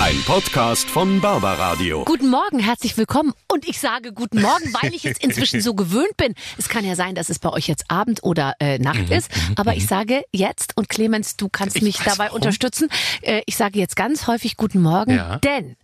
Ein 0.00 0.22
Podcast 0.26 0.88
von 0.88 1.20
Barbaradio. 1.20 2.04
Guten 2.04 2.28
Morgen, 2.30 2.60
herzlich 2.60 2.96
willkommen. 2.96 3.34
Und 3.48 3.66
ich 3.66 3.80
sage 3.80 4.12
guten 4.12 4.40
Morgen, 4.40 4.72
weil 4.80 4.94
ich 4.94 5.02
jetzt 5.02 5.22
inzwischen 5.24 5.60
so 5.60 5.74
gewöhnt 5.74 6.16
bin. 6.16 6.34
Es 6.56 6.68
kann 6.68 6.84
ja 6.84 6.94
sein, 6.94 7.16
dass 7.16 7.28
es 7.30 7.40
bei 7.40 7.50
euch 7.50 7.66
jetzt 7.66 7.90
Abend 7.90 8.22
oder 8.22 8.54
äh, 8.60 8.78
Nacht 8.78 9.10
ist. 9.10 9.28
Aber 9.56 9.74
ich 9.74 9.86
sage 9.88 10.22
jetzt, 10.30 10.76
und 10.76 10.88
Clemens, 10.88 11.36
du 11.36 11.48
kannst 11.48 11.74
Ich 11.76 11.82
mich 11.82 11.96
dabei 11.98 12.26
warum. 12.26 12.36
unterstützen. 12.36 12.88
Äh, 13.22 13.42
ich 13.46 13.56
sage 13.56 13.80
jetzt 13.80 13.96
ganz 13.96 14.28
häufig 14.28 14.56
guten 14.56 14.80
Morgen, 14.82 15.16
Ja. 15.16 15.38
denn 15.38 15.76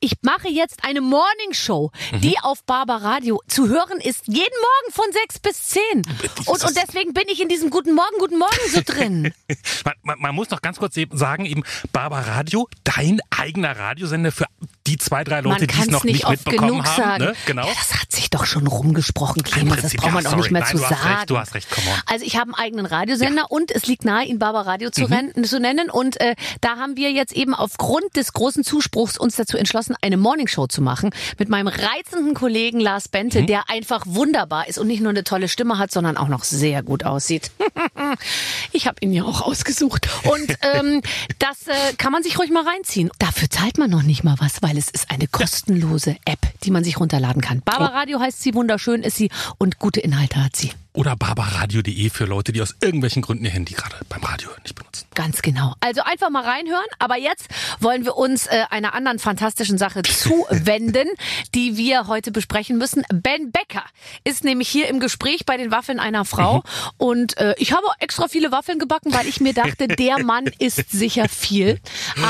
ich 0.00 0.12
mache 0.20 0.48
jetzt 0.48 0.84
eine 0.84 1.00
Morning 1.00 1.52
Show, 1.54 1.90
die 2.20 2.38
auf 2.42 2.64
Barbaradio 2.64 3.40
zu 3.48 3.68
hören 3.68 3.98
ist, 3.98 4.26
jeden 4.26 4.38
Morgen 4.60 4.92
von 4.92 5.06
sechs 5.12 5.38
bis 5.38 5.62
zehn. 5.68 6.02
Und, 6.46 6.62
und 6.62 6.76
deswegen 6.76 7.14
bin 7.14 7.24
ich 7.28 7.40
in 7.40 7.48
diesem 7.48 7.70
guten 7.70 7.94
Morgen, 7.94 8.18
guten 8.18 8.38
Morgen 8.38 8.58
so 8.70 8.82
drin. 8.84 9.32
Man, 9.84 9.94
man, 10.02 10.18
man 10.20 10.34
muss 10.34 10.48
noch 10.50 10.62
ganz 10.62 10.78
kurz 10.78 10.96
eben 10.96 11.16
sagen, 11.16 11.44
eben 11.44 11.62
Barbara 11.92 12.36
Radio, 12.36 12.68
dein 12.84 13.20
eigener 13.54 13.78
Radiosender 13.78 14.32
für 14.32 14.46
die 14.86 14.98
zwei, 14.98 15.24
drei 15.24 15.40
Leute, 15.40 15.66
die 15.66 15.74
es 15.80 15.86
noch 15.88 16.04
nicht 16.04 16.14
nicht 16.14 16.24
oft 16.26 16.32
mitbekommen 16.46 16.70
genug 16.72 16.84
haben. 16.86 16.96
sagen. 17.02 17.24
Ne? 17.24 17.32
Genau. 17.46 17.66
Ja, 17.66 17.72
das 17.74 18.00
hat 18.00 18.12
sich 18.12 18.28
doch 18.30 18.44
schon 18.44 18.66
rumgesprochen, 18.66 19.42
Clemens. 19.42 19.82
Das 19.82 19.94
braucht 19.94 20.06
ja, 20.08 20.12
man 20.12 20.26
auch 20.26 20.30
sorry. 20.30 20.42
nicht 20.42 20.50
mehr 20.50 20.60
Nein, 20.62 20.70
zu 20.72 20.76
du 20.76 20.82
sagen. 20.82 21.08
recht, 21.08 21.30
du 21.30 21.38
hast 21.38 21.54
recht, 21.54 21.70
come 21.70 21.86
on. 21.88 21.94
Also 22.06 22.24
ich 22.26 22.36
habe 22.36 22.44
einen 22.52 22.54
eigenen 22.54 22.86
Radiosender 22.86 23.50
und 23.50 23.70
es 23.70 23.86
liegt 23.86 24.04
nahe, 24.04 24.24
ihn 24.26 24.38
Barbara 24.38 24.62
Radio 24.70 24.88
Mhm. 24.88 24.92
zu, 24.92 25.04
rennen, 25.06 25.44
zu 25.44 25.58
nennen. 25.60 25.90
Und 25.90 26.20
äh, 26.20 26.34
da 26.60 26.76
haben 26.76 26.96
wir 26.96 27.10
jetzt 27.12 27.32
eben 27.32 27.54
aufgrund 27.54 28.14
des 28.16 28.32
großen 28.34 28.62
Zuspruchs 28.64 29.16
uns 29.16 29.36
dazu 29.36 29.56
entschlossen, 29.56 29.96
eine 30.02 30.16
Morningshow 30.18 30.66
zu 30.66 30.82
machen 30.82 31.10
mit 31.38 31.48
meinem 31.48 31.68
reizenden 31.68 32.34
Kollegen 32.34 32.78
Lars 32.80 33.08
Bente, 33.08 33.42
Mhm. 33.42 33.46
der 33.46 33.70
einfach 33.70 34.02
wunderbar 34.06 34.68
ist 34.68 34.78
und 34.78 34.86
nicht 34.86 35.00
nur 35.00 35.10
eine 35.10 35.24
tolle 35.24 35.48
Stimme 35.48 35.78
hat, 35.78 35.92
sondern 35.92 36.16
auch 36.18 36.28
noch 36.28 36.44
sehr 36.44 36.82
gut 36.82 37.04
aussieht. 37.04 37.50
ich 38.72 38.86
habe 38.86 38.96
ihn 39.00 39.12
ja 39.12 39.24
auch 39.24 39.40
ausgesucht. 39.42 40.08
Und 40.24 40.56
ähm, 40.74 41.00
das 41.38 41.66
äh, 41.66 41.94
kann 41.96 42.12
man 42.12 42.22
sich 42.22 42.38
ruhig 42.38 42.50
mal 42.50 42.64
reinziehen. 42.66 43.10
Dafür 43.18 43.48
zahlt 43.50 43.78
man 43.78 43.90
noch 43.90 44.02
nicht 44.02 44.24
mal 44.24 44.36
was, 44.38 44.62
weil 44.62 44.73
es 44.76 44.88
ist 44.88 45.10
eine 45.10 45.26
kostenlose 45.26 46.16
App, 46.24 46.40
die 46.62 46.70
man 46.70 46.84
sich 46.84 46.98
runterladen 47.00 47.42
kann. 47.42 47.62
Barbara 47.64 47.90
Oh. 47.92 47.96
Radio 47.96 48.20
heißt 48.20 48.42
sie, 48.42 48.54
wunderschön 48.54 49.02
ist 49.02 49.16
sie 49.16 49.30
und 49.58 49.78
gute 49.78 50.00
Inhalte 50.00 50.42
hat 50.42 50.56
sie. 50.56 50.72
Oder 50.96 51.16
barbaradio.de 51.16 52.08
für 52.08 52.24
Leute, 52.24 52.52
die 52.52 52.62
aus 52.62 52.76
irgendwelchen 52.80 53.20
Gründen 53.20 53.44
ihr 53.44 53.50
Handy 53.50 53.74
gerade 53.74 53.96
beim 54.08 54.22
Radio 54.22 54.48
nicht 54.62 54.76
benutzen. 54.76 55.06
Ganz 55.16 55.42
genau. 55.42 55.74
Also 55.80 56.02
einfach 56.02 56.30
mal 56.30 56.44
reinhören. 56.44 56.86
Aber 57.00 57.16
jetzt 57.18 57.48
wollen 57.80 58.04
wir 58.04 58.16
uns 58.16 58.46
äh, 58.46 58.62
einer 58.70 58.94
anderen 58.94 59.18
fantastischen 59.18 59.76
Sache 59.76 60.02
zuwenden, 60.04 61.08
die 61.52 61.76
wir 61.76 62.06
heute 62.06 62.30
besprechen 62.30 62.78
müssen. 62.78 63.02
Ben 63.12 63.50
Becker 63.50 63.82
ist 64.22 64.44
nämlich 64.44 64.68
hier 64.68 64.86
im 64.88 65.00
Gespräch 65.00 65.44
bei 65.44 65.56
den 65.56 65.72
Waffeln 65.72 65.98
einer 65.98 66.24
Frau. 66.24 66.62
Und 66.96 67.36
äh, 67.38 67.56
ich 67.58 67.72
habe 67.72 67.86
extra 67.98 68.28
viele 68.28 68.52
Waffeln 68.52 68.78
gebacken, 68.78 69.12
weil 69.12 69.26
ich 69.26 69.40
mir 69.40 69.52
dachte, 69.52 69.88
der 69.88 70.22
Mann 70.22 70.44
isst 70.60 70.92
sicher 70.92 71.28
viel. 71.28 71.80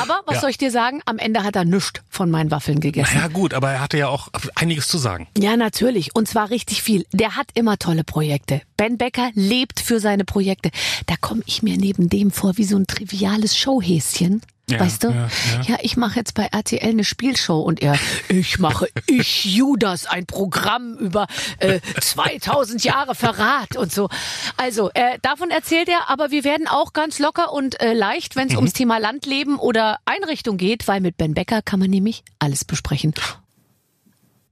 Aber 0.02 0.20
was 0.24 0.36
Ja. 0.36 0.40
soll 0.40 0.50
ich 0.50 0.58
dir 0.58 0.70
sagen? 0.70 1.02
Am 1.04 1.18
Ende 1.18 1.42
hat 1.42 1.54
er 1.54 1.66
nichts 1.66 2.00
von 2.08 2.30
meinen 2.30 2.50
Waffeln 2.50 2.80
gegessen. 2.80 3.14
Naja 3.14 3.28
gut, 3.28 3.52
aber 3.52 3.72
er 3.72 3.80
hatte 3.82 3.98
ja 3.98 4.08
auch 4.08 4.28
einiges 4.54 4.88
zu 4.88 4.96
sagen. 4.96 5.28
Ja, 5.36 5.54
natürlich. 5.58 6.14
Und 6.14 6.28
zwar 6.28 6.48
richtig 6.48 6.82
viel. 6.82 7.04
Der 7.12 7.36
hat 7.36 7.48
immer 7.52 7.78
tolle 7.78 8.04
Projekte. 8.04 8.53
Ben 8.76 8.98
Becker 8.98 9.30
lebt 9.34 9.80
für 9.80 10.00
seine 10.00 10.24
Projekte. 10.24 10.70
Da 11.06 11.14
komme 11.20 11.42
ich 11.46 11.62
mir 11.62 11.76
neben 11.76 12.08
dem 12.08 12.30
vor 12.30 12.56
wie 12.56 12.64
so 12.64 12.76
ein 12.76 12.86
triviales 12.86 13.56
Showhäschen. 13.56 14.42
Ja, 14.70 14.80
weißt 14.80 15.04
du? 15.04 15.08
ja, 15.08 15.28
ja. 15.68 15.76
ich 15.82 15.98
mache 15.98 16.18
jetzt 16.18 16.32
bei 16.32 16.46
RTL 16.46 16.88
eine 16.88 17.04
Spielshow 17.04 17.60
und 17.60 17.82
er, 17.82 17.98
ich 18.30 18.58
mache 18.58 18.88
Ich 19.06 19.44
Judas, 19.44 20.06
ein 20.06 20.24
Programm 20.24 20.94
über 20.96 21.26
äh, 21.58 21.80
2000 22.00 22.82
Jahre 22.82 23.14
Verrat 23.14 23.76
und 23.76 23.92
so. 23.92 24.08
Also, 24.56 24.90
äh, 24.94 25.18
davon 25.20 25.50
erzählt 25.50 25.90
er, 25.90 26.08
aber 26.08 26.30
wir 26.30 26.44
werden 26.44 26.66
auch 26.66 26.94
ganz 26.94 27.18
locker 27.18 27.52
und 27.52 27.78
äh, 27.82 27.92
leicht, 27.92 28.36
wenn 28.36 28.46
es 28.48 28.52
Mhm. 28.54 28.58
ums 28.60 28.72
Thema 28.72 28.96
Landleben 28.96 29.56
oder 29.58 29.98
Einrichtung 30.06 30.56
geht, 30.56 30.88
weil 30.88 31.02
mit 31.02 31.18
Ben 31.18 31.34
Becker 31.34 31.60
kann 31.60 31.78
man 31.80 31.90
nämlich 31.90 32.24
alles 32.38 32.64
besprechen. 32.64 33.12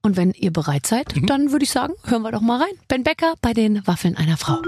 Und 0.04 0.16
wenn 0.16 0.32
ihr 0.32 0.52
bereit 0.52 0.84
seid, 0.84 1.14
Mhm. 1.14 1.26
dann 1.26 1.52
würde 1.52 1.64
ich 1.64 1.70
sagen, 1.70 1.94
hören 2.04 2.22
wir 2.22 2.32
doch 2.32 2.40
mal 2.40 2.60
rein. 2.60 2.72
Ben 2.88 3.04
Becker 3.04 3.34
bei 3.40 3.52
den 3.52 3.86
Waffeln 3.86 4.16
einer 4.16 4.36
Frau. 4.36 4.60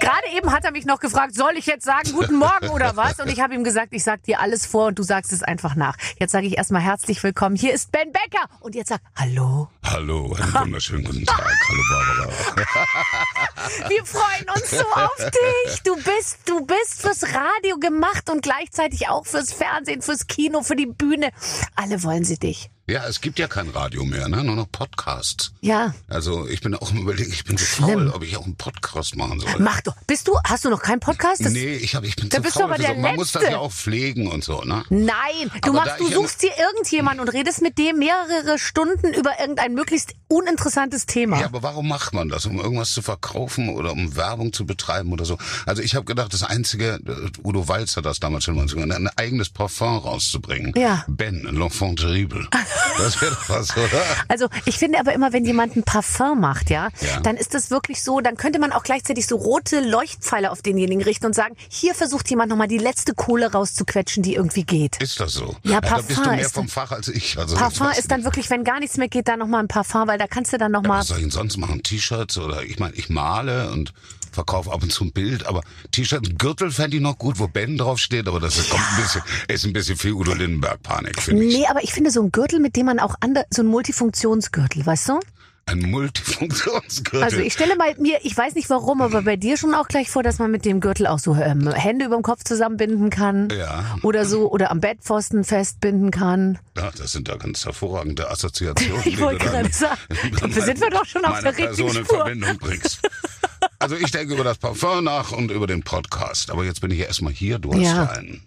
Gerade 0.00 0.28
eben 0.34 0.50
hat 0.52 0.64
er 0.64 0.70
mich 0.72 0.86
noch 0.86 0.98
gefragt, 0.98 1.34
soll 1.34 1.52
ich 1.58 1.66
jetzt 1.66 1.84
sagen 1.84 2.10
guten 2.12 2.36
Morgen 2.36 2.68
oder 2.70 2.96
was? 2.96 3.18
Und 3.20 3.28
ich 3.30 3.40
habe 3.40 3.54
ihm 3.54 3.64
gesagt, 3.64 3.88
ich 3.92 4.02
sag 4.02 4.22
dir 4.22 4.40
alles 4.40 4.64
vor 4.64 4.86
und 4.86 4.98
du 4.98 5.02
sagst 5.02 5.30
es 5.32 5.42
einfach 5.42 5.74
nach. 5.74 5.96
Jetzt 6.18 6.32
sage 6.32 6.46
ich 6.46 6.56
erstmal 6.56 6.80
herzlich 6.80 7.22
willkommen. 7.22 7.54
Hier 7.56 7.74
ist 7.74 7.92
Ben 7.92 8.12
Becker 8.12 8.46
und 8.60 8.74
jetzt 8.74 8.88
sag 8.88 9.00
Hallo. 9.14 9.68
Hallo, 9.84 10.34
einen 10.34 10.54
wunderschönen 10.64 11.04
guten 11.04 11.26
Tag. 11.26 11.38
Hallo 11.68 11.82
Barbara. 11.90 12.32
Wir 13.90 14.04
freuen 14.06 14.46
uns 14.54 14.70
so 14.70 14.84
auf 14.86 15.16
dich. 15.16 15.82
Du 15.82 15.96
bist, 15.96 16.38
du 16.46 16.64
bist 16.64 17.02
fürs 17.02 17.24
Radio 17.34 17.76
gemacht 17.78 18.30
und 18.30 18.40
gleichzeitig 18.42 19.08
auch 19.08 19.26
fürs 19.26 19.52
Fernsehen, 19.52 20.00
fürs 20.00 20.26
Kino, 20.28 20.62
für 20.62 20.76
die 20.76 20.86
Bühne. 20.86 21.30
Alle 21.74 22.02
wollen 22.04 22.24
sie 22.24 22.38
dich. 22.38 22.70
Ja, 22.88 23.04
es 23.08 23.20
gibt 23.20 23.40
ja 23.40 23.48
kein 23.48 23.68
Radio 23.70 24.04
mehr, 24.04 24.28
ne? 24.28 24.44
nur 24.44 24.54
noch 24.54 24.70
Podcasts. 24.70 25.50
Ja. 25.60 25.92
Also 26.06 26.46
ich 26.46 26.60
bin 26.60 26.72
auch 26.76 26.92
im 26.92 26.98
Überlegen, 26.98 27.32
ich 27.32 27.42
bin 27.44 27.56
so 27.56 27.64
faul, 27.64 28.10
ob 28.10 28.22
ich 28.22 28.36
auch 28.36 28.44
einen 28.44 28.54
Podcast 28.54 29.16
machen 29.16 29.40
soll. 29.40 29.50
Mach 29.58 29.80
doch. 29.80 29.96
Bist 30.06 30.28
du, 30.28 30.38
hast 30.46 30.64
du 30.64 30.70
noch 30.70 30.80
keinen 30.82 31.00
Podcast? 31.00 31.44
Das- 31.44 31.52
nee, 31.52 31.74
ich, 31.74 31.96
hab, 31.96 32.04
ich 32.04 32.14
bin 32.14 32.28
Da 32.28 32.36
zu 32.36 32.42
bist 32.44 32.54
du 32.54 32.60
faul. 32.60 32.68
aber 32.70 32.76
für 32.76 32.82
der 32.82 32.94
so. 32.94 33.00
Man 33.00 33.16
muss 33.16 33.32
das 33.32 33.42
Letzte. 33.42 33.54
ja 33.56 33.58
auch 33.60 33.72
pflegen 33.72 34.28
und 34.28 34.44
so, 34.44 34.62
ne? 34.62 34.84
Nein, 34.88 35.50
du 35.62 35.70
Aber 35.70 35.72
machst, 35.84 35.98
du 35.98 36.08
suchst 36.12 36.42
dir 36.42 36.52
irgendjemanden 36.58 37.20
und 37.26 37.28
redest 37.30 37.60
mit 37.60 37.76
dem 37.76 37.98
mehrere 37.98 38.56
Stunden 38.60 39.12
über 39.14 39.32
irgendein 39.40 39.74
möglichst 39.74 40.14
uninteressantes 40.28 41.06
Thema. 41.06 41.40
Ja, 41.40 41.46
aber 41.46 41.64
warum 41.64 41.88
macht 41.88 42.14
man 42.14 42.28
das? 42.28 42.46
Um 42.46 42.58
irgendwas 42.60 42.92
zu 42.92 43.02
verkaufen 43.02 43.68
oder 43.68 43.90
um 43.92 44.14
Werbung 44.14 44.52
zu 44.52 44.64
betreiben 44.64 45.12
oder 45.12 45.24
so? 45.24 45.38
Also 45.66 45.82
ich 45.82 45.96
habe 45.96 46.04
gedacht, 46.04 46.32
das 46.32 46.44
Einzige, 46.44 47.00
äh, 47.04 47.30
Udo 47.42 47.66
Walz 47.66 47.96
hat 47.96 48.04
das 48.04 48.20
damals 48.20 48.44
schon 48.44 48.54
mal 48.54 48.66
gesagt, 48.66 48.92
ein 48.92 49.08
eigenes 49.16 49.48
Parfum 49.48 49.98
rauszubringen. 49.98 50.72
Ja. 50.76 51.04
Ben, 51.08 51.42
l'enfant 51.48 51.96
terrible. 52.00 52.46
Das 52.98 53.20
wäre 53.20 53.32
doch 53.32 53.48
was, 53.48 53.76
oder? 53.76 54.02
Also 54.28 54.48
ich 54.64 54.78
finde 54.78 54.98
aber 54.98 55.12
immer, 55.12 55.32
wenn 55.32 55.44
jemand 55.44 55.76
ein 55.76 55.82
Parfum 55.82 56.40
macht, 56.40 56.70
ja, 56.70 56.88
Ja. 57.00 57.20
dann 57.20 57.36
ist 57.36 57.54
das 57.54 57.70
wirklich 57.70 58.02
so, 58.02 58.20
dann 58.20 58.36
könnte 58.36 58.58
man 58.58 58.72
auch 58.72 58.82
gleichzeitig 58.82 59.26
so 59.26 59.36
rote 59.36 59.80
Leuchtpfeile 59.80 60.50
auf 60.50 60.62
denjenigen 60.62 61.02
richten 61.02 61.26
und 61.26 61.34
sagen, 61.34 61.54
hier 61.68 61.94
versucht 61.94 62.28
jemand 62.30 62.50
nochmal 62.50 62.68
die 62.68 62.78
letzte 62.78 63.14
Kohle 63.14 63.52
rauszuquetschen, 63.52 64.22
die 64.22 64.34
irgendwie 64.34 64.64
geht. 64.64 65.02
Ist 65.02 65.20
das 65.20 65.32
so? 65.34 65.54
Ja, 65.62 65.80
da 65.80 65.96
bist 65.96 66.10
du 66.10 66.14
Parfum 66.14 66.32
mehr 66.36 66.44
ist- 66.44 66.54
vom 66.54 66.68
Fach 66.68 66.92
als 66.92 67.08
ich. 67.08 67.38
Also 67.38 67.56
Parfum 67.56 67.88
ist 67.98 68.10
dann 68.10 68.20
ich. 68.20 68.24
wirklich, 68.24 68.50
wenn 68.50 68.64
gar 68.64 68.80
nichts 68.80 68.96
mehr 68.96 69.08
geht, 69.08 69.28
dann 69.28 69.38
nochmal 69.38 69.60
ein 69.62 69.68
Parfum, 69.68 70.06
weil 70.08 70.18
da 70.18 70.26
kannst 70.26 70.52
du 70.52 70.58
dann 70.58 70.72
nochmal... 70.72 71.00
Was 71.00 71.08
soll 71.08 71.18
ich 71.18 71.24
denn 71.24 71.30
sonst 71.30 71.56
machen? 71.58 71.82
T-Shirts 71.82 72.38
oder 72.38 72.62
ich 72.62 72.78
meine, 72.78 72.94
ich 72.94 73.08
male 73.08 73.70
und 73.70 73.92
verkaufe 74.36 74.70
ab 74.70 74.82
und 74.82 74.92
zu 74.92 75.04
ein 75.04 75.12
Bild, 75.12 75.46
aber 75.46 75.62
T-Shirt, 75.90 76.38
Gürtel 76.38 76.70
fände 76.70 76.98
ich 76.98 77.02
noch 77.02 77.18
gut, 77.18 77.38
wo 77.38 77.48
Ben 77.48 77.76
draufsteht, 77.78 78.28
aber 78.28 78.38
das 78.38 78.58
ist, 78.58 78.70
kommt 78.70 78.82
ein 78.82 79.02
bisschen, 79.02 79.22
ist 79.48 79.64
ein 79.64 79.72
bisschen 79.72 79.96
viel 79.96 80.12
Udo 80.12 80.34
Lindenberg 80.34 80.82
Panik, 80.82 81.20
finde 81.20 81.44
ich. 81.44 81.56
Nee, 81.56 81.66
aber 81.66 81.82
ich 81.82 81.92
finde 81.92 82.10
so 82.10 82.22
ein 82.22 82.30
Gürtel, 82.30 82.60
mit 82.60 82.76
dem 82.76 82.86
man 82.86 83.00
auch 83.00 83.14
andere, 83.20 83.46
so 83.50 83.62
ein 83.62 83.66
Multifunktionsgürtel, 83.66 84.84
weißt 84.84 85.08
du? 85.08 85.20
Ein 85.68 85.80
Multifunktionsgürtel. 85.90 87.24
Also 87.24 87.38
ich 87.38 87.52
stelle 87.52 87.74
mal 87.74 87.92
mir, 87.98 88.20
ich 88.22 88.36
weiß 88.36 88.54
nicht 88.54 88.70
warum, 88.70 89.00
aber 89.00 89.22
bei 89.22 89.34
dir 89.34 89.56
schon 89.56 89.74
auch 89.74 89.88
gleich 89.88 90.10
vor, 90.10 90.22
dass 90.22 90.38
man 90.38 90.50
mit 90.52 90.64
dem 90.64 90.80
Gürtel 90.80 91.08
auch 91.08 91.18
so 91.18 91.34
ähm, 91.34 91.68
Hände 91.72 92.04
über 92.04 92.14
dem 92.14 92.22
Kopf 92.22 92.44
zusammenbinden 92.44 93.10
kann. 93.10 93.48
Ja. 93.50 93.96
Oder 94.02 94.26
so, 94.26 94.48
oder 94.48 94.70
am 94.70 94.80
Bettpfosten 94.80 95.42
festbinden 95.42 96.12
kann. 96.12 96.60
ja, 96.76 96.92
das 96.96 97.10
sind 97.10 97.28
da 97.28 97.36
ganz 97.36 97.64
hervorragende 97.64 98.30
Assoziationen. 98.30 99.02
Ich 99.06 99.18
wollte 99.18 99.44
gerade 99.44 99.72
sagen, 99.72 99.98
dafür 100.40 100.62
sind 100.62 100.80
wir 100.80 100.90
doch 100.90 101.04
schon 101.04 101.24
auf 101.24 101.40
der 101.40 101.56
richtigen 101.56 101.94
Spur. 101.94 102.04
Verbindung 102.04 102.58
bringst. 102.58 103.00
Also 103.78 103.96
ich 103.96 104.10
denke 104.10 104.34
über 104.34 104.44
das 104.44 104.58
Parfum 104.58 105.04
nach 105.04 105.32
und 105.32 105.50
über 105.50 105.66
den 105.66 105.82
Podcast. 105.82 106.50
Aber 106.50 106.64
jetzt 106.64 106.80
bin 106.80 106.90
ich 106.90 106.98
ja 106.98 107.06
erstmal 107.06 107.32
hier, 107.32 107.58
du 107.58 107.72
hast 107.72 107.80
Ja. 107.80 108.04
ja 108.04 108.10
einen. 108.10 108.42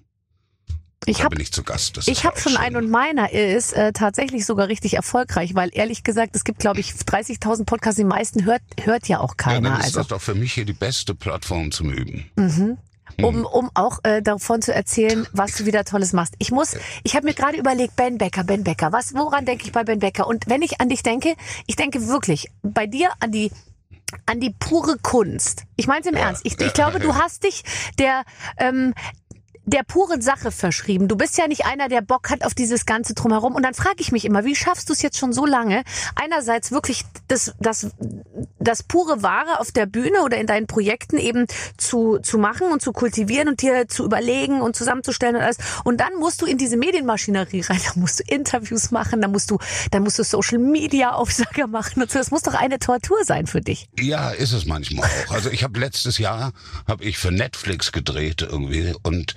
Ich 1.05 1.23
habe 1.23 1.35
bin 1.35 1.41
ich 1.41 1.51
zu 1.51 1.63
Gast. 1.63 1.97
Das 1.97 2.07
ich 2.07 2.19
ist 2.19 2.23
hab 2.23 2.35
auch 2.35 2.39
schon 2.39 2.57
einen 2.57 2.75
und 2.75 2.89
meiner 2.89 3.31
ist 3.31 3.73
äh, 3.73 3.93
tatsächlich 3.93 4.45
sogar 4.45 4.67
richtig 4.67 4.95
erfolgreich, 4.95 5.55
weil 5.55 5.69
ehrlich 5.73 6.03
gesagt, 6.03 6.35
es 6.35 6.43
gibt 6.43 6.59
glaube 6.59 6.81
ich 6.81 6.91
30.000 6.91 7.65
Podcasts, 7.65 7.95
die 7.97 8.03
meisten 8.03 8.43
hört 8.45 8.61
hört 8.83 9.07
ja 9.07 9.19
auch 9.19 9.31
Ja, 9.31 9.35
keiner. 9.37 9.69
dann 9.69 9.79
ist 9.79 9.85
also 9.85 9.99
das 9.99 10.07
doch 10.09 10.21
für 10.21 10.35
mich 10.35 10.53
hier 10.53 10.65
die 10.65 10.73
beste 10.73 11.15
Plattform 11.15 11.71
zum 11.71 11.91
Üben. 11.91 12.29
um, 13.21 13.45
um 13.45 13.71
auch 13.73 13.99
äh, 14.03 14.21
davon 14.21 14.61
zu 14.61 14.73
erzählen, 14.73 15.25
was 15.31 15.53
du 15.55 15.65
wieder 15.65 15.83
Tolles 15.85 16.13
machst. 16.13 16.35
Ich 16.37 16.51
muss, 16.51 16.75
ich 17.03 17.15
habe 17.15 17.25
mir 17.25 17.33
gerade 17.33 17.57
überlegt, 17.57 17.95
Ben 17.95 18.17
Becker, 18.17 18.43
Ben 18.43 18.63
Becker, 18.63 18.91
was, 18.91 19.13
woran 19.15 19.45
denke 19.45 19.65
ich 19.65 19.71
bei 19.71 19.83
Ben 19.83 19.99
Becker? 19.99 20.27
Und 20.27 20.47
wenn 20.47 20.61
ich 20.61 20.79
an 20.81 20.89
dich 20.89 21.01
denke, 21.01 21.33
ich 21.65 21.75
denke 21.75 22.07
wirklich 22.07 22.47
bei 22.61 22.85
dir 22.87 23.09
an 23.19 23.31
die 23.31 23.51
an 24.25 24.39
die 24.39 24.53
pure 24.57 24.97
Kunst. 24.97 25.63
Ich 25.75 25.87
meine 25.87 26.01
es 26.01 26.07
im 26.07 26.15
Ernst. 26.15 26.45
Ich, 26.45 26.59
ich 26.59 26.73
glaube, 26.73 26.99
du 26.99 27.15
hast 27.21 27.43
dich 27.43 27.63
der 27.97 28.23
ähm, 28.57 28.93
der 29.69 29.83
puren 29.83 30.21
Sache 30.21 30.51
verschrieben. 30.51 31.07
Du 31.07 31.15
bist 31.15 31.37
ja 31.37 31.47
nicht 31.47 31.65
einer, 31.65 31.89
der 31.89 32.01
Bock 32.01 32.29
hat 32.29 32.43
auf 32.43 32.53
dieses 32.53 32.85
ganze 32.85 33.13
drumherum. 33.13 33.55
Und 33.55 33.63
dann 33.63 33.73
frage 33.73 33.97
ich 33.99 34.11
mich 34.11 34.25
immer, 34.25 34.43
wie 34.45 34.55
schaffst 34.55 34.89
du 34.89 34.93
es 34.93 35.01
jetzt 35.01 35.17
schon 35.17 35.33
so 35.33 35.45
lange, 35.45 35.83
einerseits 36.15 36.71
wirklich 36.71 37.03
das, 37.27 37.53
das, 37.59 37.91
das 38.59 38.83
pure 38.83 39.21
Wahre 39.21 39.59
auf 39.59 39.71
der 39.71 39.85
Bühne 39.85 40.23
oder 40.23 40.37
in 40.37 40.47
deinen 40.47 40.67
Projekten 40.67 41.17
eben 41.17 41.45
zu, 41.77 42.19
zu 42.19 42.37
machen 42.37 42.71
und 42.71 42.81
zu 42.81 42.91
kultivieren 42.91 43.47
und 43.47 43.61
dir 43.61 43.87
zu 43.87 44.05
überlegen 44.05 44.61
und 44.61 44.75
zusammenzustellen 44.75 45.35
und 45.35 45.41
alles. 45.41 45.57
Und 45.83 45.99
dann 46.01 46.15
musst 46.15 46.41
du 46.41 46.45
in 46.45 46.57
diese 46.57 46.77
Medienmaschinerie 46.77 47.61
rein, 47.61 47.79
da 47.85 47.99
musst 47.99 48.19
du 48.19 48.23
Interviews 48.33 48.91
machen, 48.91 49.21
da 49.21 49.27
musst 49.27 49.51
du, 49.51 49.59
dann 49.91 50.03
musst 50.03 50.17
du 50.17 50.23
Social 50.23 50.57
Media 50.57 51.11
Aufsager 51.11 51.67
machen 51.67 52.01
und 52.01 52.11
so. 52.11 52.17
Das 52.17 52.31
muss 52.31 52.41
doch 52.41 52.55
eine 52.55 52.79
Tortur 52.79 53.17
sein 53.23 53.45
für 53.45 53.61
dich. 53.61 53.87
Ja, 53.99 54.31
ist 54.31 54.53
es 54.53 54.65
manchmal 54.65 55.07
auch. 55.07 55.33
Also 55.33 55.49
ich 55.49 55.63
habe 55.63 55.79
letztes 55.79 56.17
Jahr 56.17 56.53
habe 56.87 57.03
ich 57.03 57.17
für 57.17 57.31
Netflix 57.31 57.91
gedreht 57.91 58.41
irgendwie 58.41 58.93
und 59.03 59.35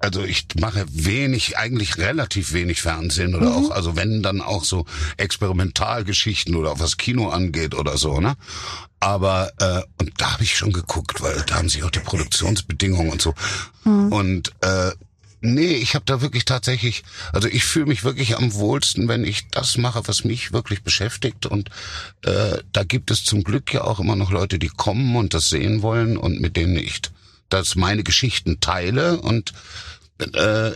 also 0.00 0.22
ich 0.22 0.46
mache 0.58 0.86
wenig, 0.88 1.58
eigentlich 1.58 1.98
relativ 1.98 2.52
wenig 2.52 2.80
Fernsehen 2.80 3.34
oder 3.34 3.54
auch, 3.54 3.70
also 3.70 3.96
wenn 3.96 4.22
dann 4.22 4.40
auch 4.40 4.64
so 4.64 4.86
Experimentalgeschichten 5.18 6.54
oder 6.54 6.80
was 6.80 6.96
Kino 6.96 7.28
angeht 7.28 7.74
oder 7.74 7.96
so, 7.98 8.20
ne? 8.20 8.34
Aber 8.98 9.52
äh, 9.58 9.82
und 9.98 10.12
da 10.18 10.32
habe 10.32 10.44
ich 10.44 10.56
schon 10.56 10.72
geguckt, 10.72 11.22
weil 11.22 11.42
da 11.46 11.56
haben 11.56 11.68
sich 11.68 11.82
auch 11.84 11.90
die 11.90 12.00
Produktionsbedingungen 12.00 13.10
und 13.12 13.22
so. 13.22 13.34
Und 13.84 14.52
äh, 14.60 14.90
nee, 15.40 15.72
ich 15.72 15.94
habe 15.94 16.04
da 16.04 16.20
wirklich 16.20 16.44
tatsächlich, 16.44 17.02
also 17.32 17.48
ich 17.48 17.64
fühle 17.64 17.86
mich 17.86 18.04
wirklich 18.04 18.36
am 18.36 18.52
wohlsten, 18.54 19.08
wenn 19.08 19.24
ich 19.24 19.48
das 19.48 19.78
mache, 19.78 20.02
was 20.06 20.24
mich 20.24 20.52
wirklich 20.52 20.82
beschäftigt. 20.82 21.46
Und 21.46 21.70
äh, 22.24 22.58
da 22.72 22.84
gibt 22.84 23.10
es 23.10 23.24
zum 23.24 23.42
Glück 23.42 23.72
ja 23.72 23.84
auch 23.84 24.00
immer 24.00 24.16
noch 24.16 24.30
Leute, 24.30 24.58
die 24.58 24.68
kommen 24.68 25.16
und 25.16 25.32
das 25.32 25.48
sehen 25.48 25.80
wollen 25.80 26.18
und 26.18 26.40
mit 26.40 26.56
denen 26.56 26.76
ich 26.76 27.00
das 27.50 27.74
meine 27.76 28.02
Geschichten 28.02 28.60
teile 28.60 29.20
und 29.20 29.52
äh, 30.34 30.72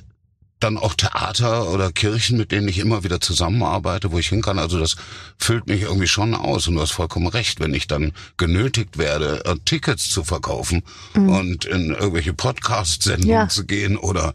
dann 0.60 0.78
auch 0.78 0.94
Theater 0.94 1.68
oder 1.70 1.92
Kirchen, 1.92 2.38
mit 2.38 2.50
denen 2.50 2.68
ich 2.68 2.78
immer 2.78 3.04
wieder 3.04 3.20
zusammenarbeite, 3.20 4.12
wo 4.12 4.18
ich 4.18 4.28
hin 4.28 4.40
kann. 4.40 4.58
Also 4.58 4.78
das 4.78 4.96
füllt 5.36 5.66
mich 5.66 5.82
irgendwie 5.82 6.06
schon 6.06 6.34
aus. 6.34 6.68
Und 6.68 6.76
du 6.76 6.80
hast 6.80 6.92
vollkommen 6.92 7.26
recht, 7.26 7.60
wenn 7.60 7.74
ich 7.74 7.86
dann 7.86 8.12
genötigt 8.38 8.96
werde, 8.96 9.44
äh, 9.44 9.56
Tickets 9.66 10.08
zu 10.08 10.24
verkaufen 10.24 10.82
und 11.14 11.66
in 11.66 11.90
irgendwelche 11.90 12.32
Podcast-Sendungen 12.32 13.28
Ja. 13.34 13.48
zu 13.48 13.64
gehen 13.66 13.96
oder 13.96 14.32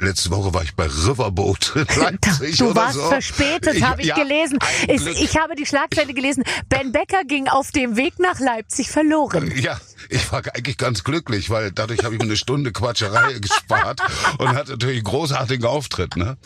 Letzte 0.00 0.30
Woche 0.32 0.52
war 0.52 0.64
ich 0.64 0.74
bei 0.74 0.86
Riverboat 0.86 1.72
Leipzig 1.96 2.56
Du 2.58 2.74
warst 2.74 2.94
so. 2.96 3.02
verspätet, 3.02 3.80
habe 3.82 4.00
ich 4.02 4.08
Ja, 4.08 4.16
gelesen. 4.16 4.58
Ich, 4.88 5.06
ich 5.06 5.36
habe 5.38 5.54
die 5.54 5.64
Schlagzeile 5.64 6.12
gelesen. 6.12 6.42
Ben 6.68 6.90
Becker 6.90 7.22
ging 7.22 7.46
auf 7.46 7.70
dem 7.70 7.94
Weg 7.96 8.18
nach 8.18 8.40
Leipzig 8.40 8.90
verloren. 8.90 9.52
Ja, 9.56 9.78
ich 10.10 10.30
war 10.32 10.42
eigentlich 10.54 10.76
ganz 10.76 11.04
glücklich, 11.04 11.50
weil 11.50 11.72
dadurch 11.72 12.04
habe 12.04 12.14
ich 12.14 12.20
mir 12.20 12.26
eine 12.26 12.36
Stunde 12.36 12.72
Quatscherei 12.72 13.32
gespart 13.40 14.00
und 14.38 14.48
hatte 14.48 14.72
natürlich 14.72 14.96
einen 14.96 15.04
großartigen 15.04 15.66
Auftritt. 15.66 16.16
Ne? 16.16 16.36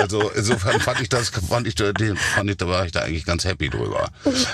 Also 0.00 0.30
insofern 0.34 0.80
fand 0.80 1.00
ich 1.00 1.08
das, 1.08 1.28
fand 1.28 1.66
ich, 1.66 1.74
fand 1.76 2.50
ich, 2.50 2.56
da 2.56 2.68
war 2.68 2.84
ich 2.86 2.92
da 2.92 3.00
eigentlich 3.00 3.24
ganz 3.24 3.44
happy 3.44 3.68
drüber. 3.68 4.10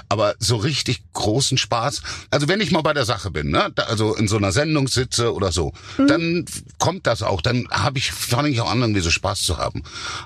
Aber 0.09 0.35
so 0.39 0.57
richtig 0.57 1.03
großen 1.13 1.59
Spaß, 1.59 2.03
also 2.31 2.49
wenn 2.49 2.61
ich 2.61 2.71
mal 2.71 2.83
bei 2.83 2.93
der 2.93 3.05
Sache 3.05 3.31
bin, 3.31 3.51
ne, 3.51 3.73
also 3.77 4.15
in 4.15 4.29
so 4.29 4.37
einer 4.37 4.53
Sendung 4.53 4.89
sitze 4.89 5.35
oder 5.35 5.53
so, 5.53 5.73
dann 5.99 6.45
kommt 6.79 7.07
das 7.07 7.23
auch. 7.23 7.41
Dann 7.41 7.69
habe 7.71 7.99
ich, 7.99 8.13
fange 8.13 8.49
ich 8.49 8.61
auch 8.61 8.71
an, 8.71 8.81
irgendwie 8.81 9.01
so 9.01 9.11
Spaß 9.11 9.43
zu 9.43 9.59
haben. 9.59 9.83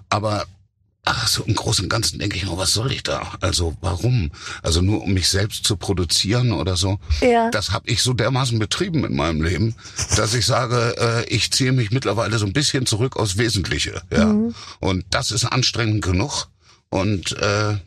Aber 0.09 0.47
Ach, 1.11 1.27
so 1.27 1.43
im 1.45 1.55
Großen 1.55 1.87
und 1.87 1.89
Ganzen 1.89 2.19
denke 2.19 2.37
ich 2.37 2.45
mir, 2.45 2.59
was 2.59 2.75
soll 2.75 2.93
ich 2.93 3.03
da? 3.03 3.33
Also 3.41 3.75
warum? 3.81 4.31
Also 4.63 4.83
nur 4.83 5.03
um 5.03 5.15
mich 5.15 5.31
selbst 5.31 5.65
zu 5.65 5.79
produzieren 5.79 6.53
oder 6.53 6.77
so. 6.77 6.99
Ja. 7.23 7.49
Das 7.51 7.71
habe 7.71 7.89
ich 7.89 8.03
so 8.03 8.13
dermaßen 8.13 8.59
betrieben 8.59 9.07
in 9.07 9.17
meinem 9.17 9.41
Leben, 9.41 9.75
dass 10.17 10.35
ich 10.35 10.45
sage, 10.45 10.97
äh, 10.99 11.25
ich 11.35 11.51
ziehe 11.51 11.73
mich 11.73 11.93
mittlerweile 11.93 12.37
so 12.37 12.45
ein 12.45 12.53
bisschen 12.53 12.85
zurück 12.85 13.17
aufs 13.17 13.39
Wesentliche. 13.39 14.03
Ja. 14.11 14.27
Mhm. 14.27 14.55
Und 14.81 15.07
das 15.09 15.31
ist 15.31 15.47
anstrengend 15.47 16.05
genug. 16.05 16.49
Und 16.91 17.33
äh, 17.39 17.79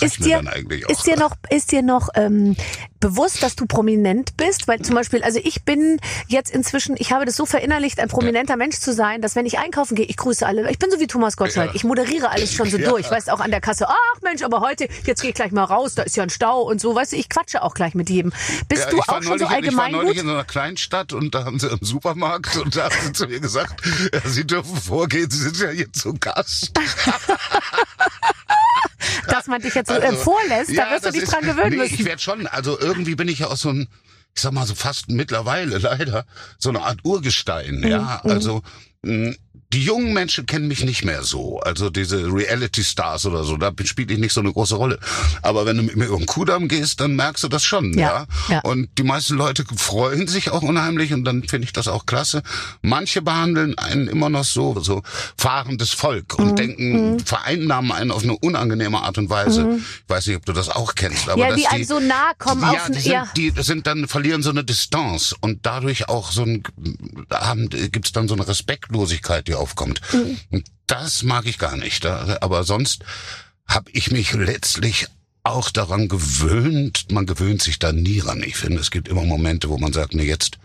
Ist 0.00 0.24
dir, 0.24 0.42
ist 0.88 1.06
dir 1.06 1.16
noch, 1.16 1.32
ist 1.50 1.72
dir 1.72 1.82
noch 1.82 2.08
ähm, 2.14 2.56
bewusst, 3.00 3.42
dass 3.42 3.56
du 3.56 3.66
prominent 3.66 4.36
bist? 4.36 4.68
Weil 4.68 4.80
zum 4.80 4.94
Beispiel, 4.94 5.22
also 5.22 5.40
ich 5.42 5.64
bin 5.64 5.98
jetzt 6.26 6.50
inzwischen, 6.50 6.96
ich 6.98 7.12
habe 7.12 7.24
das 7.24 7.36
so 7.36 7.46
verinnerlicht, 7.46 8.00
ein 8.00 8.08
prominenter 8.08 8.56
Mensch 8.56 8.78
zu 8.78 8.92
sein, 8.92 9.20
dass 9.22 9.36
wenn 9.36 9.46
ich 9.46 9.58
einkaufen 9.58 9.94
gehe, 9.94 10.06
ich 10.06 10.16
grüße 10.16 10.46
alle. 10.46 10.70
Ich 10.70 10.78
bin 10.78 10.90
so 10.90 11.00
wie 11.00 11.06
Thomas 11.06 11.36
Gottschalk. 11.36 11.70
Ja. 11.70 11.74
Ich 11.74 11.84
moderiere 11.84 12.30
alles 12.30 12.52
schon 12.54 12.68
so 12.70 12.78
Ja. 12.78 12.90
durch. 12.90 13.10
Weißt 13.10 13.30
auch 13.30 13.40
an 13.40 13.50
der 13.50 13.60
Kasse, 13.60 13.86
ach 13.88 14.20
Mensch, 14.22 14.42
aber 14.42 14.60
heute, 14.60 14.88
jetzt 15.04 15.20
gehe 15.22 15.30
ich 15.30 15.34
gleich 15.36 15.52
mal 15.52 15.64
raus, 15.64 15.94
da 15.94 16.02
ist 16.02 16.16
ja 16.16 16.22
ein 16.22 16.30
Stau 16.30 16.62
und 16.62 16.80
so. 16.80 16.94
Weißt 16.94 17.12
du, 17.12 17.16
ich 17.16 17.28
quatsche 17.28 17.62
auch 17.62 17.74
gleich 17.74 17.94
mit 17.94 18.10
jedem. 18.10 18.32
Bist 18.68 18.84
Ja, 18.84 18.90
du 18.90 18.98
auch 19.00 19.22
schon 19.22 19.38
so 19.38 19.46
neulich, 19.48 19.68
Ich 19.70 19.76
war 19.76 19.88
neulich 19.90 20.18
in 20.18 20.26
so 20.26 20.32
einer 20.32 20.44
Kleinstadt 20.44 21.12
und 21.12 21.34
da 21.34 21.44
haben 21.44 21.58
sie 21.58 21.68
im 21.68 21.78
Supermarkt 21.82 22.56
und 22.58 22.76
da 22.76 22.84
haben 22.84 22.94
sie 23.04 23.12
zu 23.12 23.26
mir 23.26 23.40
gesagt, 23.40 23.82
ja, 24.12 24.20
Sie 24.28 24.46
dürfen 24.46 24.76
vorgehen, 24.76 25.30
Sie 25.30 25.38
sind 25.42 25.58
ja 25.58 25.70
hier 25.70 25.92
zu 25.92 26.14
Gast. 26.14 26.72
Man 29.48 29.60
dich 29.62 29.74
jetzt 29.74 29.88
so 29.88 29.94
äh, 29.94 30.12
vorlässt, 30.12 30.76
da 30.76 30.90
wirst 30.90 31.06
du 31.06 31.10
dich 31.10 31.22
ist- 31.22 31.32
dran 31.32 31.44
gewöhnen 31.44 31.70
nee, 31.70 31.76
müssen. 31.76 31.94
Ich 31.94 32.04
werde 32.04 32.20
schon, 32.22 32.46
also 32.46 32.78
irgendwie 32.78 33.14
bin 33.14 33.28
ich 33.28 33.40
ja 33.40 33.48
auch 33.48 33.56
so 33.56 33.70
ein, 33.70 33.88
ich 34.34 34.42
sag 34.42 34.52
mal 34.52 34.66
so 34.66 34.74
fast 34.74 35.08
mittlerweile 35.10 35.78
leider, 35.78 36.24
so 36.58 36.68
eine 36.68 36.82
Art 36.82 37.00
Urgestein, 37.04 37.82
ja. 37.86 38.20
Mhm. 38.22 38.30
Also 38.30 38.62
mh, 39.02 39.34
die 39.74 39.82
jungen 39.84 40.14
Menschen 40.14 40.46
kennen 40.46 40.66
mich 40.66 40.82
nicht 40.84 41.04
mehr 41.04 41.22
so. 41.22 41.60
Also 41.60 41.90
diese 41.90 42.24
Reality-Stars 42.32 43.26
oder 43.26 43.44
so, 43.44 43.56
da 43.58 43.70
spiele 43.84 44.14
ich 44.14 44.18
nicht 44.18 44.32
so 44.32 44.40
eine 44.40 44.50
große 44.52 44.76
Rolle. 44.76 44.98
Aber 45.42 45.66
wenn 45.66 45.76
du 45.76 45.82
mit 45.82 45.94
mir 45.96 46.06
über 46.06 46.16
den 46.16 46.24
Kudamm 46.26 46.68
gehst, 46.68 47.00
dann 47.00 47.16
merkst 47.16 47.44
du 47.44 47.48
das 47.48 47.64
schon, 47.64 47.92
Ja, 47.98 48.26
ja. 48.48 48.54
ja. 48.54 48.60
Und 48.60 48.88
die 48.96 49.02
meisten 49.02 49.34
Leute 49.36 49.64
freuen 49.76 50.26
sich 50.26 50.50
auch 50.50 50.62
unheimlich 50.62 51.12
und 51.12 51.24
dann 51.24 51.42
finde 51.46 51.66
ich 51.66 51.74
das 51.74 51.86
auch 51.86 52.06
klasse. 52.06 52.42
Manche 52.80 53.20
behandeln 53.20 53.76
einen 53.78 54.08
immer 54.08 54.30
noch 54.30 54.44
so, 54.44 54.80
so 54.80 55.02
fahrendes 55.36 55.90
Volk 55.90 56.38
Mhm. 56.38 56.44
und 56.48 56.58
denken, 56.58 57.20
vereinnahmen 57.20 57.92
einen 57.92 58.10
auf 58.10 58.22
eine 58.22 58.38
unangenehme 58.38 59.02
Art 59.02 59.18
und 59.18 59.28
Weise. 59.28 59.78
Ich 59.78 60.08
weiß 60.08 60.26
nicht, 60.28 60.36
ob 60.36 60.46
du 60.46 60.52
das 60.54 60.70
auch 60.70 60.94
kennst, 60.94 61.28
aber 61.28 61.36
Mhm. 61.36 61.40
Ja, 61.42 61.48
dass 61.50 61.56
die 61.60 61.66
einem 61.66 61.84
so 61.84 62.00
nahe 62.00 62.32
kommen 62.38 62.62
ja, 62.62 62.70
auf 62.70 62.86
ein- 62.86 62.92
die 62.92 63.00
sind, 63.00 63.12
ja. 63.12 63.28
die 63.36 63.52
sind 63.58 63.86
dann 63.86 64.08
verlieren 64.08 64.42
so 64.42 64.48
eine 64.50 64.64
Distanz 64.64 65.34
und 65.42 65.66
dadurch 65.66 66.08
auch 66.08 66.32
so 66.32 66.42
ein 66.42 66.62
haben 67.30 67.68
gibt's 67.68 68.12
dann 68.12 68.28
so 68.28 68.34
eine 68.34 68.48
Respektlosigkeit, 68.48 69.46
die 69.48 69.54
aufkommt. 69.58 70.00
Mhm. 70.12 70.64
Das 70.86 71.22
mag 71.22 71.46
ich 71.46 71.58
gar 71.58 71.76
nicht. 71.76 72.06
Aber 72.06 72.64
sonst 72.64 73.04
habe 73.66 73.90
ich 73.92 74.10
mich 74.10 74.32
letztlich 74.32 75.06
auch 75.42 75.70
daran 75.70 76.08
gewöhnt. 76.08 77.06
Man 77.10 77.26
gewöhnt 77.26 77.62
sich 77.62 77.78
da 77.78 77.92
nie 77.92 78.20
ran. 78.20 78.42
Ich 78.42 78.56
finde, 78.56 78.80
es 78.80 78.90
gibt 78.90 79.08
immer 79.08 79.24
Momente, 79.24 79.68
wo 79.68 79.78
man 79.78 79.92
sagt, 79.92 80.14
nee, 80.14 80.24
jetzt 80.24 80.58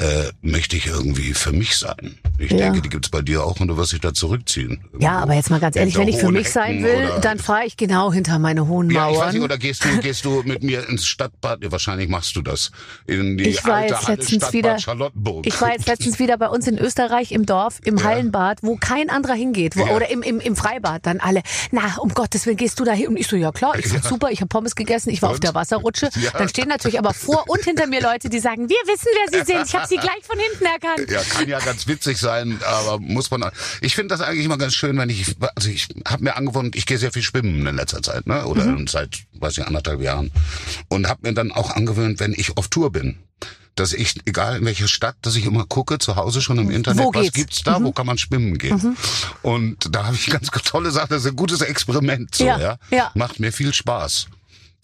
äh, 0.00 0.32
möchte 0.42 0.76
ich 0.76 0.86
irgendwie 0.86 1.34
für 1.34 1.52
mich 1.52 1.76
sein. 1.76 2.18
Ich 2.38 2.50
Ja. 2.50 2.56
denke, 2.56 2.82
die 2.82 2.88
gibt's 2.88 3.08
bei 3.10 3.22
dir 3.22 3.44
auch 3.44 3.60
und 3.60 3.68
du 3.68 3.76
wirst 3.76 3.92
dich 3.92 4.00
da 4.00 4.12
zurückziehen. 4.12 4.84
Ja, 4.98 5.18
aber 5.20 5.34
jetzt 5.34 5.50
mal 5.50 5.60
ganz 5.60 5.76
ehrlich, 5.76 5.96
wenn 5.96 6.08
ich 6.08 6.16
für 6.16 6.32
mich 6.32 6.50
sein 6.50 6.82
will, 6.82 7.10
dann 7.22 7.38
fahre 7.38 7.64
ich 7.64 7.76
genau 7.76 8.12
hinter 8.12 8.40
meine 8.40 8.66
hohen 8.66 8.90
Ja, 8.90 9.08
ich 9.08 9.16
weiß 9.16 9.26
nicht, 9.26 9.34
Mauern. 9.34 9.44
oder 9.44 9.58
gehst 9.58 9.84
du, 9.84 9.98
gehst 10.00 10.24
du 10.24 10.42
mit 10.44 10.64
mir 10.64 10.88
ins 10.88 11.06
Stadtbad? 11.06 11.62
Ja, 11.62 11.70
wahrscheinlich 11.70 12.08
machst 12.08 12.34
du 12.34 12.42
das. 12.42 12.72
In 13.06 13.38
die 13.38 13.44
Ich 13.50 13.64
war 13.64 13.74
alte 13.76 13.94
jetzt 13.94 14.08
letztens 14.08 14.28
Stadtbad 14.30 14.52
wieder- 14.52 14.78
Charlottenburg. 14.80 15.46
Ich 15.46 15.60
war 15.60 15.70
jetzt 15.72 15.86
letztens 15.86 16.18
wieder 16.18 16.38
bei 16.38 16.48
uns 16.48 16.66
in 16.66 16.76
Österreich 16.76 17.30
im 17.30 17.46
Dorf, 17.46 17.78
im 17.84 17.98
Ja. 17.98 18.04
Hallenbad, 18.04 18.58
wo 18.62 18.74
kein 18.76 19.10
anderer 19.10 19.34
hingeht. 19.34 19.76
Wo. 19.76 19.84
Oder 19.94 20.10
im, 20.10 20.22
im, 20.22 20.40
im 20.40 20.56
Freibad. 20.56 21.06
Dann 21.06 21.20
alle, 21.20 21.40
na, 21.70 21.98
um 21.98 22.08
Gottes 22.14 22.46
Willen, 22.46 22.56
gehst 22.56 22.80
du 22.80 22.84
da 22.84 22.92
hin? 22.92 23.06
Und 23.08 23.16
ich 23.16 23.28
so, 23.28 23.36
ja 23.36 23.52
klar, 23.52 23.78
ich 23.78 23.86
Ja. 23.92 24.02
super, 24.02 24.32
ich 24.32 24.40
habe 24.40 24.48
Pommes 24.48 24.74
gegessen, 24.74 25.10
ich 25.10 25.22
war 25.22 25.28
auf 25.30 25.36
Und? 25.36 25.44
der 25.44 25.54
Wasserrutsche. 25.54 26.10
Dann 26.36 26.48
stehen 26.48 26.66
natürlich 26.68 26.98
aber 26.98 27.14
vor 27.14 27.44
und 27.46 27.62
hinter 27.62 27.86
mir 27.86 28.02
Leute, 28.02 28.28
die 28.28 28.40
sagen, 28.40 28.68
wir 28.68 28.76
wissen, 28.92 29.06
wer 29.30 29.38
sie 29.40 29.46
sind. 29.52 29.66
Ich 29.66 29.74
habe 29.74 29.83
sie 29.88 29.96
gleich 29.96 30.22
von 30.24 30.38
hinten 30.38 30.64
erkannt. 30.64 31.10
Ja, 31.10 31.22
kann 31.22 31.48
ja 31.48 31.58
ganz 31.60 31.86
witzig 31.86 32.18
sein, 32.18 32.58
aber 32.66 32.98
muss 32.98 33.30
man. 33.30 33.50
Ich 33.80 33.94
finde 33.94 34.14
das 34.14 34.20
eigentlich 34.20 34.44
immer 34.44 34.58
ganz 34.58 34.74
schön, 34.74 34.96
wenn 34.98 35.08
ich, 35.10 35.34
also 35.54 35.68
ich 35.70 35.88
habe 36.06 36.24
mir 36.24 36.36
angewohnt, 36.36 36.76
ich 36.76 36.86
gehe 36.86 36.98
sehr 36.98 37.12
viel 37.12 37.22
schwimmen 37.22 37.66
in 37.66 37.76
letzter 37.76 38.02
Zeit, 38.02 38.26
ne? 38.26 38.44
Oder 38.46 38.64
Mhm. 38.66 38.86
seit, 38.86 39.18
weiß 39.34 39.58
ich, 39.58 39.66
anderthalb 39.66 40.00
Jahren. 40.00 40.30
Und 40.88 41.08
habe 41.08 41.20
mir 41.28 41.34
dann 41.34 41.52
auch 41.52 41.70
angewöhnt, 41.70 42.20
wenn 42.20 42.32
ich 42.32 42.56
auf 42.56 42.68
Tour 42.68 42.90
bin, 42.92 43.18
dass 43.76 43.92
ich, 43.92 44.14
egal 44.24 44.58
in 44.58 44.64
welcher 44.64 44.86
Stadt, 44.86 45.16
dass 45.22 45.34
ich 45.34 45.46
immer 45.46 45.64
gucke, 45.66 45.98
zu 45.98 46.14
Hause 46.14 46.40
schon 46.40 46.58
im 46.58 46.70
Internet, 46.70 47.04
Wo 47.06 47.12
was 47.14 47.32
gibt's 47.32 47.62
da, 47.64 47.82
wo 47.82 47.88
Mhm. 47.88 47.94
kann 47.94 48.06
man 48.06 48.18
schwimmen 48.18 48.56
gehen. 48.56 48.96
Und 49.42 49.94
da 49.94 50.06
habe 50.06 50.14
ich 50.16 50.26
ganz 50.26 50.48
tolle 50.64 50.90
Sachen, 50.92 51.08
das 51.10 51.22
ist 51.24 51.30
ein 51.30 51.36
gutes 51.36 51.60
Experiment, 51.60 52.34
so, 52.34 52.44
Ja, 52.46 52.58
ja. 52.60 52.78
ja. 52.90 53.10
Macht 53.14 53.40
mir 53.40 53.52
viel 53.52 53.74
Spaß. 53.74 54.26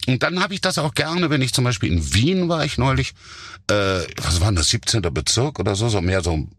Und 0.07 0.23
dann 0.23 0.41
habe 0.41 0.53
ich 0.53 0.61
das 0.61 0.77
auch 0.77 0.93
gerne, 0.93 1.29
wenn 1.29 1.41
ich 1.41 1.53
zum 1.53 1.63
Beispiel 1.63 1.91
in 1.91 2.13
Wien 2.13 2.49
war 2.49 2.65
ich 2.65 2.77
neulich, 2.77 3.13
äh, 3.69 3.73
was 4.21 4.41
war 4.41 4.47
denn 4.47 4.55
das, 4.55 4.69
17. 4.69 5.01
Bezirk 5.13 5.59
oder 5.59 5.75
so, 5.75 5.89
so 5.89 6.01
mehr 6.01 6.21
so 6.23 6.31
ein 6.33 6.51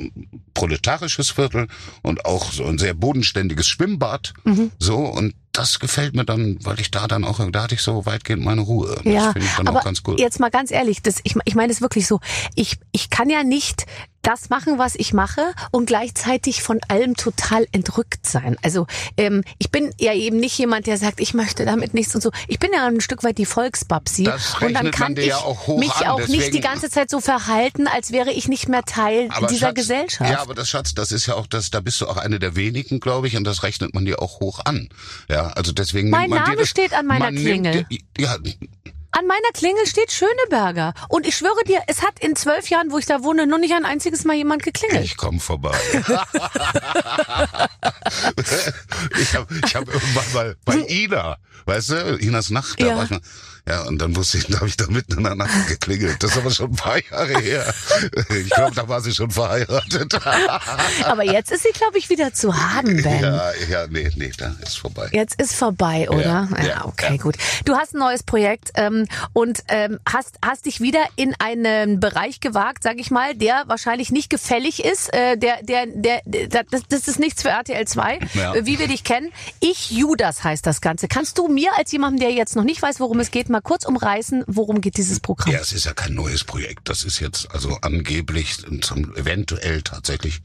proletarisches 0.55 1.31
Viertel 1.31 1.67
und 2.03 2.25
auch 2.25 2.53
so 2.53 2.65
ein 2.65 2.79
sehr 2.79 2.95
bodenständiges 2.95 3.67
Schwimmbad. 3.67 4.33
Mhm. 4.45 4.71
So, 4.79 4.97
und 4.97 5.35
das 5.53 5.81
gefällt 5.81 6.15
mir 6.15 6.25
dann, 6.25 6.59
weil 6.65 6.81
ich 6.81 6.91
da 6.91 7.07
dann 7.07 7.25
auch, 7.25 7.41
da 7.51 7.63
hatte 7.65 7.75
ich 7.75 7.83
so 7.83 8.07
weitgehend 8.07 8.43
meine 8.45 8.63
Ruhe. 8.63 8.95
Das 9.05 9.13
Ja, 9.13 9.33
finde 9.33 9.47
ich 9.47 9.55
dann 9.57 9.69
aber 9.69 9.81
auch 9.81 9.85
ganz 9.85 10.03
gut. 10.03 10.19
jetzt 10.21 10.41
mal 10.41 10.51
ganz 10.51 10.71
ehrlich, 10.71 11.03
das, 11.03 11.17
ich, 11.25 11.35
ich 11.45 11.55
meine 11.55 11.73
es 11.73 11.81
wirklich 11.81 12.07
so. 12.07 12.21
Ich, 12.55 12.79
ich 12.93 13.11
kann 13.11 13.29
ja 13.29 13.43
nicht 13.43 13.87
das 14.23 14.49
machen, 14.51 14.79
was 14.79 14.95
ich 14.95 15.13
mache 15.13 15.53
und 15.71 15.87
gleichzeitig 15.87 16.63
von 16.63 16.81
allem 16.89 17.17
total 17.17 17.67
entrückt 17.73 18.27
sein. 18.27 18.57
Also 18.63 18.87
ähm, 19.17 19.43
ich 19.59 19.71
bin 19.71 19.93
ja 20.01 20.15
eben 20.15 20.39
nicht 20.39 20.57
jemand, 20.59 20.87
der 20.87 20.97
sagt, 20.97 21.21
ich 21.21 21.35
möchte 21.35 21.65
damit 21.65 21.93
nichts 21.95 22.15
und 22.15 22.21
so. 22.21 22.31
Ich 22.49 22.59
bin 22.59 22.71
ja 22.73 22.87
ein 22.87 23.01
Stück 23.01 23.25
weit 23.25 23.39
die 23.39 23.47
Volksbabsi 23.47 24.29
und 24.61 24.75
dann 24.75 24.91
kann 24.91 25.17
ich 25.17 25.27
ja 25.27 25.37
auch 25.37 25.67
hoch 25.67 25.79
mich 25.79 25.93
an, 25.97 26.07
auch 26.09 26.29
nicht 26.29 26.55
die 26.55 26.61
ganze 26.61 26.89
Zeit 26.89 27.11
so 27.11 27.21
verhalten, 27.21 27.87
als 27.89 28.13
wäre 28.13 28.33
ich 28.33 28.49
nicht 28.49 28.69
mehr 28.69 28.85
Teil 28.85 29.29
dieser 29.51 29.67
Schatz, 29.67 29.75
Gesellschaft. 29.75 30.31
Ja, 30.31 30.41
aber 30.41 30.55
das 30.55 30.69
Schatz, 30.69 30.95
das 30.95 31.13
ist 31.13 31.27
ja 31.27 31.35
auch 31.35 31.47
das, 31.47 31.71
da 31.71 31.81
bist 31.81 32.01
du 32.01 32.07
auch 32.07 32.17
eine 32.17 32.39
der 32.39 32.57
wenigen, 32.57 33.01
glaube 33.01 33.27
ich, 33.27 33.37
und 33.37 33.45
das 33.45 33.63
rechnet 33.63 33.95
man 33.95 34.05
dir 34.05 34.23
auch 34.23 34.41
hoch 34.41 34.61
an. 34.65 34.89
Ja, 35.29 35.49
also 35.49 35.73
deswegen 35.73 36.11
Mein 36.11 36.31
Name 36.31 36.57
das, 36.57 36.69
steht 36.69 36.95
an 36.95 37.07
meiner 37.07 37.31
Klingel. 37.31 37.85
Dir- 37.91 37.99
ja, 38.19 38.37
An 39.13 39.27
meiner 39.27 39.49
Klingel 39.53 39.87
steht 39.87 40.11
Schöneberger. 40.11 40.95
Und 41.09 41.27
ich 41.27 41.37
schwöre 41.37 41.63
dir, 41.67 41.81
es 41.87 42.03
hat 42.03 42.19
in 42.21 42.35
zwölf 42.35 42.69
Jahren, 42.71 42.91
wo 42.93 42.99
ich 42.99 43.05
da 43.07 43.23
wohne, 43.23 43.47
noch 43.47 43.59
nicht 43.59 43.75
ein 43.75 43.85
einziges 43.85 44.25
Mal 44.25 44.37
jemand 44.37 44.63
geklingelt. 44.63 45.05
Ich 45.05 45.17
komme 45.19 45.39
vorbei. 45.39 45.77
ich 49.21 49.35
habe 49.35 49.55
ich 49.65 49.75
hab 49.77 49.87
irgendwann 49.89 50.33
mal 50.33 50.57
bei 50.65 50.77
Ina, 50.89 51.37
weißt 51.67 51.91
du, 51.91 52.17
Inas 52.17 52.51
Nacht, 52.51 52.81
da 52.81 52.87
Ja. 52.87 52.97
war 52.97 53.05
ich 53.05 53.11
mal, 53.11 53.21
ja, 53.69 53.83
und 53.87 53.99
dann 53.99 54.17
wusste 54.17 54.39
ich, 54.39 54.47
da 54.47 54.57
habe 54.57 54.69
ich 54.69 54.77
da 54.77 54.87
mitten 54.89 55.19
in 55.19 55.25
der 55.25 55.35
Nacht 55.37 55.69
geklingelt. 55.69 56.23
Das 56.23 56.33
ist 56.33 56.39
aber 56.39 56.51
schon 56.51 56.71
ein 56.71 56.77
paar 56.77 56.99
Jahre 57.11 57.39
her. 57.41 57.73
Ich 58.31 58.51
glaube, 58.51 58.75
da 58.75 58.89
war 58.89 59.01
sie 59.01 59.13
schon 59.15 59.31
verheiratet. 59.31 60.15
Aber 61.05 61.25
jetzt 61.25 61.53
ist 61.53 61.63
sie, 61.63 61.71
glaube 61.73 61.99
ich, 61.99 62.11
wieder 62.11 62.33
zu 62.35 62.55
haben, 62.57 63.03
Ben. 63.03 63.23
Ja, 63.23 63.53
ja, 63.71 63.87
nee, 63.89 64.11
nee, 64.17 64.33
da 64.37 64.55
ist 64.63 64.79
vorbei. 64.79 65.09
Jetzt 65.13 65.41
ist 65.41 65.55
vorbei, 65.55 66.09
oder? 66.11 66.49
Ja, 66.51 66.63
ja, 66.65 66.85
okay, 66.87 67.17
ja. 67.17 67.23
gut. 67.23 67.37
Du 67.65 67.77
hast 67.77 67.95
ein 67.95 67.99
neues 67.99 68.23
Projekt 68.23 68.71
ähm, 68.75 69.07
und 69.33 69.63
ähm, 69.69 69.99
hast, 70.11 70.37
hast 70.45 70.67
dich 70.67 70.81
wieder 70.81 71.05
in 71.17 71.35
einen 71.39 72.01
Bereich 72.01 72.41
gewagt, 72.41 72.83
sag 72.83 72.99
ich 72.99 73.11
mal, 73.11 73.35
der 73.35 73.65
wahrscheinlich 73.67 74.11
nicht 74.11 74.29
gefällig 74.31 74.85
ist. 74.85 75.13
Äh, 75.15 75.37
der, 75.37 75.63
der, 75.63 75.87
der, 75.87 76.21
der, 76.25 76.65
das, 76.65 76.83
das 76.89 77.07
ist 77.09 77.19
nichts 77.19 77.43
für 77.43 77.51
RTL 77.51 77.87
2, 77.87 78.19
Ja. 78.35 78.55
äh, 78.55 78.67
wie 78.67 78.79
wir 78.79 78.89
dich 78.89 79.05
kennen. 79.05 79.33
Ich 79.61 79.91
Judas 79.91 80.43
heißt 80.43 80.67
das 80.67 80.81
Ganze. 80.81 81.07
Kannst 81.09 81.39
du 81.39 81.49
mir 81.49 81.71
als 81.77 81.93
jemandem, 81.93 82.21
der 82.21 82.33
jetzt 82.33 82.57
noch 82.57 82.65
nicht 82.65 82.83
weiß, 82.83 82.99
worum 83.01 83.21
es 83.21 83.31
geht, 83.31 83.49
mal 83.53 83.61
kurz 83.61 83.85
umreißen, 83.85 84.45
worum 84.47 84.81
geht 84.81 84.97
dieses 84.97 85.21
Programm? 85.21 85.53
Ja, 85.53 85.61
es 85.61 85.73
ist 85.73 85.85
ja 85.85 85.93
kein 85.93 86.15
neues 86.15 86.45
Projekt. 86.45 86.89
Das 86.89 87.05
ist 87.05 87.21
jetzt 87.21 87.51
also 87.53 87.79
angeblich, 87.83 88.57
zum, 88.81 89.15
eventuell 89.17 89.83
tatsächlich, 89.83 90.41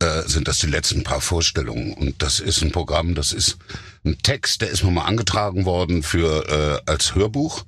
äh, 0.00 0.22
sind 0.26 0.48
das 0.48 0.58
die 0.58 0.66
letzten 0.66 1.02
paar 1.02 1.20
Vorstellungen. 1.20 1.94
Und 1.94 2.22
das 2.22 2.40
ist 2.40 2.62
ein 2.62 2.72
Programm, 2.72 3.14
das 3.14 3.32
ist 3.32 3.56
ein 4.04 4.18
Text, 4.22 4.60
der 4.60 4.68
ist 4.68 4.84
mir 4.84 4.90
mal 4.90 5.06
angetragen 5.06 5.64
worden 5.64 6.02
für 6.02 6.82
äh, 6.86 6.90
als 6.90 7.14
Hörbuch 7.14 7.64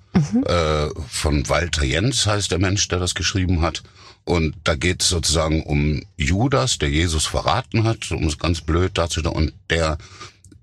äh, 0.47 0.89
von 1.09 1.49
Walter 1.49 1.85
Jens 1.85 2.27
heißt 2.27 2.51
der 2.51 2.59
Mensch, 2.59 2.89
der 2.89 2.99
das 2.99 3.15
geschrieben 3.15 3.61
hat. 3.63 3.83
Und 4.25 4.57
da 4.65 4.75
geht 4.75 5.03
es 5.03 5.09
sozusagen 5.09 5.63
um 5.63 6.03
Judas, 6.17 6.79
der 6.79 6.91
Jesus 6.91 7.27
verraten 7.27 7.85
hat, 7.85 8.11
um 8.11 8.27
es 8.27 8.39
ganz 8.39 8.61
blöd 8.61 8.99
darzustellen, 8.99 9.37
und 9.37 9.53
der 9.71 9.99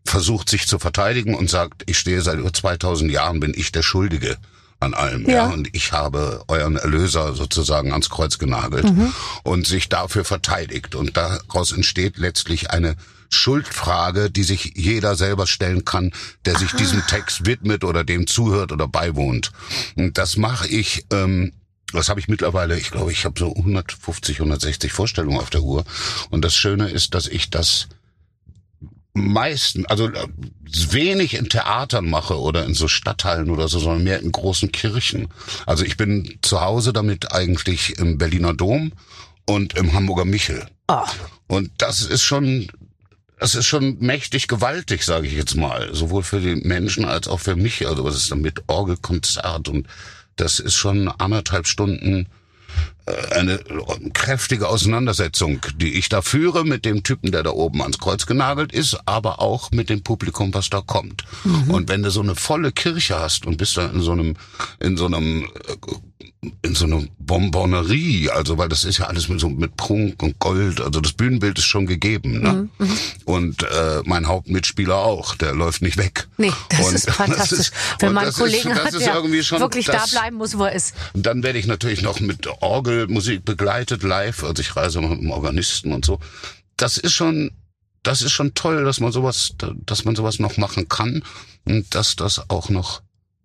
versucht 0.05 0.49
sich 0.49 0.67
zu 0.67 0.79
verteidigen 0.79 1.35
und 1.35 1.49
sagt, 1.49 1.83
ich 1.85 1.97
stehe 1.97 2.21
seit 2.21 2.37
über 2.37 2.53
2000 2.53 3.11
Jahren, 3.11 3.39
bin 3.39 3.53
ich 3.55 3.71
der 3.71 3.83
Schuldige 3.83 4.37
an 4.79 4.93
allem, 4.93 5.25
ja. 5.25 5.35
Ja. 5.35 5.45
und 5.45 5.69
ich 5.73 5.93
habe 5.93 6.43
euren 6.49 6.75
Erlöser 6.75 7.33
sozusagen 7.33 7.91
ans 7.91 8.09
Kreuz 8.09 8.37
genagelt 8.37 8.85
und 9.43 9.65
sich 9.65 9.87
dafür 9.87 10.25
verteidigt 10.25 10.95
und 10.95 11.15
daraus 11.15 11.71
entsteht 11.71 12.17
letztlich 12.17 12.71
eine 12.71 12.97
Schuldfrage, 13.29 14.29
die 14.29 14.43
sich 14.43 14.73
jeder 14.75 15.15
selber 15.15 15.47
stellen 15.47 15.85
kann, 15.85 16.11
der 16.45 16.57
sich 16.57 16.73
diesem 16.73 17.05
Text 17.07 17.45
widmet 17.45 17.83
oder 17.83 18.03
dem 18.03 18.27
zuhört 18.27 18.71
oder 18.71 18.87
beiwohnt. 18.87 19.51
Und 19.95 20.17
das 20.17 20.37
mache 20.37 20.67
ich 20.67 21.05
ähm, 21.11 21.53
das 21.93 22.09
habe 22.09 22.19
ich 22.19 22.27
mittlerweile, 22.27 22.77
ich 22.77 22.89
glaube, 22.89 23.11
ich 23.11 23.23
habe 23.23 23.39
so 23.39 23.55
150, 23.55 24.37
160 24.37 24.91
Vorstellungen 24.91 25.37
auf 25.37 25.51
der 25.51 25.61
Uhr. 25.61 25.85
Und 26.31 26.43
das 26.43 26.55
Schöne 26.55 26.89
ist, 26.89 27.13
dass 27.13 27.27
ich 27.27 27.51
das 27.51 27.87
meisten, 29.13 29.85
also 29.85 30.07
äh, 30.07 30.27
wenig 30.89 31.35
in 31.35 31.49
Theatern 31.49 32.09
mache 32.09 32.39
oder 32.39 32.65
in 32.65 32.73
so 32.73 32.87
Stadtteilen 32.87 33.49
oder 33.51 33.67
so, 33.67 33.79
sondern 33.79 34.03
mehr 34.03 34.19
in 34.19 34.31
großen 34.31 34.71
Kirchen. 34.71 35.27
Also 35.65 35.85
ich 35.85 35.97
bin 35.97 36.39
zu 36.41 36.61
Hause 36.61 36.93
damit 36.93 37.31
eigentlich 37.31 37.97
im 37.99 38.17
Berliner 38.17 38.53
Dom 38.53 38.91
und 39.45 39.75
im 39.75 39.93
Hamburger 39.93 40.25
Michel. 40.25 40.65
Oh. 40.87 41.05
Und 41.47 41.71
das 41.77 42.01
ist 42.01 42.23
schon, 42.23 42.67
das 43.39 43.53
ist 43.55 43.67
schon 43.67 43.99
mächtig 43.99 44.47
gewaltig, 44.47 45.03
sage 45.03 45.27
ich 45.27 45.33
jetzt 45.33 45.55
mal, 45.55 45.93
sowohl 45.93 46.23
für 46.23 46.39
die 46.39 46.55
Menschen 46.55 47.05
als 47.05 47.27
auch 47.27 47.39
für 47.39 47.55
mich. 47.55 47.87
Also 47.87 48.03
was 48.03 48.15
ist 48.15 48.31
dann 48.31 48.41
mit 48.41 48.63
Orgelkonzert 48.67 49.69
und 49.69 49.87
das 50.35 50.59
ist 50.59 50.75
schon 50.75 51.07
anderthalb 51.07 51.67
Stunden 51.67 52.27
eine 53.31 53.59
kräftige 54.13 54.69
Auseinandersetzung, 54.69 55.59
die 55.75 55.93
ich 55.95 56.09
da 56.09 56.21
führe 56.21 56.63
mit 56.63 56.85
dem 56.85 57.03
Typen, 57.03 57.31
der 57.31 57.43
da 57.43 57.51
oben 57.51 57.81
ans 57.81 57.99
Kreuz 57.99 58.25
genagelt 58.25 58.71
ist, 58.71 58.97
aber 59.05 59.41
auch 59.41 59.71
mit 59.71 59.89
dem 59.89 60.03
Publikum, 60.03 60.53
was 60.53 60.69
da 60.69 60.81
kommt. 60.81 61.23
Und 61.71 61.89
wenn 61.89 62.03
du 62.03 62.11
so 62.11 62.21
eine 62.21 62.35
volle 62.35 62.71
Kirche 62.71 63.19
hast 63.19 63.45
und 63.45 63.57
bist 63.57 63.75
da 63.75 63.87
in 63.87 64.01
so 64.01 64.13
einem, 64.13 64.35
in 64.79 64.95
so 64.95 65.05
einem, 65.05 65.43
äh, 65.43 65.47
in 66.61 66.75
so 66.75 66.85
einer 66.85 67.03
Bonbonnerie, 67.19 68.29
also 68.29 68.57
weil 68.57 68.69
das 68.69 68.83
ist 68.83 68.97
ja 68.97 69.05
alles 69.07 69.29
mit 69.29 69.39
so 69.39 69.49
mit 69.49 69.77
Prunk 69.77 70.21
und 70.23 70.39
Gold, 70.39 70.81
also 70.81 70.99
das 71.01 71.13
Bühnenbild 71.13 71.57
ist 71.57 71.65
schon 71.65 71.85
gegeben, 71.85 72.41
ne? 72.41 72.69
Und 73.25 73.63
äh, 73.63 74.01
mein 74.05 74.27
Hauptmitspieler 74.27 74.95
auch, 74.97 75.35
der 75.35 75.53
läuft 75.53 75.81
nicht 75.81 75.97
weg. 75.97 76.27
Nee, 76.37 76.51
das 76.69 76.87
Und 76.87 76.95
ist 76.95 77.09
fantastisch. 77.11 77.59
ist- 77.59 77.73
Wenn 77.99 78.13
man 78.13 78.23
einen 78.23 78.31
das 78.31 78.37
Kollegen 78.39 78.69
ist, 78.71 78.77
das 78.77 78.85
hat, 79.07 79.23
der 79.25 79.43
schon, 79.43 79.59
wirklich 79.59 79.85
da 79.85 79.93
das, 79.93 80.11
bleiben 80.11 80.37
muss, 80.37 80.57
wo 80.57 80.63
er 80.65 80.73
ist. 80.73 80.93
und 81.13 81.25
dann 81.25 81.43
werde 81.43 81.59
ich 81.59 81.67
natürlich 81.67 82.01
noch 82.01 82.19
mit 82.19 82.47
Orgelmusik 82.61 83.45
begleitet 83.45 84.03
live, 84.03 84.43
also 84.43 84.61
ich 84.61 84.75
reise 84.75 85.01
mit 85.01 85.19
dem 85.21 85.31
Organisten 85.31 85.93
und 85.93 86.05
so. 86.05 86.19
Das 86.77 86.97
ist 86.97 87.13
schon, 87.13 87.51
das 88.03 88.21
ist 88.21 88.31
schon 88.31 88.53
toll, 88.53 88.83
dass 88.83 88.99
man 88.99 89.11
sowas, 89.11 89.53
dass 89.85 90.05
man 90.05 90.15
sowas 90.15 90.39
noch 90.39 90.57
machen 90.57 90.89
kann 90.89 91.23
und 91.65 91.93
dass 91.95 92.15
das 92.15 92.49
auch 92.49 92.69
noch 92.69 93.01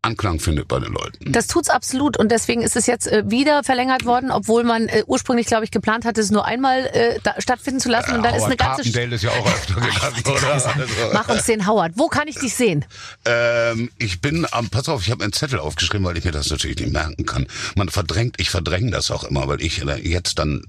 Anklang 0.08 0.40
findet 0.40 0.68
bei 0.68 0.80
den 0.80 0.92
Leuten. 0.92 1.32
Das 1.32 1.46
tut's 1.46 1.68
absolut 1.68 2.16
und 2.16 2.32
deswegen 2.32 2.62
ist 2.62 2.76
es 2.76 2.86
jetzt 2.86 3.06
äh, 3.06 3.30
wieder 3.30 3.62
verlängert 3.62 4.06
worden, 4.06 4.30
obwohl 4.30 4.64
man 4.64 4.88
äh, 4.88 5.04
ursprünglich, 5.06 5.46
glaube 5.46 5.64
ich, 5.64 5.70
geplant 5.70 6.06
hatte, 6.06 6.20
es 6.20 6.30
nur 6.30 6.46
einmal 6.46 6.86
äh, 6.86 7.18
da 7.22 7.34
stattfinden 7.38 7.78
zu 7.80 7.90
lassen 7.90 8.14
und 8.14 8.22
dann 8.22 8.34
ist 8.34 8.44
eine 8.44 8.54
Howard 8.54 8.76
ganze 8.76 8.82
Carpendale 8.82 9.14
ist 9.16 9.22
ja 9.22 9.30
auch 9.30 9.46
öfter 9.46 9.74
gegangen, 9.74 10.22
oder? 10.26 10.54
Also, 10.54 10.68
Mach 11.12 11.28
uns 11.28 11.44
den 11.44 11.66
Howard. 11.66 11.92
Wo 11.96 12.08
kann 12.08 12.26
ich 12.26 12.36
dich 12.36 12.54
sehen? 12.54 12.86
Ähm, 13.26 13.90
ich 13.98 14.20
bin 14.20 14.46
am, 14.50 14.70
pass 14.70 14.88
auf, 14.88 15.02
ich 15.02 15.10
habe 15.10 15.22
einen 15.22 15.32
Zettel 15.34 15.58
aufgeschrieben, 15.58 16.06
weil 16.06 16.16
ich 16.16 16.24
mir 16.24 16.32
das 16.32 16.48
natürlich 16.48 16.78
nicht 16.78 16.92
merken 16.92 17.26
kann. 17.26 17.46
Man 17.76 17.90
verdrängt, 17.90 18.36
ich 18.40 18.48
verdränge 18.48 18.90
das 18.90 19.10
auch 19.10 19.24
immer, 19.24 19.46
weil 19.46 19.60
ich 19.60 19.84
äh, 19.86 20.08
jetzt 20.08 20.38
dann 20.38 20.62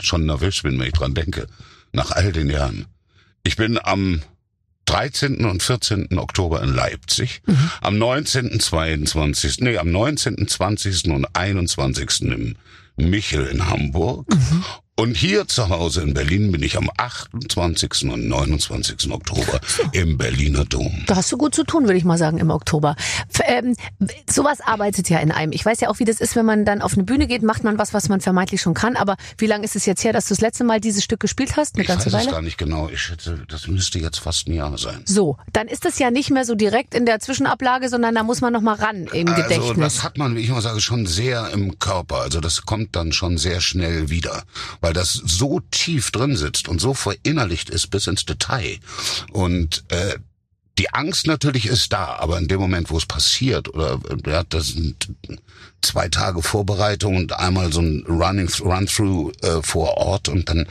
schon 0.00 0.24
nervös 0.26 0.62
bin, 0.62 0.78
wenn 0.78 0.86
ich 0.86 0.92
dran 0.92 1.14
denke. 1.14 1.46
Nach 1.92 2.12
all 2.12 2.32
den 2.32 2.48
Jahren. 2.48 2.86
Ich 3.42 3.56
bin 3.56 3.78
am 3.82 4.22
13. 4.92 5.44
und 5.46 5.62
14. 5.62 6.18
Oktober 6.18 6.62
in 6.62 6.74
Leipzig, 6.74 7.40
am 7.80 7.96
19., 7.98 8.60
22., 8.60 9.60
nee, 9.60 9.78
am 9.78 9.90
19., 9.90 10.46
20. 10.46 11.06
und 11.06 11.26
21. 11.34 12.22
im 12.22 12.56
Michel 12.96 13.46
in 13.46 13.68
Hamburg. 13.68 14.26
Und 14.94 15.16
hier 15.16 15.48
zu 15.48 15.70
Hause 15.70 16.02
in 16.02 16.12
Berlin 16.12 16.52
bin 16.52 16.62
ich 16.62 16.76
am 16.76 16.90
28. 16.94 18.10
und 18.10 18.28
29. 18.28 19.10
Oktober 19.10 19.58
im 19.92 20.18
Berliner 20.18 20.66
Dom. 20.66 21.04
Da 21.06 21.16
hast 21.16 21.32
du 21.32 21.38
gut 21.38 21.54
zu 21.54 21.64
tun, 21.64 21.84
würde 21.84 21.96
ich 21.96 22.04
mal 22.04 22.18
sagen, 22.18 22.36
im 22.36 22.50
Oktober. 22.50 22.94
Ähm, 23.46 23.74
sowas 24.30 24.60
arbeitet 24.60 25.08
ja 25.08 25.18
in 25.20 25.32
einem. 25.32 25.52
Ich 25.52 25.64
weiß 25.64 25.80
ja 25.80 25.88
auch, 25.88 25.98
wie 25.98 26.04
das 26.04 26.20
ist, 26.20 26.36
wenn 26.36 26.44
man 26.44 26.66
dann 26.66 26.82
auf 26.82 26.92
eine 26.92 27.04
Bühne 27.04 27.26
geht, 27.26 27.42
macht 27.42 27.64
man 27.64 27.78
was, 27.78 27.94
was 27.94 28.10
man 28.10 28.20
vermeintlich 28.20 28.60
schon 28.60 28.74
kann. 28.74 28.96
Aber 28.96 29.16
wie 29.38 29.46
lange 29.46 29.64
ist 29.64 29.76
es 29.76 29.86
jetzt 29.86 30.04
her, 30.04 30.12
dass 30.12 30.26
du 30.26 30.34
das 30.34 30.42
letzte 30.42 30.62
Mal 30.62 30.78
dieses 30.78 31.02
Stück 31.02 31.20
gespielt 31.20 31.56
hast? 31.56 31.74
Eine 31.74 31.82
Ich 31.84 31.88
ganze 31.88 32.12
weiß 32.12 32.12
es 32.12 32.26
Weile? 32.26 32.30
gar 32.30 32.42
nicht 32.42 32.58
genau. 32.58 32.90
Ich 32.90 33.00
schätze, 33.00 33.42
das 33.48 33.68
müsste 33.68 33.98
jetzt 33.98 34.18
fast 34.18 34.46
ein 34.46 34.52
Jahr 34.52 34.76
sein. 34.76 35.02
So, 35.06 35.38
dann 35.54 35.68
ist 35.68 35.86
das 35.86 35.98
ja 36.00 36.10
nicht 36.10 36.30
mehr 36.30 36.44
so 36.44 36.54
direkt 36.54 36.94
in 36.94 37.06
der 37.06 37.18
Zwischenablage, 37.18 37.88
sondern 37.88 38.14
da 38.14 38.22
muss 38.24 38.42
man 38.42 38.52
noch 38.52 38.60
mal 38.60 38.74
ran 38.74 39.06
im 39.14 39.26
Also 39.26 39.42
Gedächtnis. 39.42 39.78
das 39.78 40.02
hat 40.02 40.18
man, 40.18 40.36
wie 40.36 40.40
ich 40.40 40.50
immer 40.50 40.60
sage, 40.60 40.82
schon 40.82 41.06
sehr 41.06 41.48
im 41.54 41.78
Körper. 41.78 42.16
Also 42.16 42.40
das 42.40 42.66
kommt 42.66 42.94
dann 42.94 43.12
schon 43.12 43.38
sehr 43.38 43.62
schnell 43.62 44.10
wieder, 44.10 44.42
weil 44.82 44.92
das 44.92 45.12
so 45.12 45.60
tief 45.70 46.10
drin 46.10 46.36
sitzt 46.36 46.68
und 46.68 46.80
so 46.80 46.92
verinnerlicht 46.92 47.70
ist 47.70 47.88
bis 47.88 48.06
ins 48.06 48.26
Detail. 48.26 48.78
Und 49.30 49.84
äh, 49.88 50.18
die 50.78 50.92
Angst 50.92 51.26
natürlich 51.26 51.66
ist 51.66 51.92
da, 51.92 52.16
aber 52.16 52.38
in 52.38 52.48
dem 52.48 52.60
Moment, 52.60 52.90
wo 52.90 52.98
es 52.98 53.06
passiert, 53.06 53.72
oder 53.72 53.98
ja, 54.26 54.42
das 54.42 54.68
sind 54.68 55.08
zwei 55.82 56.08
Tage 56.08 56.42
Vorbereitung 56.42 57.16
und 57.16 57.32
einmal 57.32 57.72
so 57.72 57.80
ein 57.80 58.04
Running 58.08 58.50
Run-through 58.60 59.32
äh, 59.42 59.62
vor 59.62 59.96
Ort 59.96 60.28
und 60.28 60.48
dann 60.48 60.66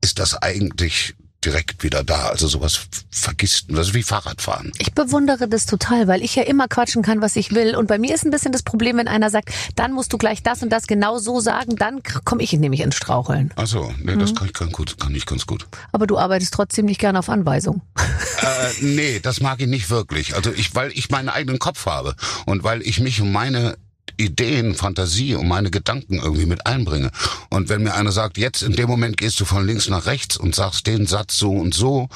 ist 0.00 0.18
das 0.18 0.40
eigentlich 0.40 1.14
direkt 1.46 1.82
wieder 1.82 2.04
da. 2.04 2.26
Also 2.28 2.48
sowas 2.48 2.80
vergisst 3.10 3.68
man. 3.68 3.76
Das 3.76 3.88
ist 3.88 3.94
wie 3.94 4.02
Fahrradfahren. 4.02 4.72
Ich 4.78 4.92
bewundere 4.92 5.48
das 5.48 5.66
total, 5.66 6.08
weil 6.08 6.22
ich 6.22 6.34
ja 6.34 6.42
immer 6.42 6.68
quatschen 6.68 7.02
kann, 7.02 7.22
was 7.22 7.36
ich 7.36 7.52
will. 7.52 7.76
Und 7.76 7.86
bei 7.86 7.98
mir 7.98 8.14
ist 8.14 8.24
ein 8.24 8.30
bisschen 8.30 8.52
das 8.52 8.62
Problem, 8.62 8.96
wenn 8.98 9.08
einer 9.08 9.30
sagt, 9.30 9.50
dann 9.76 9.92
musst 9.92 10.12
du 10.12 10.18
gleich 10.18 10.42
das 10.42 10.62
und 10.62 10.70
das 10.70 10.86
genau 10.86 11.18
so 11.18 11.40
sagen, 11.40 11.76
dann 11.76 12.02
komme 12.24 12.42
ich 12.42 12.52
nämlich 12.52 12.80
ins 12.80 12.96
Straucheln. 12.96 13.52
Also, 13.56 13.92
nee, 14.02 14.16
das 14.16 14.34
kann 14.34 14.48
ich 14.48 14.52
ganz 14.52 14.72
gut, 14.72 14.98
kann 14.98 15.14
ich 15.14 15.24
ganz 15.24 15.46
gut. 15.46 15.66
Aber 15.92 16.06
du 16.06 16.18
arbeitest 16.18 16.52
trotzdem 16.52 16.86
nicht 16.86 17.00
gerne 17.00 17.18
auf 17.18 17.28
Anweisung. 17.28 17.82
Äh, 17.96 18.72
nee, 18.80 19.20
das 19.20 19.40
mag 19.40 19.60
ich 19.60 19.68
nicht 19.68 19.88
wirklich. 19.88 20.34
Also 20.34 20.52
ich, 20.52 20.74
weil 20.74 20.90
ich 20.92 21.10
meinen 21.10 21.28
eigenen 21.28 21.58
Kopf 21.58 21.86
habe 21.86 22.16
und 22.44 22.64
weil 22.64 22.82
ich 22.82 23.00
mich 23.00 23.20
um 23.20 23.32
meine 23.32 23.76
Ideen, 24.16 24.74
Fantasie 24.74 25.34
und 25.34 25.48
meine 25.48 25.70
Gedanken 25.70 26.18
irgendwie 26.18 26.46
mit 26.46 26.66
einbringe. 26.66 27.10
Und 27.50 27.68
wenn 27.68 27.82
mir 27.82 27.94
einer 27.94 28.12
sagt, 28.12 28.38
jetzt 28.38 28.62
in 28.62 28.72
dem 28.72 28.88
Moment 28.88 29.16
gehst 29.16 29.40
du 29.40 29.44
von 29.44 29.66
links 29.66 29.88
nach 29.88 30.06
rechts 30.06 30.36
und 30.36 30.54
sagst 30.54 30.86
den 30.86 31.06
Satz 31.06 31.36
so 31.36 31.52
und 31.52 31.74
so, 31.74 32.08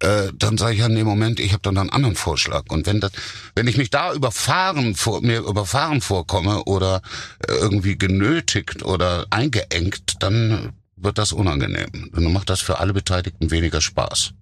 äh, 0.00 0.28
dann 0.34 0.58
sage 0.58 0.74
ich 0.74 0.80
ja, 0.80 0.86
in 0.86 0.94
dem 0.94 1.06
Moment, 1.06 1.40
ich 1.40 1.52
habe 1.52 1.62
dann 1.62 1.78
einen 1.78 1.90
anderen 1.90 2.16
Vorschlag. 2.16 2.64
Und 2.68 2.86
wenn 2.86 3.00
das, 3.00 3.12
wenn 3.54 3.66
ich 3.66 3.76
mich 3.76 3.90
da 3.90 4.12
überfahren 4.12 4.94
vor, 4.94 5.22
mir 5.22 5.40
überfahren 5.40 6.00
vorkomme 6.00 6.64
oder 6.64 7.02
äh, 7.46 7.52
irgendwie 7.52 7.96
genötigt 7.96 8.84
oder 8.84 9.26
eingeengt, 9.30 10.16
dann 10.20 10.72
wird 10.96 11.18
das 11.18 11.32
unangenehm. 11.32 12.10
Dann 12.12 12.32
macht 12.32 12.50
das 12.50 12.60
für 12.60 12.78
alle 12.78 12.92
Beteiligten 12.92 13.50
weniger 13.50 13.80
Spaß. 13.80 14.32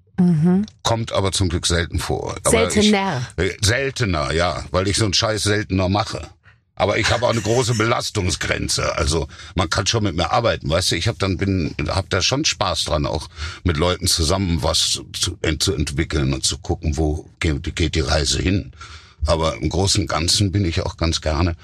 Kommt 0.82 1.12
aber 1.12 1.32
zum 1.32 1.48
Glück 1.48 1.66
selten 1.66 1.98
vor. 1.98 2.36
Aber 2.44 2.70
Seltener. 2.70 3.26
Ich, 3.36 3.44
äh, 3.44 3.56
seltener, 3.60 4.32
ja, 4.32 4.64
weil 4.70 4.86
ich 4.86 4.96
so 4.96 5.04
einen 5.04 5.14
Scheiß 5.14 5.42
seltener 5.42 5.88
mache. 5.88 6.28
Aber 6.76 6.98
ich 6.98 7.10
habe 7.10 7.26
auch 7.26 7.30
eine 7.30 7.40
große 7.40 7.74
Belastungsgrenze. 7.74 8.96
Also 8.96 9.28
man 9.54 9.70
kann 9.70 9.86
schon 9.86 10.02
mit 10.02 10.16
mir 10.16 10.32
arbeiten, 10.32 10.68
weißt 10.68 10.90
du. 10.90 10.96
Ich 10.96 11.06
habe 11.06 11.18
dann 11.18 11.36
bin, 11.36 11.74
habe 11.88 12.08
da 12.10 12.20
schon 12.20 12.44
Spaß 12.44 12.84
dran, 12.84 13.06
auch 13.06 13.28
mit 13.62 13.76
Leuten 13.76 14.06
zusammen 14.06 14.62
was 14.62 15.00
zu, 15.12 15.38
zu 15.58 15.74
entwickeln 15.74 16.34
und 16.34 16.44
zu 16.44 16.58
gucken, 16.58 16.96
wo 16.96 17.30
geht, 17.38 17.76
geht 17.76 17.94
die 17.94 18.00
Reise 18.00 18.42
hin. 18.42 18.72
Aber 19.26 19.56
im 19.56 19.68
Großen 19.68 20.02
und 20.02 20.08
Ganzen 20.08 20.50
bin 20.50 20.64
ich 20.64 20.82
auch 20.82 20.96
ganz 20.96 21.20
gerne 21.20 21.56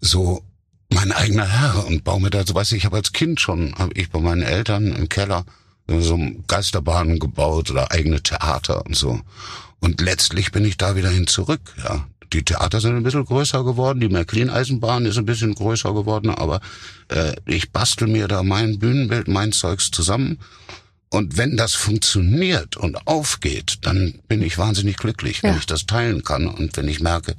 so 0.00 0.42
mein 0.90 1.12
eigener 1.12 1.46
Herr 1.46 1.86
und 1.86 2.04
baue 2.04 2.20
mir 2.20 2.30
da, 2.30 2.46
so 2.46 2.54
weißt 2.54 2.72
du, 2.72 2.76
ich 2.76 2.84
habe 2.84 2.96
als 2.96 3.12
Kind 3.12 3.40
schon, 3.40 3.74
habe 3.76 3.92
ich 3.94 4.10
bei 4.10 4.20
meinen 4.20 4.42
Eltern 4.42 4.92
im 4.92 5.08
Keller 5.08 5.44
so 5.88 6.18
Geisterbahnen 6.46 7.18
gebaut 7.18 7.70
oder 7.70 7.92
eigene 7.92 8.22
Theater 8.22 8.84
und 8.86 8.96
so. 8.96 9.20
Und 9.80 10.00
letztlich 10.00 10.52
bin 10.52 10.64
ich 10.64 10.76
da 10.76 10.96
wieder 10.96 11.10
hin 11.10 11.26
zurück, 11.26 11.60
ja. 11.82 12.06
Die 12.32 12.42
Theater 12.42 12.80
sind 12.80 12.96
ein 12.96 13.02
bisschen 13.02 13.24
größer 13.24 13.64
geworden, 13.64 14.00
die 14.00 14.08
Märklin-Eisenbahn 14.08 15.06
ist 15.06 15.18
ein 15.18 15.26
bisschen 15.26 15.54
größer 15.54 15.92
geworden, 15.94 16.30
aber 16.30 16.60
äh, 17.08 17.34
ich 17.46 17.70
bastel 17.70 18.08
mir 18.08 18.28
da 18.28 18.42
mein 18.42 18.78
Bühnenbild, 18.78 19.28
mein 19.28 19.52
Zeugs 19.52 19.90
zusammen. 19.90 20.38
Und 21.08 21.36
wenn 21.36 21.56
das 21.56 21.74
funktioniert 21.74 22.76
und 22.76 23.06
aufgeht, 23.06 23.78
dann 23.82 24.14
bin 24.28 24.42
ich 24.42 24.58
wahnsinnig 24.58 24.96
glücklich, 24.96 25.42
wenn 25.42 25.52
Ja. 25.52 25.58
ich 25.58 25.66
das 25.66 25.86
teilen 25.86 26.22
kann 26.24 26.46
und 26.48 26.76
wenn 26.76 26.88
ich 26.88 27.00
merke, 27.00 27.36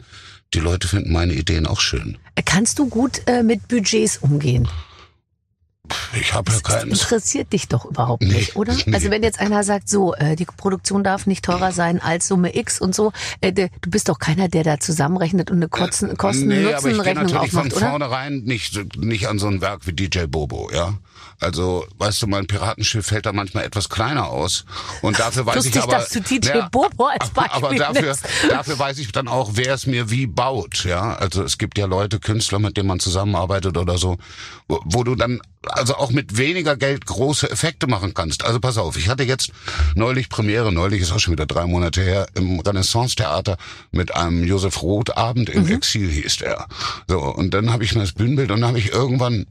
die 0.54 0.60
Leute 0.60 0.88
finden 0.88 1.12
meine 1.12 1.34
Ideen 1.34 1.68
auch 1.68 1.82
schön. 1.82 2.18
Kannst 2.46 2.80
du 2.80 2.88
gut 2.88 3.22
äh, 3.28 3.44
mit 3.44 3.68
Budgets 3.68 4.18
umgehen? 4.18 4.68
Ich 6.20 6.34
habe 6.34 6.52
ja 6.52 6.60
Das 6.60 6.64
keins. 6.64 7.02
interessiert 7.02 7.54
dich 7.54 7.68
doch 7.68 7.86
überhaupt 7.86 8.24
Nee, 8.24 8.34
nicht, 8.34 8.56
oder? 8.56 8.74
nee. 8.86 8.94
Also 8.94 9.10
wenn 9.12 9.24
jetzt 9.24 9.40
einer 9.40 9.64
sagt, 9.64 9.90
so, 9.90 10.14
äh, 10.16 10.36
die 10.36 10.46
Produktion 10.46 11.04
darf 11.04 11.26
nicht 11.28 11.44
teurer 11.46 11.72
sein 11.72 12.02
als 12.02 12.28
Summe 12.28 12.56
X 12.56 12.80
und 12.80 12.96
so, 12.96 13.12
äh, 13.42 13.52
de, 13.54 13.70
du 13.82 13.90
bist 13.90 14.10
doch 14.10 14.20
keiner, 14.20 14.48
der 14.48 14.64
da 14.64 14.80
zusammenrechnet 14.80 15.52
und 15.52 15.58
eine 15.58 15.70
Kosten- 15.70 16.08
Nee, 16.08 16.14
aber 16.14 16.30
ich 16.32 16.44
gehe 16.44 16.74
Kosten-Nutzen-Rechnung 16.74 17.24
natürlich 17.26 17.52
von 17.52 17.60
aufmacht, 17.60 17.74
oder? 17.78 17.90
vornherein 17.90 18.40
nicht, 18.44 18.98
nicht 18.98 19.28
an 19.28 19.40
so 19.40 19.48
ein 19.48 19.62
Werk 19.62 19.86
wie 19.88 19.94
DJ 19.94 20.26
Bobo, 20.28 20.70
ja. 20.74 20.94
Also, 21.40 21.86
weißt 21.98 22.22
du, 22.24 22.28
mein 22.28 22.48
Piratenschiff 22.48 23.06
fällt 23.06 23.26
da 23.28 23.32
manchmal 23.32 23.64
etwas 23.66 23.90
kleiner 23.90 24.28
aus. 24.30 24.66
Und 25.02 25.20
dafür 25.20 25.46
weiß 25.46 25.56
Lustig, 25.56 25.76
ich 25.76 25.82
aber. 25.84 25.94
dass 25.94 26.10
du 26.10 26.22
DJ 26.22 26.50
Bobo 26.72 27.06
als 27.06 27.30
aber- 27.36 27.52
Aber 27.54 27.62
Beispiel 27.70 27.80
dafür, 27.80 28.02
nimmst. 28.02 28.26
dafür 28.50 28.80
weiß 28.80 28.98
ich 28.98 29.12
dann 29.12 29.28
auch, 29.28 29.52
wer 29.54 29.74
es 29.76 29.86
mir 29.86 30.10
wie 30.10 30.26
baut, 30.26 30.84
ja. 30.84 31.16
Also, 31.16 31.44
es 31.44 31.58
gibt 31.58 31.78
ja 31.78 31.86
Leute, 31.86 32.20
Künstler, 32.20 32.60
mit 32.60 32.76
denen 32.76 32.88
man 32.88 33.00
zusammenarbeitet 33.00 33.78
oder 33.78 33.98
so, 33.98 34.18
wo, 34.68 34.80
wo 34.86 35.04
du 35.04 35.16
dann 35.16 35.40
also 35.70 35.96
auch 35.96 36.12
mit 36.12 36.38
weniger 36.38 36.78
Geld 36.78 37.06
große 37.06 37.50
Effekte 37.52 37.88
machen 37.88 38.14
kannst. 38.14 38.46
Also 38.46 38.60
pass 38.60 38.78
auf, 38.78 38.96
ich 38.98 39.10
hatte 39.10 39.24
jetzt 39.24 39.52
neulich 39.96 40.30
Premiere, 40.30 40.72
neulich 40.72 41.02
ist 41.02 41.12
auch 41.12 41.20
schon 41.20 41.34
wieder 41.34 41.46
drei 41.46 41.66
Monate 41.66 42.02
her, 42.02 42.28
im 42.36 42.60
Renaissance-Theater 42.62 43.58
mit 43.92 44.16
einem 44.16 44.46
Josef 44.46 44.82
Roth-Abend 44.82 45.50
im 45.50 45.68
Exil 45.68 46.10
hieß 46.10 46.38
der. 46.38 46.68
So, 47.10 47.20
und 47.20 47.54
dann 47.54 47.72
habe 47.72 47.84
ich 47.84 47.94
mir 47.96 48.02
das 48.02 48.14
Bühnenbild 48.14 48.50
und 48.52 48.62
dann 48.62 48.70
habe 48.70 48.80
ich 48.80 48.92
irgendwann 48.94 49.46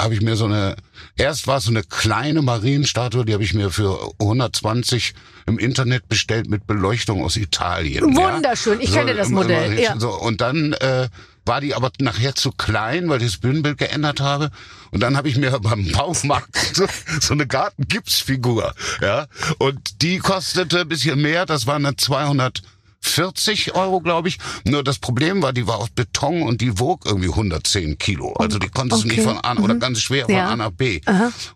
habe 0.00 0.14
ich 0.14 0.20
mir 0.20 0.36
so 0.36 0.44
eine, 0.44 0.76
erst 1.16 1.46
war 1.46 1.58
es 1.58 1.64
so 1.64 1.70
eine 1.70 1.82
kleine 1.82 2.40
Marienstatue, 2.42 3.24
die 3.24 3.32
habe 3.32 3.42
ich 3.42 3.52
mir 3.52 3.70
für 3.70 4.12
120 4.20 5.14
im 5.46 5.58
Internet 5.58 6.08
bestellt 6.08 6.48
mit 6.48 6.66
Beleuchtung 6.66 7.24
aus 7.24 7.36
Italien. 7.36 8.16
Wunderschön, 8.16 8.80
ich 8.80 8.92
kenne 8.92 9.14
das 9.14 9.28
Modell, 9.28 9.78
ja. 9.78 9.98
So, 9.98 10.10
und 10.10 10.40
dann 10.40 10.72
äh, 10.74 11.08
war 11.44 11.60
die 11.60 11.74
aber 11.74 11.90
nachher 11.98 12.36
zu 12.36 12.52
klein, 12.52 13.08
weil 13.08 13.22
ich 13.22 13.32
das 13.32 13.40
Bühnenbild 13.40 13.78
geändert 13.78 14.20
habe. 14.20 14.50
Und 14.92 15.00
dann 15.00 15.16
habe 15.16 15.28
ich 15.28 15.36
mir 15.36 15.58
beim 15.60 15.90
Baumarkt 15.90 16.56
so, 16.74 16.86
so 17.20 17.34
eine 17.34 17.48
Gartengipsfigur, 17.48 18.74
ja. 19.00 19.26
Und 19.58 20.02
die 20.02 20.18
kostete 20.18 20.82
ein 20.82 20.88
bisschen 20.88 21.20
mehr, 21.20 21.44
das 21.44 21.66
waren 21.66 21.82
dann 21.82 21.98
200 21.98 22.62
40 23.00 23.74
Euro, 23.74 24.00
glaube 24.00 24.28
ich. 24.28 24.38
Nur 24.64 24.82
das 24.84 24.98
Problem 24.98 25.42
war, 25.42 25.52
die 25.52 25.66
war 25.66 25.78
aus 25.78 25.90
Beton 25.90 26.42
und 26.42 26.60
die 26.60 26.78
wog 26.78 27.04
irgendwie 27.06 27.28
110 27.28 27.98
Kilo. 27.98 28.32
Also 28.34 28.58
die 28.58 28.68
konntest 28.68 29.04
du 29.04 29.06
okay. 29.06 29.16
nicht 29.16 29.26
von 29.26 29.38
A 29.42 29.56
oder 29.56 29.76
ganz 29.76 30.00
schwer 30.00 30.26
von 30.26 30.34
Ja. 30.34 30.48
A 30.48 30.56
nach 30.56 30.70
B. 30.70 31.00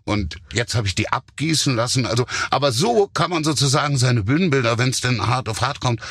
Und 0.03 0.37
jetzt 0.53 0.75
habe 0.75 0.87
ich 0.87 0.95
die 0.95 1.09
abgießen 1.09 1.75
lassen. 1.75 2.05
Also, 2.05 2.25
aber 2.49 2.71
so 2.71 3.09
kann 3.13 3.29
man 3.29 3.43
sozusagen 3.43 3.97
seine 3.97 4.23
Bühnenbilder, 4.23 4.77
wenn 4.77 4.89
es 4.89 5.01
denn 5.01 5.25
hart 5.27 5.49
auf 5.49 5.61
hart 5.61 5.79
kommt, 5.79 6.01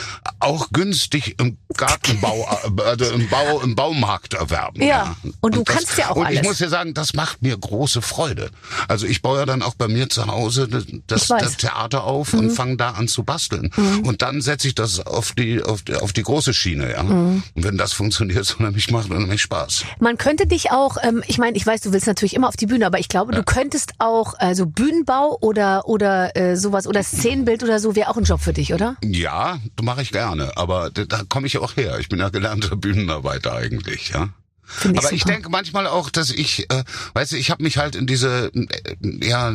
auch 0.41 0.71
günstig 0.73 1.37
im 1.41 1.57
Gartenbau, 1.77 2.47
also 2.85 3.07
im 3.07 3.29
Bau, 3.29 3.61
im 3.61 3.75
Baumarkt 3.75 4.35
erwerben. 4.35 4.83
Ja. 4.83 5.17
Und 5.41 5.57
du 5.57 5.65
kannst 5.65 5.97
ja 5.99 6.11
auch 6.11 6.17
Und 6.17 6.31
ich 6.31 6.39
alles. 6.39 6.43
muss 6.49 6.59
ja 6.61 6.69
sagen, 6.69 6.95
das 6.95 7.15
macht 7.15 7.43
mir 7.43 7.57
große 7.57 8.03
Freude. 8.03 8.51
Also 8.89 9.07
ich 9.07 9.23
baue 9.23 9.39
ja 9.39 9.47
dann 9.47 9.63
auch 9.63 9.75
bei 9.75 9.89
mir 9.89 10.09
zu 10.09 10.27
Hause 10.27 10.69
das, 10.69 10.85
Ich. 10.85 10.93
Mhm. 11.31 11.39
das 11.39 11.57
Theater 11.57 12.05
auf 12.05 12.33
und 12.35 12.51
fange 12.51 12.77
da 12.77 12.91
an 12.91 13.09
zu 13.09 13.23
basteln. 13.25 13.71
Und 14.05 14.23
dann 14.23 14.41
setze 14.41 14.69
ich 14.69 14.75
das 14.75 15.01
auf 15.01 15.22
die, 15.31 15.63
auf 15.63 15.83
die, 15.83 15.95
auf 15.95 16.13
die 16.13 16.23
große 16.23 16.53
Schiene, 16.55 16.93
ja. 16.93 17.03
Mhm. 17.03 17.43
Und 17.55 17.65
wenn 17.65 17.79
das 17.79 17.93
funktioniert, 17.93 18.45
so 18.47 18.63
nämlich 18.63 18.91
macht 18.91 19.11
unheimlich 19.11 19.43
Spaß. 19.43 19.85
Man 20.01 20.19
könnte 20.19 20.47
dich 20.47 20.71
auch, 20.71 20.97
ähm, 21.03 21.23
ich 21.27 21.39
meine, 21.39 21.57
ich 21.57 21.67
weiß, 21.67 21.81
du 21.83 21.93
willst 21.93 22.07
natürlich 22.07 22.35
immer 22.35 22.49
auf 22.49 22.57
die 22.57 22.67
Bühne, 22.67 22.87
aber 22.87 22.99
ich 22.99 23.09
glaube, 23.09 23.33
du 23.33 23.43
könntest 23.43 23.93
auch, 23.99 24.35
also 24.39 24.67
Bühnenbau 24.67 25.39
oder 25.41 25.89
oder 25.89 26.37
äh, 26.37 26.57
sowas 26.57 26.87
oder 26.87 27.03
Szenenbild 27.03 27.63
oder 27.63 27.79
so 27.79 27.95
wäre 27.95 28.11
auch 28.11 28.17
ein 28.17 28.25
Job 28.25 28.41
für 28.41 28.53
dich, 28.53 28.75
oder? 28.75 28.97
Ja, 29.05 29.59
das 29.77 29.85
mache 29.85 30.03
ich 30.03 30.13
gerne, 30.13 30.57
aber 30.57 30.91
da, 30.91 31.05
da 31.05 31.23
komme 31.29 31.47
ich 31.47 31.59
auch 31.59 31.77
her. 31.77 31.99
Ich 31.99 32.09
bin 32.09 32.19
ja 32.19 32.29
gelernter 32.29 32.77
Bühnenarbeiter 32.77 33.55
eigentlich, 33.55 34.11
ja. 34.11 34.29
Finde 34.75 34.99
Aber 34.99 35.13
ich 35.13 35.23
super. 35.23 35.35
denke 35.35 35.51
manchmal 35.51 35.87
auch, 35.87 36.11
dass 36.11 36.31
ich, 36.31 36.71
äh, 36.71 36.85
weißt 37.15 37.33
du, 37.33 37.37
ich 37.37 37.51
habe 37.51 37.63
mich 37.63 37.77
halt 37.77 37.95
in 37.95 38.07
diese 38.07 38.51
äh, 38.55 39.27
ja 39.27 39.55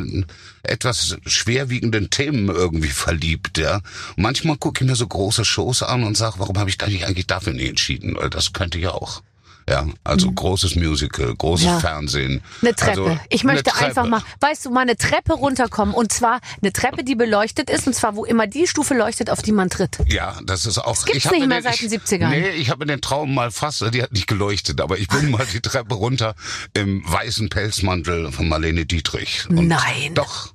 etwas 0.62 1.16
schwerwiegenden 1.26 2.10
Themen 2.10 2.48
irgendwie 2.48 2.88
verliebt, 2.88 3.58
ja. 3.58 3.76
Und 4.16 4.22
manchmal 4.22 4.56
gucke 4.56 4.84
ich 4.84 4.88
mir 4.88 4.96
so 4.96 5.06
große 5.06 5.44
Shows 5.44 5.82
an 5.82 6.04
und 6.04 6.16
sage, 6.16 6.36
warum 6.38 6.58
habe 6.58 6.70
ich 6.70 6.78
da 6.78 6.86
nicht 6.86 7.04
eigentlich 7.04 7.26
dafür 7.26 7.52
nicht 7.52 7.68
entschieden? 7.68 8.16
Weil 8.16 8.30
das 8.30 8.52
könnte 8.52 8.78
ich 8.78 8.86
auch. 8.86 9.22
Ja, 9.68 9.86
also 10.04 10.30
großes 10.32 10.76
Musical, 10.76 11.34
großes 11.34 11.66
Mhm. 11.66 11.72
Ja. 11.72 11.80
Fernsehen. 11.80 12.42
Eine 12.62 12.74
Treppe. 12.74 13.02
Also, 13.02 13.18
ich 13.28 13.44
möchte 13.44 13.72
eine 13.74 13.86
einfach 13.86 14.02
Treppe. 14.02 14.08
mal, 14.10 14.22
weißt 14.40 14.64
du, 14.66 14.70
mal 14.70 14.80
eine 14.80 14.96
Treppe 14.96 15.34
runterkommen 15.34 15.94
und 15.94 16.12
zwar 16.12 16.40
eine 16.62 16.72
Treppe, 16.72 17.04
die 17.04 17.14
beleuchtet 17.14 17.68
ist 17.70 17.86
und 17.86 17.94
zwar 17.94 18.16
wo 18.16 18.24
immer 18.24 18.46
die 18.46 18.66
Stufe 18.66 18.94
leuchtet, 18.94 19.30
auf 19.30 19.42
die 19.42 19.52
man 19.52 19.68
tritt. 19.70 19.98
Ja, 20.08 20.38
das 20.44 20.64
ist 20.66 20.78
auch. 20.78 21.04
gibt's 21.04 21.24
ich 21.26 21.30
nicht 21.30 21.46
mehr 21.46 21.58
den, 21.60 21.64
seit 21.64 21.80
den 21.80 21.86
ich- 21.86 21.92
70ern. 21.92 22.30
Nee, 22.30 22.48
ich 22.50 22.70
habe 22.70 22.86
den 22.86 23.00
Traum 23.00 23.34
mal 23.34 23.50
fast, 23.50 23.84
die 23.92 24.02
hat 24.02 24.12
nicht 24.12 24.26
geleuchtet, 24.26 24.80
aber 24.80 24.98
ich 24.98 25.08
bin 25.08 25.30
mal 25.30 25.46
die 25.52 25.60
Treppe 25.60 25.94
runter 25.94 26.34
im 26.74 27.02
weißen 27.06 27.48
Pelzmantel 27.48 28.32
von 28.32 28.48
Marlene 28.48 28.86
Dietrich. 28.86 29.46
Und 29.50 29.68
Nein. 29.68 30.14
Doch. 30.14 30.54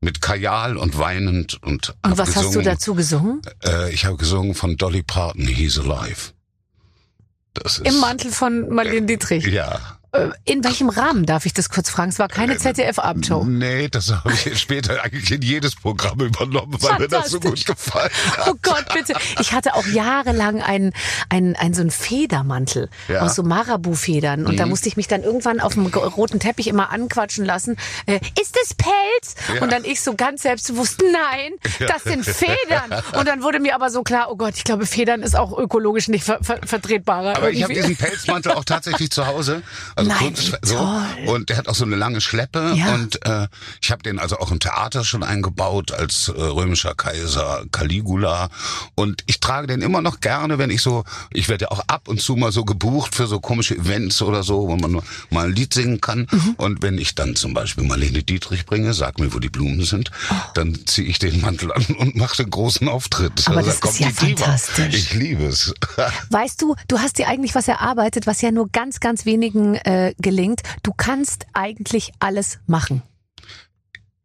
Mit 0.00 0.20
Kajal 0.22 0.76
und 0.76 0.96
weinend 0.98 1.60
und. 1.64 1.94
Und 2.04 2.18
was 2.18 2.36
hast 2.36 2.54
du 2.54 2.62
dazu 2.62 2.94
gesungen? 2.94 3.42
Äh, 3.64 3.92
ich 3.92 4.04
habe 4.04 4.16
gesungen 4.16 4.54
von 4.54 4.76
Dolly 4.76 5.02
Parton, 5.02 5.46
He's 5.46 5.76
Alive. 5.78 6.32
Das 7.62 7.78
ist. 7.78 7.86
Im 7.86 8.00
Mantel 8.00 8.30
von 8.32 8.68
Marlene 8.68 9.06
Dietrich. 9.06 9.46
Ja. 9.46 9.97
Äh, 10.12 10.28
In 10.44 10.64
welchem 10.64 10.88
Rahmen 10.88 11.26
darf 11.26 11.44
ich 11.46 11.52
das 11.52 11.68
kurz 11.68 11.90
fragen? 11.90 12.10
Es 12.10 12.18
war 12.18 12.28
keine 12.28 12.56
ZDF-Abendshow. 12.56 13.44
Nee, 13.44 13.88
das 13.88 14.10
habe 14.10 14.32
ich 14.32 14.58
später 14.58 15.02
eigentlich 15.02 15.30
in 15.30 15.42
jedes 15.42 15.74
Programm 15.76 16.20
übernommen, 16.20 16.76
weil 16.80 16.98
mir 16.98 17.08
das 17.08 17.30
so 17.30 17.40
gut 17.40 17.64
gefallen 17.66 18.10
hat. 18.36 18.48
Oh 18.48 18.54
Gott, 18.62 18.86
bitte. 18.94 19.14
Ich 19.40 19.52
hatte 19.52 19.74
auch 19.74 19.86
jahrelang 19.86 20.62
einen, 20.62 20.92
einen, 21.28 21.56
einen 21.56 21.74
so 21.74 21.82
einen 21.82 21.90
Federmantel 21.90 22.88
Ja. 23.08 23.20
Mhm. 23.20 23.26
aus 23.26 23.34
so 23.34 23.42
Marabu-Federn. 23.42 24.46
Und 24.46 24.58
da 24.58 24.66
musste 24.66 24.88
ich 24.88 24.96
mich 24.96 25.08
dann 25.08 25.22
irgendwann 25.22 25.60
auf 25.60 25.74
dem 25.74 25.86
roten 25.86 26.40
Teppich 26.40 26.68
immer 26.68 26.90
anquatschen 26.90 27.44
lassen. 27.44 27.76
Äh, 28.06 28.20
ist 28.40 28.56
das 28.60 28.74
Pelz? 28.74 29.34
Ja. 29.54 29.62
Und 29.62 29.72
dann 29.72 29.84
ich 29.84 30.00
so 30.00 30.14
ganz 30.14 30.42
selbstbewusst, 30.42 31.02
nein, 31.02 31.52
das 31.86 32.04
sind 32.04 32.24
Federn. 32.24 33.02
Und 33.18 33.28
dann 33.28 33.42
wurde 33.42 33.60
mir 33.60 33.74
aber 33.74 33.90
so 33.90 34.02
klar, 34.02 34.28
oh 34.30 34.36
Gott, 34.36 34.54
ich 34.56 34.64
glaube, 34.64 34.86
Federn 34.86 35.22
ist 35.22 35.36
auch 35.36 35.56
ökologisch 35.56 36.08
nicht 36.08 36.24
ver 36.24 36.38
ver 36.42 36.60
vertretbarer. 36.64 37.36
Aber 37.36 37.50
ich 37.50 37.62
habe 37.62 37.72
irgendwie. 37.74 37.94
diesen 37.94 37.96
Pelzmantel 38.08 38.52
auch 38.52 38.64
tatsächlich 38.64 39.10
zu 39.10 39.26
Hause. 39.26 39.62
Also 39.98 40.10
Nein, 40.10 40.18
kurz, 40.34 40.52
so. 40.62 40.76
toll. 40.76 41.02
Und 41.26 41.48
der 41.48 41.56
hat 41.56 41.68
auch 41.68 41.74
so 41.74 41.84
eine 41.84 41.96
lange 41.96 42.20
Schleppe. 42.20 42.72
Ja. 42.76 42.94
Und 42.94 43.24
äh, 43.26 43.48
ich 43.82 43.90
habe 43.90 44.02
den 44.02 44.18
also 44.20 44.38
auch 44.38 44.52
im 44.52 44.60
Theater 44.60 45.04
schon 45.04 45.22
eingebaut 45.24 45.92
als 45.92 46.28
äh, 46.28 46.40
römischer 46.40 46.94
Kaiser 46.94 47.64
Caligula. 47.72 48.48
Und 48.94 49.22
ich 49.26 49.40
trage 49.40 49.66
den 49.66 49.82
immer 49.82 50.00
noch 50.00 50.20
gerne, 50.20 50.58
wenn 50.58 50.70
ich 50.70 50.82
so, 50.82 51.04
ich 51.32 51.48
werde 51.48 51.64
ja 51.64 51.70
auch 51.72 51.80
ab 51.88 52.06
und 52.08 52.20
zu 52.20 52.36
mal 52.36 52.52
so 52.52 52.64
gebucht 52.64 53.14
für 53.16 53.26
so 53.26 53.40
komische 53.40 53.74
Events 53.76 54.22
oder 54.22 54.42
so, 54.44 54.68
wo 54.68 54.76
man 54.76 55.00
mal 55.30 55.46
ein 55.46 55.52
Lied 55.54 55.74
singen 55.74 56.00
kann. 56.00 56.28
Mhm. 56.30 56.54
Und 56.58 56.82
wenn 56.82 56.96
ich 56.96 57.14
dann 57.16 57.34
zum 57.34 57.54
Beispiel 57.54 57.84
Marlene 57.84 58.22
Dietrich 58.22 58.66
bringe, 58.66 58.94
sag 58.94 59.18
mir, 59.18 59.34
wo 59.34 59.40
die 59.40 59.48
Blumen 59.48 59.82
sind, 59.84 60.10
dann 60.54 60.78
ziehe 60.86 61.08
ich 61.08 61.18
den 61.18 61.40
Mantel 61.40 61.72
an 61.72 61.84
und 61.98 62.14
mache 62.14 62.36
den 62.44 62.50
großen 62.50 62.88
Auftritt. 62.88 63.48
Aber 63.48 63.58
Also, 63.58 63.70
das 63.70 63.80
da 63.80 63.88
ist 63.88 63.98
ja 63.98 64.08
die 64.10 64.26
Diva. 64.34 64.44
fantastisch. 64.44 64.94
Ich 64.94 65.14
liebe 65.14 65.44
es. 65.46 65.74
Weißt 66.30 66.62
du, 66.62 66.76
du 66.86 66.98
hast 67.00 67.18
dir 67.18 67.26
eigentlich 67.26 67.54
was 67.56 67.66
erarbeitet, 67.66 68.26
was 68.28 68.40
ja 68.42 68.52
nur 68.52 68.68
ganz, 68.70 69.00
ganz 69.00 69.24
wenigen 69.26 69.74
äh, 69.88 70.14
gelingt. 70.18 70.60
Du 70.82 70.92
kannst 70.92 71.46
eigentlich 71.54 72.12
alles 72.18 72.58
machen. 72.66 73.02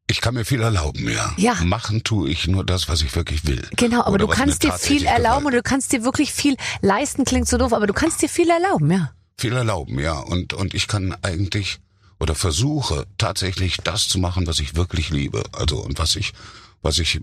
Ich 0.07 0.19
kann 0.19 0.33
mir 0.33 0.43
viel 0.43 0.61
erlauben, 0.61 1.09
ja. 1.09 1.33
Ja. 1.37 1.55
Machen 1.63 2.03
tue 2.03 2.29
ich 2.29 2.47
nur 2.47 2.65
das, 2.65 2.89
was 2.89 3.01
ich 3.01 3.15
wirklich 3.15 3.47
will. 3.47 3.65
Genau, 3.77 4.01
aber 4.01 4.15
Oder 4.15 4.27
du 4.27 4.27
kannst 4.27 4.63
dir 4.63 4.73
viel 4.73 5.05
erlauben 5.05 5.45
und 5.45 5.53
du 5.53 5.63
kannst 5.63 5.93
dir 5.93 6.03
wirklich 6.03 6.33
viel 6.33 6.57
leisten, 6.81 7.23
klingt 7.23 7.47
so 7.47 7.57
doof, 7.57 7.71
aber 7.71 7.87
du 7.87 7.93
kannst 7.93 8.21
dir 8.21 8.27
viel 8.27 8.49
erlauben, 8.49 8.91
ja. 8.91 9.11
Viel 9.39 9.53
erlauben, 9.53 9.99
ja. 9.99 10.19
Und, 10.19 10.53
und 10.53 10.73
ich 10.73 10.87
kann 10.87 11.15
eigentlich 11.21 11.79
oder 12.19 12.35
versuche 12.35 13.07
tatsächlich 13.17 13.77
das 13.77 14.09
zu 14.09 14.19
machen, 14.19 14.45
was 14.45 14.59
ich 14.59 14.75
wirklich 14.75 15.09
liebe. 15.09 15.43
Also 15.53 15.77
und 15.77 15.97
was 15.97 16.17
ich, 16.17 16.33
was 16.81 16.99
ich, 16.99 17.21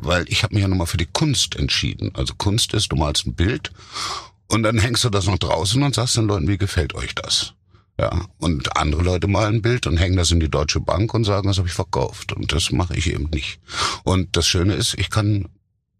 weil 0.00 0.24
ich 0.28 0.42
habe 0.42 0.54
mich 0.54 0.62
ja 0.62 0.68
nochmal 0.68 0.86
für 0.86 0.96
die 0.96 1.06
Kunst 1.06 1.54
entschieden. 1.56 2.10
Also 2.14 2.34
Kunst 2.36 2.72
ist, 2.72 2.90
du 2.92 2.96
malst 2.96 3.26
ein 3.26 3.34
Bild 3.34 3.70
Und 4.48 4.62
dann 4.62 4.78
hängst 4.78 5.04
du 5.04 5.10
das 5.10 5.26
noch 5.26 5.38
draußen 5.38 5.82
und 5.82 5.94
sagst 5.94 6.16
den 6.16 6.26
Leuten, 6.26 6.48
wie 6.48 6.58
gefällt 6.58 6.94
euch 6.94 7.14
das? 7.14 7.54
Ja, 7.98 8.26
und 8.38 8.76
andere 8.76 9.02
Leute 9.02 9.28
malen 9.28 9.56
ein 9.56 9.62
Bild 9.62 9.86
und 9.86 9.98
hängen 9.98 10.16
das 10.16 10.32
in 10.32 10.40
die 10.40 10.50
Deutsche 10.50 10.80
Bank 10.80 11.14
und 11.14 11.24
sagen, 11.24 11.46
das 11.46 11.58
habe 11.58 11.68
ich 11.68 11.74
verkauft. 11.74 12.32
Und 12.32 12.52
das 12.52 12.72
mache 12.72 12.96
ich 12.96 13.12
eben 13.12 13.30
nicht. 13.30 13.60
Und 14.02 14.36
das 14.36 14.46
Schöne 14.46 14.74
ist, 14.74 14.94
ich 14.94 15.10
kann 15.10 15.48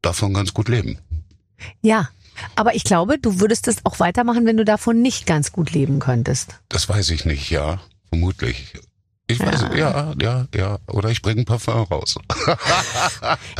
davon 0.03 0.35
ganz 0.35 0.53
gut 0.55 0.69
leben. 0.69 0.99
Ja. 1.83 2.09
Aber 2.57 2.75
ich 2.75 2.83
glaube, 2.83 3.17
du 3.19 3.39
würdest 3.39 3.69
es 3.69 3.85
auch 3.85 4.01
weitermachen, 4.01 4.45
wenn 4.45 4.57
du 4.57 4.65
davon 4.65 5.03
nicht 5.03 5.25
ganz 5.25 5.53
gut 5.53 5.71
leben 5.71 6.01
könntest. 6.01 6.59
Das 6.69 6.89
weiß 6.89 7.11
ich 7.11 7.25
nicht, 7.25 7.49
ja, 7.51 7.81
vermutlich. 8.09 8.73
Ich 9.27 9.41
weiß, 9.41 9.67
ja, 9.75 10.13
ja, 10.21 10.47
ja. 10.55 10.79
Oder 10.87 11.09
ich 11.09 11.23
bringe 11.23 11.43
ein 11.43 11.45
Parfum 11.45 11.83
raus. 11.85 12.17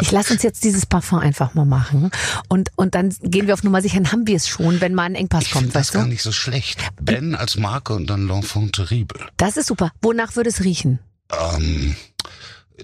Ich 0.01 0.11
lass 0.11 0.31
uns 0.31 0.43
jetzt 0.43 0.65
dieses 0.65 0.85
Parfum 0.85 1.21
einfach 1.21 1.55
mal 1.55 1.65
machen. 1.65 2.11
Und, 2.49 2.71
und 2.77 2.95
dann 2.95 3.15
gehen 3.23 3.47
wir 3.47 3.55
auf 3.55 3.63
Nummer 3.63 3.81
sicher, 3.81 3.97
dann 3.97 4.13
haben 4.13 4.27
wir 4.27 4.37
es 4.37 4.49
schon, 4.49 4.81
wenn 4.81 4.95
mal 4.95 5.05
ein 5.05 5.15
Engpass 5.15 5.45
Ich 5.45 5.51
kommt, 5.53 5.75
das 5.75 5.89
du? 5.93 5.99
gar 5.99 6.07
nicht 6.07 6.23
so 6.23 6.33
schlecht. 6.33 6.81
Ben 7.01 7.35
als 7.35 7.57
Marke 7.57 7.95
und 7.95 8.09
dann 8.09 8.29
L'Enfant 8.29 8.73
Terrible. 8.73 9.21
Das 9.37 9.57
ist 9.57 9.69
super. 9.69 9.93
Wonach 10.03 10.37
würde 10.37 10.51
es 10.51 10.63
riechen? 10.63 10.99
Ähm, 11.33 11.97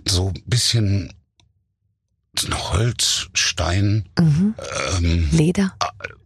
so 0.09 0.29
ein 0.29 0.43
bisschen 0.47 1.13
Holz, 2.51 3.29
Stein, 3.35 4.09
Mhm. 4.19 4.55
ähm, 4.99 5.29
Leder? 5.33 5.75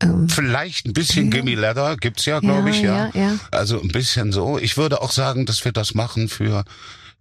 Ähm, 0.01 0.29
vielleicht 0.29 0.87
ein 0.87 0.93
bisschen 0.93 1.31
Gimme 1.31 1.55
Leather 1.55 1.97
gibt's 1.97 2.27
ja, 2.27 2.41
glaube 2.41 2.71
ich, 2.71 2.81
ja. 2.83 3.11
ja, 3.15 3.21
ja. 3.21 3.39
Also 3.51 3.81
ein 3.81 3.89
bisschen 3.89 4.33
so. 4.33 4.59
Ich 4.59 4.77
würde 4.77 5.01
auch 5.03 5.11
sagen, 5.13 5.47
dass 5.47 5.65
wir 5.65 5.73
das 5.73 5.95
machen 5.95 6.29
für 6.29 6.65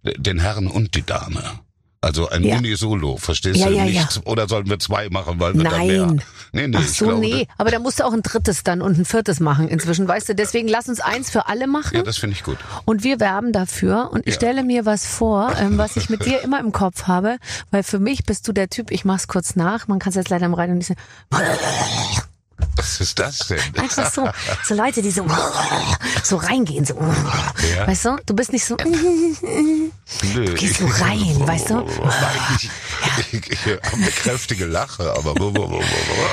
den 0.04 0.38
Herrn 0.38 0.66
und 0.66 0.94
die 0.94 1.02
Dame. 1.04 1.42
Also 2.04 2.28
ein 2.28 2.44
Ja. 2.44 2.58
Unisolo, 2.58 3.16
verstehst 3.16 3.56
Ja, 3.60 3.68
du? 3.68 3.72
ja, 3.74 3.84
Nicht, 3.84 4.20
Oder 4.26 4.46
sollen 4.46 4.68
wir 4.68 4.78
zwei 4.78 5.08
machen, 5.08 5.40
weil 5.40 5.54
wir 5.54 5.64
dann 5.64 5.86
mehr? 5.86 6.06
Nein. 6.06 6.22
Nee, 6.52 6.68
nee, 6.68 6.76
Ach 6.78 6.86
so, 6.86 7.06
glaube, 7.06 7.20
nee. 7.20 7.48
Aber 7.56 7.70
da 7.70 7.78
musst 7.78 7.98
du 8.00 8.04
auch 8.04 8.12
ein 8.12 8.22
drittes 8.22 8.62
dann 8.62 8.82
und 8.82 8.98
ein 8.98 9.04
viertes 9.06 9.40
machen 9.40 9.68
inzwischen, 9.68 10.06
weißt 10.06 10.28
du? 10.28 10.34
Deswegen 10.34 10.68
lass 10.68 10.88
uns 10.88 11.00
eins 11.00 11.30
für 11.30 11.48
alle 11.48 11.66
machen. 11.66 11.96
Ja, 11.96 12.02
das 12.02 12.18
finde 12.18 12.36
ich 12.36 12.44
gut. 12.44 12.58
Und 12.84 13.02
wir 13.04 13.20
werben 13.20 13.52
dafür. 13.52 14.10
Und 14.12 14.26
ich 14.26 14.34
stelle 14.34 14.62
mir 14.64 14.84
was 14.84 15.06
vor, 15.06 15.52
ähm, 15.58 15.78
was 15.78 15.96
ich 15.96 16.10
mit 16.10 16.26
dir 16.26 16.40
immer 16.44 16.60
im 16.60 16.72
Kopf 16.72 17.04
habe. 17.04 17.38
Weil 17.70 17.82
für 17.82 17.98
mich 17.98 18.24
bist 18.24 18.46
du 18.46 18.52
der 18.52 18.68
Typ, 18.68 18.90
ich 18.90 19.04
mach's 19.06 19.26
kurz 19.26 19.56
nach. 19.56 19.88
Man 19.88 19.98
kann 19.98 20.10
es 20.10 20.16
jetzt 20.16 20.28
leider 20.28 20.44
im 20.46 20.54
Radio 20.54 20.74
nicht 20.74 20.86
sagen. 20.88 21.00
Was 22.76 23.00
ist 23.00 23.18
das 23.18 23.38
denn? 23.48 23.58
Einfach 23.78 24.12
so. 24.12 24.28
So 24.64 24.74
Leute, 24.74 25.00
die 25.02 25.10
so, 25.10 25.26
so 26.22 26.36
reingehen. 26.36 26.84
So. 26.84 26.94
Ja. 27.76 27.86
Weißt 27.86 28.04
du? 28.04 28.16
Du 28.26 28.34
bist 28.34 28.52
nicht 28.52 28.64
so. 28.64 28.76
Nö, 30.34 30.44
gehst 30.54 30.62
ich- 30.62 30.76
so 30.78 30.86
rein, 31.04 31.34
weißt 31.46 31.70
du? 31.70 31.74
Nein, 31.76 31.86
ich, 32.56 32.70
ich, 33.32 33.50
ich 33.52 33.66
habe 33.66 33.80
eine 33.94 34.06
kräftige 34.10 34.66
Lache, 34.66 35.10
aber 35.16 35.34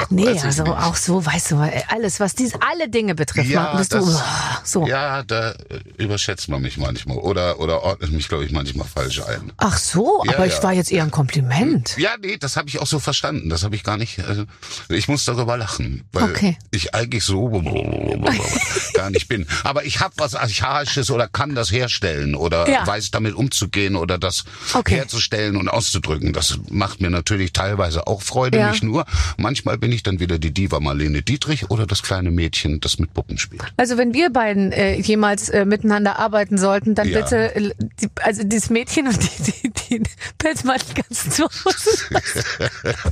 Nee, 0.09 0.25
weiß 0.25 0.35
ich 0.37 0.43
also 0.43 0.63
nicht. 0.63 0.71
auch 0.73 0.95
so, 0.95 1.25
weißt 1.25 1.51
du, 1.51 1.71
alles, 1.87 2.19
was 2.19 2.35
dies, 2.35 2.53
alle 2.59 2.89
Dinge 2.89 3.15
betrifft, 3.15 3.49
Ja, 3.49 3.75
bist 3.77 3.93
du 3.93 3.97
das- 3.99 4.21
so. 4.65 4.85
Ja, 4.85 5.23
da 5.23 5.51
äh, 5.51 5.55
überschätzt 5.97 6.49
man 6.49 6.61
mich 6.61 6.77
manchmal 6.77 7.17
oder 7.17 7.59
oder 7.59 7.81
ordnet 7.83 8.11
mich, 8.11 8.27
glaube 8.27 8.43
ich, 8.45 8.51
manchmal 8.51 8.87
falsch 8.87 9.21
ein. 9.23 9.51
Ach 9.57 9.77
so, 9.77 10.21
Ja, 10.25 10.33
aber 10.35 10.45
ich 10.47 10.53
ja. 10.55 10.63
war 10.63 10.73
jetzt 10.73 10.91
eher 10.91 11.03
ein 11.03 11.11
Kompliment. 11.11 11.95
Ja, 11.97 12.11
nee, 12.21 12.37
das 12.37 12.57
habe 12.57 12.67
ich 12.67 12.79
auch 12.79 12.87
so 12.87 12.99
verstanden. 12.99 13.49
Das 13.49 13.63
habe 13.63 13.75
ich 13.75 13.83
gar 13.83 13.97
nicht. 13.97 14.19
Also, 14.19 14.43
ich 14.89 15.07
muss 15.07 15.23
darüber 15.25 15.55
lachen, 15.57 16.03
weil 16.11 16.25
Okay. 16.25 16.57
ich 16.71 16.93
eigentlich 16.93 17.23
so 17.23 17.49
gar 18.93 19.09
nicht 19.09 19.27
bin. 19.29 19.47
Aber 19.63 19.85
ich 19.85 19.99
habe 20.01 20.13
was 20.17 20.35
Archaisches 20.35 21.09
oder 21.09 21.27
kann 21.27 21.55
das 21.55 21.71
herstellen 21.71 22.35
oder 22.35 22.67
weiß 22.67 23.11
damit 23.11 23.33
umzugehen 23.33 23.60
oder 23.95 24.17
das 24.17 24.43
Okay. 24.73 24.95
herzustellen 24.95 25.55
und 25.57 25.69
auszudrücken. 25.69 26.33
Das 26.33 26.59
macht 26.69 27.01
mir 27.01 27.09
natürlich 27.09 27.53
teilweise 27.53 28.07
auch 28.07 28.21
Freude, 28.21 28.57
Ja. 28.57 28.71
nicht 28.71 28.83
nur. 28.83 29.05
Manchmal 29.37 29.77
bin 29.77 29.91
ich 29.91 30.03
dann 30.03 30.19
wieder 30.19 30.39
die 30.39 30.51
Diva 30.53 30.79
Marlene 30.79 31.21
Dietrich 31.21 31.69
oder 31.69 31.85
das 31.85 32.01
kleine 32.03 32.31
Mädchen, 32.31 32.79
das 32.79 32.97
mit 32.99 33.13
Puppen 33.13 33.37
spielt. 33.37 33.63
Also 33.77 33.97
wenn 33.97 34.13
wir 34.13 34.29
beiden 34.31 34.71
äh, 34.71 34.95
jemals 34.99 35.49
äh, 35.49 35.65
miteinander 35.65 36.17
arbeiten 36.19 36.57
sollten, 36.57 36.95
dann 36.95 37.07
Ja. 37.09 37.21
bitte, 37.21 37.55
äh, 37.55 37.71
die, 38.01 38.09
also 38.21 38.43
dieses 38.43 38.69
Mädchen 38.69 39.07
und 39.07 39.17
die, 39.21 39.51
die, 39.51 39.99
die 39.99 40.03
Pelzmantel 40.37 41.03
ganz 41.03 41.29
zu 41.29 41.47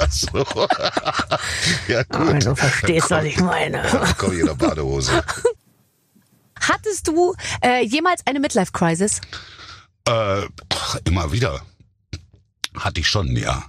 so. 0.10 0.38
ja, 1.88 2.04
gut. 2.04 2.28
Wenn 2.28 2.40
du 2.40 2.56
verstehst, 2.56 3.10
was 3.10 3.24
ich 3.26 3.40
meine. 3.40 3.82
Komm 4.18 4.34
ich 4.34 4.40
in 4.40 4.46
der 4.46 4.54
Badehose. 4.56 5.24
Hattest 6.62 7.08
du 7.08 7.36
äh, 7.62 7.86
jemals 7.86 8.26
eine 8.28 8.40
Midlife-Crisis? 8.40 9.22
Äh, 10.10 10.48
immer 11.06 11.32
wieder. 11.32 11.62
Hatte 12.76 13.00
ich 13.02 13.08
schon, 13.08 13.36
ja. 13.36 13.64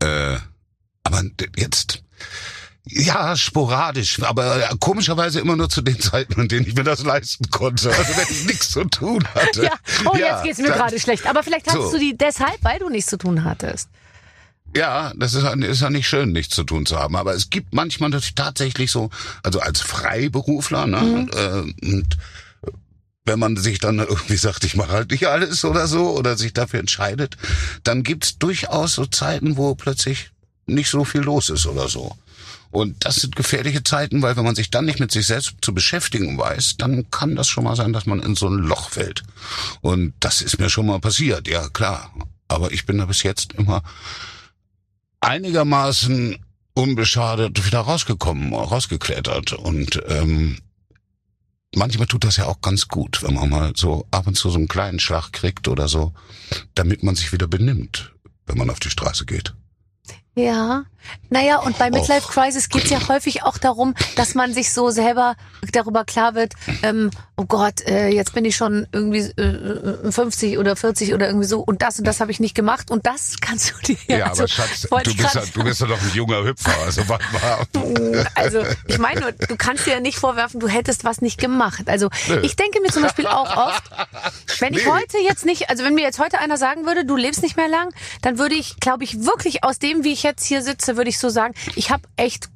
Äh, 0.00 0.38
aber 1.04 1.22
jetzt. 1.56 2.02
Ja, 2.86 3.34
sporadisch, 3.34 4.22
aber 4.22 4.68
komischerweise 4.78 5.40
immer 5.40 5.56
nur 5.56 5.70
zu 5.70 5.80
den 5.80 5.98
Zeiten, 5.98 6.38
in 6.42 6.48
denen 6.48 6.66
ich 6.66 6.74
mir 6.74 6.84
das 6.84 7.02
leisten 7.02 7.48
konnte. 7.50 7.88
Also 7.90 8.14
wenn 8.16 8.26
ich 8.28 8.44
nichts 8.44 8.70
zu 8.70 8.84
tun 8.84 9.24
hatte. 9.34 9.62
Ja. 9.64 9.72
Oh, 10.04 10.14
Ja, 10.16 10.26
jetzt 10.36 10.44
geht's 10.44 10.58
mir 10.58 10.74
gerade 10.74 11.00
schlecht. 11.00 11.26
Aber 11.26 11.42
vielleicht 11.42 11.66
hattest 11.66 11.86
So. 11.86 11.92
du 11.92 11.98
die 11.98 12.16
deshalb, 12.16 12.58
weil 12.62 12.78
du 12.78 12.90
nichts 12.90 13.08
zu 13.08 13.16
tun 13.16 13.42
hattest. 13.44 13.88
Ja, 14.76 15.12
das 15.16 15.32
ist, 15.34 15.44
ist 15.44 15.80
ja 15.80 15.88
nicht 15.88 16.06
schön, 16.08 16.32
nichts 16.32 16.54
zu 16.54 16.64
tun 16.64 16.84
zu 16.84 16.98
haben. 16.98 17.16
Aber 17.16 17.32
es 17.32 17.48
gibt 17.48 17.72
manchmal 17.72 18.10
natürlich 18.10 18.34
tatsächlich 18.34 18.90
so, 18.90 19.08
also 19.42 19.60
als 19.60 19.80
Freiberufler, 19.80 20.86
ne? 20.86 21.00
Mhm. 21.00 21.30
Äh, 21.32 21.86
und 21.90 22.18
wenn 23.24 23.38
man 23.38 23.56
sich 23.56 23.78
dann 23.78 23.98
irgendwie 23.98 24.36
sagt, 24.36 24.64
ich 24.64 24.76
mache 24.76 24.92
halt 24.92 25.10
nicht 25.10 25.26
alles 25.26 25.64
oder 25.64 25.86
so, 25.86 26.16
oder 26.16 26.36
sich 26.36 26.52
dafür 26.52 26.80
entscheidet, 26.80 27.36
dann 27.82 28.02
gibt's 28.02 28.38
durchaus 28.38 28.94
so 28.94 29.06
Zeiten, 29.06 29.56
wo 29.56 29.74
plötzlich 29.74 30.30
nicht 30.66 30.90
so 30.90 31.04
viel 31.04 31.22
los 31.22 31.48
ist 31.50 31.66
oder 31.66 31.88
so. 31.88 32.16
Und 32.70 33.04
das 33.04 33.16
sind 33.16 33.36
gefährliche 33.36 33.84
Zeiten, 33.84 34.20
weil 34.20 34.36
wenn 34.36 34.44
man 34.44 34.56
sich 34.56 34.68
dann 34.68 34.84
nicht 34.84 34.98
mit 34.98 35.12
sich 35.12 35.26
selbst 35.26 35.54
zu 35.62 35.72
beschäftigen 35.72 36.36
weiß, 36.36 36.76
dann 36.76 37.08
kann 37.10 37.36
das 37.36 37.48
schon 37.48 37.64
mal 37.64 37.76
sein, 37.76 37.92
dass 37.92 38.04
man 38.04 38.20
in 38.20 38.34
so 38.34 38.48
ein 38.48 38.58
Loch 38.58 38.90
fällt. 38.90 39.22
Und 39.80 40.12
das 40.18 40.42
ist 40.42 40.58
mir 40.58 40.68
schon 40.68 40.86
mal 40.86 40.98
passiert, 40.98 41.46
ja 41.46 41.68
klar. 41.68 42.12
Aber 42.48 42.72
ich 42.72 42.84
bin 42.84 42.98
da 42.98 43.06
bis 43.06 43.22
jetzt 43.22 43.52
immer 43.52 43.82
einigermaßen 45.20 46.36
unbeschadet 46.74 47.64
wieder 47.64 47.78
rausgekommen, 47.78 48.52
rausgeklettert. 48.52 49.52
Und 49.52 50.02
ähm, 50.08 50.58
manchmal 51.76 52.06
tut 52.06 52.24
das 52.24 52.36
ja 52.36 52.46
auch 52.46 52.60
ganz 52.60 52.88
gut, 52.88 53.22
wenn 53.22 53.34
man 53.34 53.48
mal 53.48 53.72
so 53.76 54.06
ab 54.10 54.26
und 54.26 54.36
zu 54.36 54.50
so 54.50 54.58
einen 54.58 54.68
kleinen 54.68 55.00
Schlag 55.00 55.32
kriegt 55.32 55.68
oder 55.68 55.88
so, 55.88 56.12
damit 56.74 57.02
man 57.02 57.14
sich 57.14 57.32
wieder 57.32 57.46
benimmt, 57.46 58.12
wenn 58.46 58.58
man 58.58 58.70
auf 58.70 58.80
die 58.80 58.90
Straße 58.90 59.26
geht. 59.26 59.54
Ja. 60.34 60.84
Naja, 61.30 61.58
und 61.58 61.78
bei 61.78 61.90
Midlife 61.90 62.28
Crisis 62.28 62.68
geht's 62.68 62.90
ja 62.90 63.08
häufig 63.08 63.42
auch 63.42 63.58
darum, 63.58 63.94
dass 64.16 64.34
man 64.34 64.52
sich 64.54 64.72
so 64.72 64.90
selber 64.90 65.34
darüber 65.72 66.04
klar 66.04 66.34
wird, 66.34 66.52
ähm, 66.82 67.10
oh 67.36 67.44
Gott, 67.44 67.80
äh, 67.86 68.08
jetzt 68.08 68.34
bin 68.34 68.44
ich 68.44 68.56
schon 68.56 68.86
irgendwie 68.92 69.18
äh, 69.18 70.12
50 70.12 70.58
oder 70.58 70.76
40 70.76 71.14
oder 71.14 71.26
irgendwie 71.26 71.46
so 71.46 71.60
und 71.60 71.82
das 71.82 71.98
und 71.98 72.06
das 72.06 72.20
habe 72.20 72.30
ich 72.30 72.40
nicht 72.40 72.54
gemacht 72.54 72.90
und 72.90 73.06
das 73.06 73.36
kannst 73.40 73.72
du 73.72 73.94
dir 73.94 74.18
Ja, 74.18 74.26
also, 74.26 74.42
aber 74.42 74.48
Schatz, 74.48 74.82
du 74.82 75.10
ich 75.10 75.16
bist, 75.16 75.34
ja, 75.34 75.42
du 75.52 75.64
bist 75.64 75.80
ja 75.80 75.86
doch 75.86 76.00
ein 76.00 76.10
junger 76.14 76.44
Hüpfer, 76.44 76.72
also 76.84 77.08
warte 77.08 77.24
mal. 77.32 78.24
Also 78.34 78.62
ich 78.86 78.98
meine, 78.98 79.32
du 79.32 79.56
kannst 79.56 79.86
dir 79.86 79.94
ja 79.94 80.00
nicht 80.00 80.18
vorwerfen, 80.18 80.60
du 80.60 80.68
hättest 80.68 81.04
was 81.04 81.20
nicht 81.20 81.38
gemacht. 81.40 81.88
Also 81.88 82.08
Nö. 82.28 82.40
ich 82.42 82.56
denke 82.56 82.80
mir 82.80 82.90
zum 82.92 83.02
Beispiel 83.02 83.26
auch 83.26 83.56
oft, 83.56 83.82
wenn 84.60 84.74
ich 84.74 84.84
Nee. 84.84 84.90
heute 84.90 85.18
jetzt 85.18 85.44
nicht, 85.44 85.70
also 85.70 85.84
wenn 85.84 85.94
mir 85.94 86.02
jetzt 86.02 86.18
heute 86.18 86.38
einer 86.38 86.56
sagen 86.56 86.84
würde, 86.86 87.04
du 87.04 87.16
lebst 87.16 87.42
nicht 87.42 87.56
mehr 87.56 87.68
lang, 87.68 87.92
dann 88.22 88.38
würde 88.38 88.54
ich, 88.54 88.76
glaube 88.80 89.04
ich, 89.04 89.24
wirklich 89.24 89.64
aus 89.64 89.78
dem, 89.78 90.04
wie 90.04 90.12
ich 90.12 90.22
jetzt 90.22 90.44
hier 90.44 90.62
sitze, 90.62 90.93
würde 90.96 91.10
ich 91.10 91.18
so 91.18 91.28
sagen, 91.28 91.54
ich 91.76 91.90
habe 91.90 92.02
echt 92.16 92.48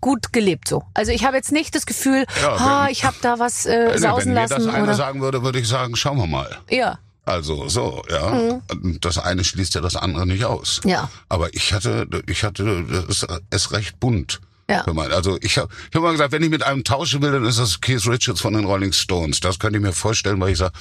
gut 0.00 0.32
gelebt 0.32 0.68
so. 0.68 0.82
Also 0.92 1.12
ich 1.12 1.24
habe 1.24 1.36
jetzt 1.36 1.50
nicht 1.52 1.74
das 1.74 1.86
Gefühl, 1.86 2.26
Ja, 2.42 2.84
wenn- 2.84 2.92
ich 2.92 3.04
habe 3.04 3.16
da 3.22 3.38
was 3.38 3.64
äh, 3.66 3.92
Nee, 3.92 3.98
sausen 3.98 4.26
wenn 4.28 4.34
mir 4.34 4.40
das 4.42 4.50
lassen 4.50 4.70
einer 4.70 4.94
sagen 4.94 5.20
würde, 5.22 5.42
würde 5.42 5.58
ich 5.58 5.66
sagen, 5.68 5.96
schauen 5.96 6.18
wir 6.18 6.26
mal. 6.26 6.58
ja. 6.70 6.98
Also 7.26 7.68
so, 7.70 8.02
ja. 8.10 8.60
Mhm. 8.74 9.00
Das 9.00 9.16
eine 9.16 9.44
schließt 9.44 9.74
ja 9.74 9.80
das 9.80 9.96
andere 9.96 10.26
nicht 10.26 10.44
aus. 10.44 10.82
Ja. 10.84 11.08
Aber 11.30 11.54
ich 11.54 11.72
hatte, 11.72 12.06
ich 12.26 12.44
hatte 12.44 12.84
es, 13.08 13.26
es 13.48 13.72
recht 13.72 13.98
bunt. 13.98 14.42
Ja. 14.70 14.82
Wenn 14.86 14.94
man- 14.96 15.12
Also 15.12 15.36
ich 15.42 15.58
habe 15.58 15.68
ich 15.90 15.94
hab 15.94 16.02
mal 16.02 16.12
gesagt, 16.12 16.32
wenn 16.32 16.42
ich 16.42 16.48
mit 16.48 16.62
einem 16.62 16.84
tauschen 16.84 17.20
will, 17.20 17.32
dann 17.32 17.44
ist 17.44 17.58
das 17.58 17.80
Keith 17.82 18.06
Richards 18.06 18.40
von 18.40 18.54
den 18.54 18.64
Rolling 18.64 18.92
Stones. 18.94 19.40
Das 19.40 19.58
könnte 19.58 19.78
ich 19.78 19.82
mir 19.84 19.92
vorstellen, 19.92 20.40
weil 20.40 20.52
ich 20.52 20.58
sage, 20.58 20.72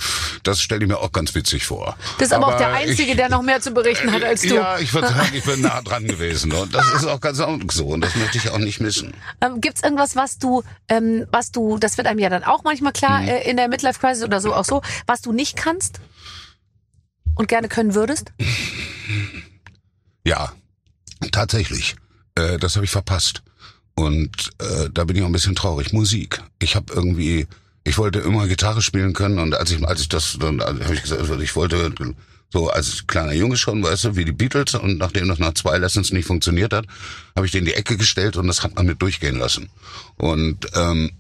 das 0.43 0.61
stelle 0.61 0.83
ich 0.83 0.87
mir 0.87 0.99
auch 0.99 1.11
ganz 1.11 1.35
witzig 1.35 1.65
vor. 1.65 1.97
Das 2.17 2.27
ist 2.29 2.33
aber, 2.33 2.47
auch 2.47 2.57
der 2.57 2.71
Einzige, 2.73 3.11
ich, 3.11 3.17
der 3.17 3.27
noch 3.29 3.41
mehr 3.41 3.59
zu 3.59 3.71
berichten 3.71 4.11
hat 4.11 4.23
als 4.23 4.41
du. 4.41 4.55
Ja, 4.55 4.79
ich 4.79 4.93
würde 4.93 5.09
sagen, 5.09 5.31
ich 5.33 5.43
bin 5.43 5.59
nah 5.61 5.81
dran 5.81 6.05
gewesen. 6.07 6.53
Und 6.53 6.73
das 6.73 6.93
ist 6.93 7.05
auch 7.05 7.19
ganz 7.19 7.37
so. 7.37 7.85
Und 7.87 8.01
das 8.01 8.15
möchte 8.15 8.37
ich 8.37 8.49
auch 8.51 8.57
nicht 8.57 8.79
missen. 8.79 9.13
Ähm, 9.41 9.59
Gibt 9.59 9.75
es 9.77 9.83
irgendwas, 9.83 10.15
was 10.15 10.37
du, 10.37 10.63
ähm, 10.87 11.25
was 11.31 11.51
du, 11.51 11.77
das 11.77 11.97
wird 11.97 12.07
einem 12.07 12.19
ja 12.19 12.29
dann 12.29 12.43
auch 12.45 12.63
manchmal 12.63 12.93
klar 12.93 13.21
Mhm. 13.21 13.27
äh, 13.27 13.49
in 13.49 13.57
der 13.57 13.67
Midlife 13.67 13.99
Crisis 13.99 14.23
oder 14.23 14.39
so 14.39 14.53
auch 14.53 14.65
so, 14.65 14.81
was 15.07 15.21
du 15.21 15.33
nicht 15.33 15.57
kannst 15.57 15.99
und 17.35 17.49
gerne 17.49 17.67
können 17.67 17.95
würdest? 17.95 18.31
Ja, 20.25 20.53
tatsächlich. 21.31 21.95
Äh, 22.35 22.57
das 22.57 22.75
habe 22.75 22.85
ich 22.85 22.91
verpasst. 22.91 23.43
Und 23.95 24.51
äh, 24.59 24.89
da 24.93 25.03
bin 25.03 25.15
ich 25.15 25.21
auch 25.21 25.27
ein 25.27 25.31
bisschen 25.33 25.55
traurig. 25.55 25.93
Musik. 25.93 26.41
Ich 26.59 26.75
habe 26.75 26.91
irgendwie, 26.93 27.47
ich 27.83 27.97
wollte 27.97 28.19
immer 28.19 28.47
Gitarre 28.47 28.81
spielen 28.81 29.13
können 29.13 29.37
und 29.39 29.53
als 29.53 29.71
ich 29.71 29.85
als 29.87 30.01
ich 30.01 30.09
das, 30.09 30.37
dann 30.39 30.61
habe 30.61 30.93
ich 30.93 31.01
gesagt, 31.01 31.21
also 31.21 31.39
ich 31.39 31.55
wollte 31.55 31.93
So 32.53 32.69
als 32.69 33.07
kleiner 33.07 33.33
Junge 33.33 33.57
schon, 33.57 33.81
weißt 33.81 34.03
du, 34.03 34.15
wie 34.15 34.25
die 34.25 34.31
Beatles. 34.31 34.75
Und 34.75 34.99
nachdem 34.99 35.27
das 35.27 35.39
nach 35.39 35.55
zwei 35.55 35.79
Lessons 35.79 36.11
nicht 36.11 36.27
funktioniert 36.27 36.71
hat, 36.71 36.85
habe 37.35 37.47
ich 37.47 37.51
den 37.51 37.59
in 37.59 37.65
die 37.65 37.73
Ecke 37.73 37.97
gestellt 37.97 38.37
und 38.37 38.45
das 38.45 38.61
hat 38.61 38.75
man 38.75 38.85
mit 38.85 39.01
durchgehen 39.01 39.37
lassen. 39.37 39.69
Und 40.17 40.67
ähm, 40.75 41.11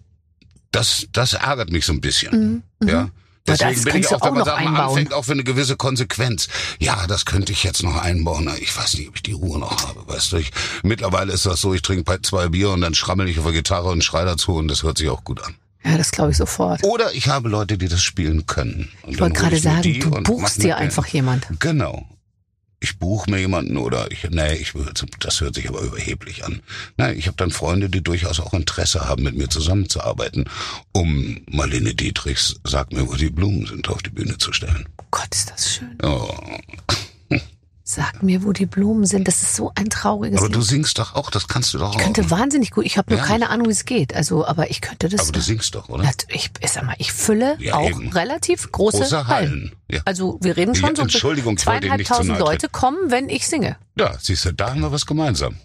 das, 0.71 1.07
das 1.11 1.33
ärgert 1.33 1.71
mich 1.71 1.85
so 1.85 1.93
ein 1.93 2.01
bisschen. 2.01 2.63
Mhm, 2.79 2.87
Ja, 2.87 3.09
das 3.45 3.59
Deswegen 3.59 3.83
bin 3.83 3.93
kannst 3.93 4.11
ich 4.11 4.17
du 4.17 4.23
auch, 4.23 4.25
wenn 4.35 4.41
auch 4.41 4.45
man 4.45 4.55
einbauen. 4.55 4.89
anfängt 4.89 5.13
auch 5.13 5.25
für 5.25 5.33
eine 5.33 5.43
gewisse 5.43 5.75
Konsequenz. 5.75 6.47
Ja, 6.79 7.07
das 7.07 7.25
könnte 7.25 7.51
ich 7.51 7.63
jetzt 7.63 7.83
noch 7.83 7.97
einbauen. 7.97 8.49
Ich 8.61 8.75
weiß 8.75 8.93
nicht, 8.97 9.09
ob 9.09 9.15
ich 9.17 9.23
die 9.23 9.33
Ruhe 9.33 9.59
noch 9.59 9.85
habe, 9.87 10.07
weißt 10.07 10.31
du. 10.31 10.37
Ich, 10.37 10.51
mittlerweile 10.83 11.33
ist 11.33 11.45
das 11.45 11.59
so, 11.59 11.73
ich 11.73 11.81
trinke 11.81 12.21
zwei 12.21 12.47
Bier 12.47 12.69
und 12.71 12.81
dann 12.81 12.93
schrammel 12.93 13.27
ich 13.27 13.37
auf 13.39 13.43
der 13.45 13.53
Gitarre 13.53 13.89
und 13.89 14.03
schrei 14.03 14.23
dazu 14.23 14.55
und 14.55 14.69
das 14.69 14.83
hört 14.83 14.97
sich 14.97 15.09
auch 15.09 15.23
gut 15.23 15.43
an. 15.43 15.55
Ja, 15.83 15.97
das 15.97 16.11
glaube 16.11 16.31
ich 16.31 16.37
sofort. 16.37 16.81
Oder 16.83 17.13
ich 17.13 17.27
habe 17.27 17.49
Leute, 17.49 17.77
die 17.77 17.89
das 17.89 18.01
spielen 18.01 18.45
können. 18.45 18.89
Und 19.01 19.13
Ich 19.13 19.19
wollte 19.19 19.37
gerade 19.37 19.59
sagen, 19.59 19.99
du 19.99 20.09
buchst 20.23 20.63
dir 20.63 20.77
einfach 20.77 21.05
jemand. 21.07 21.45
Genau. 21.59 22.07
Ich 22.83 22.99
buche 22.99 23.31
mir 23.31 23.39
jemanden 23.39 23.77
oder 23.77 24.11
ich, 24.11 24.29
nee, 24.29 24.55
ich 24.55 24.75
will, 24.75 24.91
das 25.19 25.39
hört 25.39 25.55
sich 25.55 25.69
aber 25.69 25.79
überheblich 25.79 26.43
an. 26.43 26.61
Nein, 26.97 27.17
ich 27.17 27.27
habe 27.27 27.37
dann 27.37 27.49
Freunde, 27.49 27.89
die 27.89 28.03
durchaus 28.03 28.41
auch 28.41 28.53
Interesse 28.53 29.07
haben, 29.07 29.23
mit 29.23 29.37
mir 29.37 29.47
zusammenzuarbeiten, 29.47 30.49
um 30.91 31.39
Marlene 31.49 31.95
Dietrichs, 31.95 32.59
sag 32.65 32.91
mir, 32.91 33.07
wo 33.07 33.15
die 33.15 33.29
Blumen 33.29 33.65
sind, 33.67 33.87
auf 33.87 34.03
die 34.03 34.09
Bühne 34.09 34.37
zu 34.37 34.51
stellen. 34.51 34.89
Oh 34.97 35.05
Gott, 35.11 35.33
ist 35.33 35.49
das 35.49 35.75
schön. 35.75 35.97
Oh. 36.03 36.27
Sag 37.85 38.23
mir, 38.23 38.43
wo 38.45 38.53
die 38.53 38.65
Blumen 38.65 39.05
sind. 39.05 39.27
Das 39.27 39.41
ist 39.41 39.55
so 39.57 39.73
ein 39.75 39.89
trauriges 39.89 40.39
Aber 40.39 40.47
du 40.47 40.59
Lied. 40.59 40.67
singst 40.69 40.99
doch 40.99 41.15
auch, 41.15 41.29
das 41.29 41.49
kannst 41.49 41.73
du 41.73 41.77
doch 41.79 41.93
Ich 41.95 42.01
könnte 42.01 42.21
auch. 42.23 42.29
wahnsinnig 42.29 42.71
gut. 42.71 42.85
Ich 42.85 42.97
habe 42.97 43.11
nur 43.11 43.19
Ja. 43.19 43.25
keine 43.25 43.49
Ahnung, 43.49 43.67
wie 43.67 43.71
es 43.73 43.83
geht. 43.83 44.15
Also, 44.15 44.47
aber 44.47 44.69
ich 44.71 44.79
könnte 44.79 45.09
das. 45.09 45.19
Aber 45.19 45.31
du 45.33 45.41
singst 45.41 45.75
doch, 45.75 45.89
oder? 45.89 46.09
Ich, 46.29 46.49
ich 46.61 46.71
sag 46.71 46.85
mal, 46.85 46.95
ich 46.97 47.11
fülle 47.11 47.57
Ja, 47.59 47.75
auch 47.75 47.89
eben. 47.89 48.07
relativ 48.13 48.71
große, 48.71 48.99
Große 48.99 49.27
Hallen. 49.27 49.75
Ja. 49.91 49.99
Also 50.05 50.37
wir 50.41 50.55
reden 50.55 50.75
schon 50.75 50.91
Ja, 50.91 50.95
so 50.95 51.01
Entschuldigung, 51.01 51.57
zweieinhalbtausend 51.57 52.39
Leute 52.39 52.69
kommen, 52.69 53.11
wenn 53.11 53.27
ich 53.27 53.47
singe. 53.47 53.75
Ja, 53.97 54.13
siehst 54.17 54.45
du, 54.45 54.53
da 54.53 54.69
haben 54.69 54.79
wir 54.79 54.93
was 54.93 55.05
gemeinsam. 55.05 55.57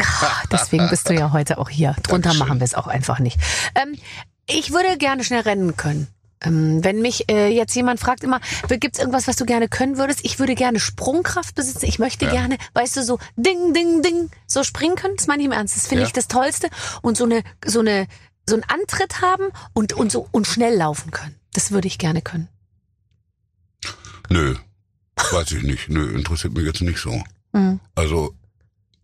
Ah, 0.00 0.42
Deswegen 0.50 0.88
bist 0.88 1.08
du 1.08 1.14
ja 1.14 1.32
heute 1.32 1.58
auch 1.58 1.68
hier. 1.68 1.94
Drunter 2.02 2.30
Dankeschön. 2.30 2.38
machen 2.48 2.60
wir 2.60 2.64
es 2.64 2.74
auch 2.74 2.88
einfach 2.88 3.20
nicht. 3.20 3.38
Ähm, 3.74 3.96
ich 4.48 4.72
würde 4.72 4.96
gerne 4.98 5.22
schnell 5.22 5.42
rennen 5.42 5.76
können. 5.76 6.08
Ähm, 6.44 6.82
wenn 6.84 7.00
mich 7.00 7.28
äh, 7.30 7.48
jetzt 7.48 7.74
jemand 7.74 8.00
fragt 8.00 8.24
immer, 8.24 8.40
gibt's 8.68 8.98
irgendwas, 8.98 9.28
was 9.28 9.36
du 9.36 9.44
gerne 9.44 9.68
können 9.68 9.96
würdest? 9.98 10.20
Ich 10.24 10.38
würde 10.38 10.54
gerne 10.54 10.80
Sprungkraft 10.80 11.54
besitzen. 11.54 11.86
Ich 11.86 11.98
möchte 11.98 12.24
Ja. 12.26 12.32
gerne, 12.32 12.58
weißt 12.74 12.96
du, 12.96 13.04
so 13.04 13.18
ding, 13.36 13.72
ding, 13.74 14.02
ding, 14.02 14.30
so 14.46 14.64
springen 14.64 14.96
können. 14.96 15.14
Das 15.16 15.26
meine 15.26 15.42
ich 15.42 15.46
im 15.46 15.52
Ernst. 15.52 15.76
Das 15.76 15.86
finde 15.86 16.02
Ja. 16.02 16.06
ich 16.06 16.12
das 16.12 16.28
Tollste. 16.28 16.68
Und 17.02 17.16
so 17.16 17.24
eine, 17.24 17.42
so 17.64 17.80
eine, 17.80 18.06
so 18.48 18.54
einen 18.56 18.64
Antritt 18.64 19.20
haben 19.20 19.44
und, 19.72 19.92
und 19.92 20.10
so, 20.10 20.28
und 20.32 20.46
schnell 20.46 20.74
laufen 20.76 21.10
können. 21.10 21.36
Das 21.54 21.70
würde 21.70 21.86
ich 21.88 21.98
gerne 21.98 22.22
können. 22.22 22.48
Nö, 24.30 24.56
weiß 25.30 25.52
ich 25.52 25.62
nicht. 25.62 25.88
Nö, 25.88 26.10
interessiert 26.14 26.54
mich 26.54 26.64
jetzt 26.64 26.80
nicht 26.80 26.98
so. 26.98 27.22
Mhm. 27.52 27.80
Also 27.94 28.34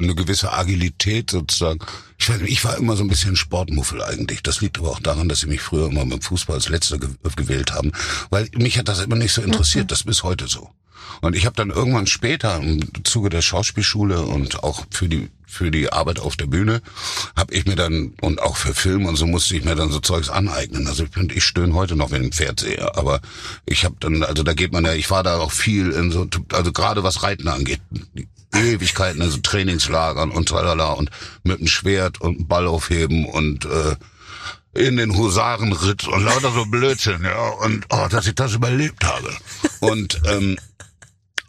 eine 0.00 0.14
gewisse 0.14 0.52
Agilität 0.52 1.30
sozusagen. 1.30 1.80
Ich 2.18 2.28
weiß 2.28 2.40
nicht, 2.40 2.52
ich 2.52 2.64
war 2.64 2.76
immer 2.76 2.96
so 2.96 3.02
ein 3.02 3.08
bisschen 3.08 3.36
Sportmuffel 3.36 4.02
eigentlich. 4.02 4.42
Das 4.42 4.60
liegt 4.60 4.78
aber 4.78 4.90
auch 4.90 5.00
daran, 5.00 5.28
dass 5.28 5.40
sie 5.40 5.46
mich 5.46 5.60
früher 5.60 5.88
immer 5.88 6.06
beim 6.06 6.20
Fußball 6.20 6.56
als 6.56 6.68
Letzter 6.68 6.98
ge 6.98 7.08
gewählt 7.36 7.72
haben, 7.72 7.92
weil 8.30 8.48
mich 8.54 8.78
hat 8.78 8.88
das 8.88 9.00
immer 9.00 9.16
nicht 9.16 9.32
so 9.32 9.42
interessiert. 9.42 9.90
Das 9.90 10.00
ist 10.00 10.06
bis 10.06 10.22
heute 10.22 10.48
so. 10.48 10.70
Und 11.20 11.34
ich 11.34 11.46
habe 11.46 11.56
dann 11.56 11.70
irgendwann 11.70 12.06
später 12.06 12.58
im 12.58 12.80
Zuge 13.04 13.28
der 13.28 13.42
Schauspielschule 13.42 14.22
und 14.22 14.62
auch 14.62 14.84
für 14.90 15.08
die 15.08 15.28
für 15.50 15.70
die 15.70 15.90
Arbeit 15.90 16.20
auf 16.20 16.36
der 16.36 16.46
Bühne 16.46 16.82
habe 17.34 17.54
ich 17.54 17.64
mir 17.64 17.74
dann 17.74 18.12
und 18.20 18.42
auch 18.42 18.56
für 18.56 18.74
Film 18.74 19.06
und 19.06 19.16
so 19.16 19.26
musste 19.26 19.56
ich 19.56 19.64
mir 19.64 19.74
dann 19.74 19.90
so 19.90 19.98
Zeugs 19.98 20.28
aneignen. 20.28 20.86
Also 20.86 21.04
ich 21.04 21.10
bin 21.10 21.32
ich 21.34 21.42
stöhne 21.42 21.72
heute 21.72 21.96
noch, 21.96 22.10
wenn 22.10 22.20
ich 22.22 22.28
ein 22.28 22.32
Pferd 22.32 22.60
sehe, 22.60 22.94
aber 22.96 23.20
ich 23.64 23.86
habe 23.86 23.96
dann 23.98 24.22
also 24.22 24.42
da 24.42 24.52
geht 24.52 24.72
man 24.72 24.84
ja, 24.84 24.92
ich 24.92 25.10
war 25.10 25.22
da 25.22 25.38
auch 25.38 25.52
viel 25.52 25.90
in 25.92 26.12
so 26.12 26.26
also 26.52 26.72
gerade 26.72 27.02
was 27.02 27.22
Reiten 27.22 27.48
angeht, 27.48 27.80
Ewigkeiten, 28.54 29.22
also 29.22 29.38
Trainingslagern 29.38 30.30
und 30.30 30.48
tralala 30.50 30.92
und 30.92 31.10
mit 31.44 31.60
dem 31.60 31.66
Schwert 31.66 32.20
und 32.20 32.46
Ball 32.46 32.66
aufheben 32.66 33.24
und 33.24 33.64
äh, 33.64 33.96
in 34.74 34.96
den 34.96 35.16
Husarenritt 35.16 36.06
und 36.06 36.24
lauter 36.24 36.52
so 36.52 36.64
Blödsinn, 36.66 37.24
ja, 37.24 37.48
und 37.48 37.86
oh, 37.90 38.06
dass 38.10 38.26
ich 38.26 38.34
das 38.34 38.54
überlebt 38.54 39.04
habe. 39.04 39.34
Und 39.80 40.20
ähm, 40.26 40.56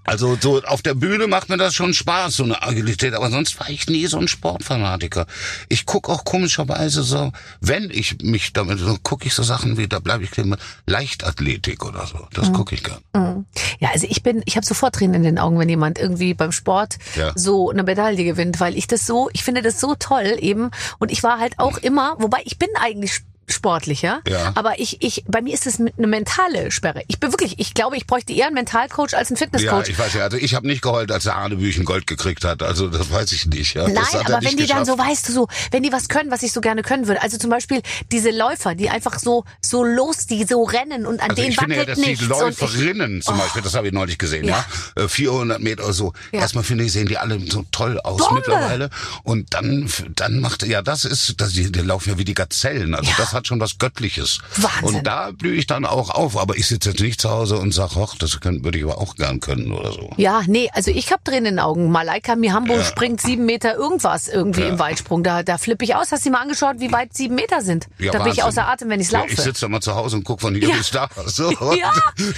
also 0.10 0.36
so 0.41 0.62
auf 0.63 0.82
der 0.82 0.95
Bühne 0.95 1.28
macht 1.28 1.50
mir 1.50 1.58
das 1.58 1.76
schon 1.76 1.93
Spaß, 1.93 2.36
so 2.36 2.43
eine 2.43 2.63
Agilität, 2.63 3.13
aber 3.13 3.30
sonst 3.30 3.60
war 3.60 3.69
ich 3.69 3.88
nie 3.88 4.08
so 4.08 4.17
ein 4.17 4.28
Sportfanatiker. 4.28 5.28
Ich 5.67 5.86
guck 5.86 6.10
auch 6.10 6.26
komischerweise 6.26 7.04
so, 7.04 7.32
wenn 7.62 7.91
ich 7.91 8.17
mich 8.24 8.52
damit, 8.54 8.80
so 8.80 8.98
gucke 9.04 9.28
ich 9.28 9.36
so 9.36 9.43
Sachen 9.43 9.78
wie, 9.78 9.88
da 9.88 10.00
bleibe 10.00 10.24
ich 10.24 10.36
immer 10.39 10.58
Leichtathletik 10.88 11.86
oder 11.86 12.08
so. 12.08 12.28
Das 12.34 12.52
gucke 12.52 12.74
ich 12.74 12.84
gern. 12.84 13.00
Mhm. 13.13 13.45
Ja, 13.80 13.89
also 13.93 14.08
ich 14.10 14.24
bin, 14.24 14.41
ich 14.45 14.56
habe 14.56 14.65
sofort 14.65 14.95
Tränen 14.95 15.15
in 15.15 15.24
den 15.24 15.38
Augen, 15.39 15.60
wenn 15.60 15.69
jemand 15.69 16.00
irgendwie 16.00 16.34
beim 16.34 16.52
Sport 16.52 16.98
Ja. 17.15 17.32
so 17.36 17.69
eine 17.69 17.84
Medaille 17.84 18.24
gewinnt, 18.24 18.60
weil 18.60 18.76
ich 18.76 18.88
das 18.88 19.06
so, 19.06 19.30
ich 19.34 19.43
finde 19.43 19.62
das 19.62 19.80
so 19.80 19.93
toll 19.93 20.38
eben. 20.39 20.72
Und 20.98 21.12
ich 21.12 21.22
war 21.22 21.39
halt 21.39 21.60
auch 21.60 21.78
immer, 21.78 22.15
wobei 22.17 22.39
ich 22.45 22.58
bin 22.58 22.69
eigentlich 22.82 23.22
sportlicher, 23.50 24.22
Ja. 24.28 24.52
aber 24.56 24.80
ich, 24.80 25.02
ich, 25.02 25.24
bei 25.28 25.42
mir 25.42 25.54
ist 25.54 25.68
es 25.68 25.80
eine 25.80 26.08
mentale 26.08 26.72
Sperre. 26.72 27.04
Ich 27.08 27.20
bin 27.20 27.32
wirklich, 27.32 27.60
ich 27.60 27.74
glaube, 27.74 27.98
ich 27.98 28.08
bräuchte 28.08 28.34
eher 28.34 28.46
einen 28.48 28.56
Mentalcoach 28.56 29.14
als 29.14 29.30
einen 29.30 29.38
Ja, 29.38 29.46
Fitnesscoach. 29.46 29.90
ich 29.90 30.00
weiß 30.00 30.14
ja, 30.14 30.24
also 30.24 30.38
ich 30.38 30.56
habe 30.56 30.68
nicht 30.68 30.82
geheult, 30.82 31.12
als 31.12 31.24
der 31.24 31.36
Arnebüchen 31.36 31.86
Gold 31.86 32.08
gekriegt 32.08 32.44
hat. 32.46 32.64
Also 32.64 32.88
das 32.88 33.12
weiß 33.12 33.32
ich 33.32 33.46
nicht. 33.48 33.74
Ja. 33.76 33.88
Nein, 33.88 34.04
er 34.14 34.20
aber 34.22 34.44
wenn 34.46 34.56
die 34.58 34.66
dann 34.68 34.84
geschafft. 34.84 34.86
so, 34.86 34.98
weißt 34.98 35.30
du, 35.30 35.34
so, 35.34 35.48
wenn 35.72 35.84
die 35.84 35.92
was 35.92 36.08
können, 36.10 36.32
was 36.32 36.44
ich 36.44 36.52
so 36.52 36.62
gerne 36.62 36.82
können 36.84 37.08
würde. 37.08 37.22
Also 37.22 37.38
zum 37.38 37.50
Beispiel 37.50 37.82
diese 38.12 38.32
Läufer, 38.32 38.76
die 38.76 38.90
einfach 38.90 39.20
so, 39.20 39.44
so 39.62 39.84
los, 39.84 40.26
die 40.28 40.46
so 40.46 40.64
rennen 40.64 41.06
und 41.06 41.22
an 41.22 41.30
Also 41.32 41.42
denen 41.42 41.52
ich 41.52 41.60
finde 41.60 41.76
ja, 41.76 41.82
wackelt 41.82 41.98
dass 41.98 42.04
die 42.04 42.10
nichts. 42.12 42.24
und 42.26 42.32
ich, 42.32 42.60
Läuferinnen 42.60 43.22
zum 43.22 43.38
Beispiel, 43.38 43.62
das 43.62 43.74
habe 43.76 43.88
ich 43.88 43.94
neulich 43.94 44.18
gesehen, 44.18 44.46
Ja. 44.46 44.66
ja, 44.96 45.04
Äh, 45.04 45.08
400 45.08 45.60
Meter 45.62 45.84
oder 45.84 45.94
so. 45.94 46.14
Ja. 46.32 46.42
Erstmal 46.42 46.64
finde 46.64 46.84
ich, 46.84 46.92
sehen 46.92 47.08
die 47.08 47.18
alle 47.18 47.40
so 47.50 47.66
toll 47.72 48.00
aus 48.02 48.20
Bombe. 48.20 48.36
mittlerweile. 48.36 48.90
Und 49.24 49.54
dann, 49.54 49.90
dann 50.16 50.40
macht, 50.40 50.64
ja, 50.64 50.82
das 50.82 51.06
ist, 51.06 51.36
das, 51.42 51.54
die, 51.54 51.72
die 51.72 51.80
laufen 51.80 52.10
ja 52.10 52.18
wie 52.18 52.26
die 52.26 52.34
Gazellen. 52.34 52.94
Also 52.96 53.10
Ja. 53.10 53.16
das 53.18 53.34
hat 53.34 53.38
schon 53.47 53.60
was 53.60 53.78
Göttliches. 53.78 54.39
Wahnsinn. 54.56 54.99
Und 54.99 55.08
da 55.08 55.32
blühe 55.32 55.56
ich 55.56 55.67
dann 55.67 55.86
auch 55.86 56.10
auf. 56.10 56.38
Aber 56.38 56.58
ich 56.58 56.67
sitze 56.67 56.89
jetzt 56.91 56.99
nicht 57.02 57.21
zu 57.21 57.30
Hause 57.30 57.58
und 57.58 57.73
sag, 57.73 57.95
ach, 57.97 58.15
das 58.17 58.39
können, 58.39 58.63
würde 58.63 58.78
ich 58.78 58.84
aber 58.84 58.97
auch 58.99 59.15
gern 59.15 59.39
können 59.39 59.71
oder 59.71 59.91
so. 59.91 60.10
Ja, 60.17 60.41
nee, 60.47 60.69
also 60.73 60.91
ich 60.91 61.12
habe 61.12 61.23
Tränen 61.23 61.45
in 61.45 61.54
den 61.56 61.60
Augen. 61.60 61.91
Malaika 61.91 62.36
Mihambo 62.36 62.73
Ja. 62.75 62.84
springt 62.84 63.21
sieben 63.21 63.45
Meter 63.45 63.75
irgendwas 63.75 64.28
irgendwie 64.28 64.62
Ja. 64.62 64.67
im 64.69 64.80
Weitsprung. 64.80 65.23
Da, 65.23 65.43
da 65.43 65.58
flippe 65.58 65.84
ich 65.86 65.95
aus. 65.95 66.12
Hast 66.12 66.25
du 66.25 66.30
dir 66.30 66.34
mal 66.36 66.41
angeschaut, 66.41 66.75
wie 66.80 66.91
weit 66.91 67.13
sieben 67.15 67.36
Meter 67.36 67.62
sind? 67.62 67.88
Ja, 67.97 68.12
da 68.12 68.19
bin 68.19 68.32
ich 68.34 68.39
Wahnsinn. 68.39 68.43
außer 68.63 68.67
Atem, 68.67 68.89
wenn 68.89 68.99
ich's 68.99 69.12
Ja, 69.12 69.19
laufe. 69.21 69.34
ich 69.34 69.39
sitze 69.41 69.62
da 69.62 69.69
mal 69.69 69.82
zu 69.82 69.95
Hause 69.95 70.17
und 70.17 70.23
guck 70.23 70.41
von 70.41 70.54
hier 70.56 70.67
Ja. 70.69 70.75
bis 70.78 70.91
da. 70.91 71.08
So. 71.25 71.49
Ja. 71.80 71.91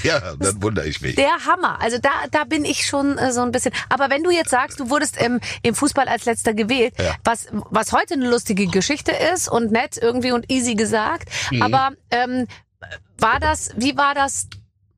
ja, 0.04 0.20
dann 0.40 0.62
wundere 0.62 0.88
ich 0.88 1.02
mich. 1.02 1.16
der 1.16 1.32
Hammer. 1.48 1.80
Also 1.82 1.98
da, 1.98 2.10
da 2.32 2.44
bin 2.44 2.66
ich 2.66 2.86
schon 2.86 3.18
äh, 3.18 3.32
so 3.32 3.42
ein 3.42 3.52
bisschen. 3.52 3.72
Aber 3.90 4.10
wenn 4.10 4.24
du 4.24 4.30
jetzt 4.32 4.50
sagst, 4.52 4.80
du 4.80 4.90
wurdest 4.90 5.16
ähm, 5.20 5.40
im 5.64 5.74
Fußball 5.76 6.08
als 6.08 6.26
letzter 6.26 6.54
gewählt, 6.54 6.94
Ja. 7.00 7.16
was, 7.24 7.48
was 7.70 7.92
heute 7.92 8.14
eine 8.16 8.30
lustige 8.30 8.68
Geschichte 8.68 9.12
ist 9.34 9.48
und 9.50 9.72
nett 9.72 9.98
irgendwie 10.02 10.32
und 10.32 10.52
easy 10.52 10.76
gesagt, 10.92 11.30
Mhm. 11.52 11.62
aber 11.62 11.92
ähm, 12.12 12.48
war 13.18 13.40
das, 13.40 13.70
wie 13.78 13.96
war 13.96 14.14
das 14.14 14.48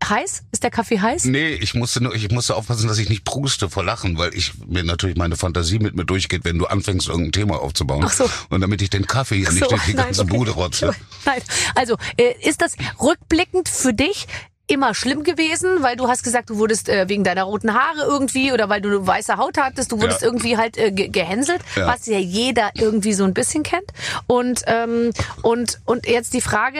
heiß? 0.04 0.44
Ist 0.52 0.64
der 0.64 0.72
Kaffee 0.72 1.00
heiß? 1.00 1.26
Nee, 1.26 1.54
ich 1.54 1.76
musste 1.76 2.04
nur, 2.04 2.14
ich 2.14 2.30
musste 2.30 2.56
aufpassen, 2.56 2.88
dass 2.88 2.98
ich 2.98 3.10
nicht 3.10 3.24
pruste 3.24 3.70
vor 3.70 3.84
Lachen, 3.86 4.18
weil 4.18 4.34
ich 4.34 4.54
mir 4.68 4.84
natürlich 4.84 5.16
meine 5.18 5.38
Fantasie 5.38 5.80
mit 5.80 5.96
mir 5.96 6.06
durchgeht, 6.06 6.44
wenn 6.44 6.58
du 6.58 6.66
anfängst, 6.66 7.08
irgendein 7.08 7.32
Thema 7.32 7.62
aufzubauen. 7.62 8.04
Ach 8.06 8.12
so. 8.12 8.30
Und 8.50 8.62
damit 8.62 8.82
ich 8.82 8.90
den 8.90 9.08
Kaffee 9.08 9.38
hier 9.38 9.48
Ach 9.48 9.54
nicht 9.54 9.64
so, 9.64 9.70
durch 9.70 9.84
die 9.86 9.94
nein, 9.94 10.06
ganze 10.08 10.24
okay. 10.24 10.36
Bude 10.36 10.52
rotze. 10.52 10.94
Nein. 11.26 11.42
Also, 11.76 11.96
äh, 12.18 12.34
ist 12.42 12.62
das 12.62 12.76
rückblickend 13.02 13.70
für 13.70 13.94
dich 13.94 14.28
immer 14.68 14.94
schlimm 14.96 15.24
gewesen, 15.24 15.82
weil 15.84 15.96
du 15.98 16.08
hast 16.08 16.24
gesagt, 16.24 16.50
du 16.50 16.58
wurdest 16.58 16.88
äh, 16.90 17.10
wegen 17.10 17.24
deiner 17.24 17.44
roten 17.44 17.74
Haare 17.74 18.04
irgendwie 18.08 18.54
oder 18.54 18.70
weil 18.70 18.82
du 18.82 19.06
weiße 19.06 19.38
Haut 19.38 19.58
hattest, 19.58 19.92
du 19.92 20.00
wurdest 20.02 20.22
Ja. 20.22 20.28
irgendwie 20.28 20.58
halt 20.58 20.78
äh, 20.78 20.92
ge 20.92 21.10
gehänselt, 21.10 21.62
Ja. 21.76 21.88
was 21.88 22.06
ja 22.06 22.18
jeder 22.18 22.72
irgendwie 22.76 23.14
so 23.14 23.24
ein 23.26 23.34
bisschen 23.34 23.64
kennt. 23.64 23.92
Und 24.28 24.62
ähm, 24.68 25.12
und 25.42 25.80
und 25.86 26.08
jetzt 26.08 26.34
die 26.34 26.42
Frage, 26.42 26.80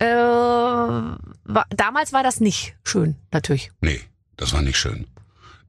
äh, 0.00 0.06
war, 0.06 1.66
damals 1.70 2.12
war 2.12 2.22
das 2.22 2.40
nicht 2.40 2.74
schön, 2.84 3.16
natürlich. 3.32 3.70
Nee, 3.80 4.00
das 4.36 4.52
war 4.52 4.62
nicht 4.62 4.78
schön. 4.78 5.06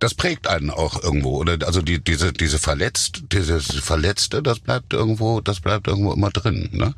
Das 0.01 0.15
prägt 0.15 0.47
einen 0.47 0.71
auch 0.71 1.03
irgendwo, 1.03 1.37
oder? 1.37 1.63
Also 1.67 1.83
die, 1.83 2.03
diese, 2.03 2.33
diese 2.33 2.57
verletzt, 2.57 3.21
dieses 3.31 3.67
Verletzte, 3.67 4.41
das 4.41 4.57
bleibt 4.57 4.93
irgendwo, 4.93 5.41
das 5.41 5.59
bleibt 5.59 5.87
irgendwo 5.87 6.11
immer 6.11 6.31
drin. 6.31 6.69
Ne? 6.71 6.95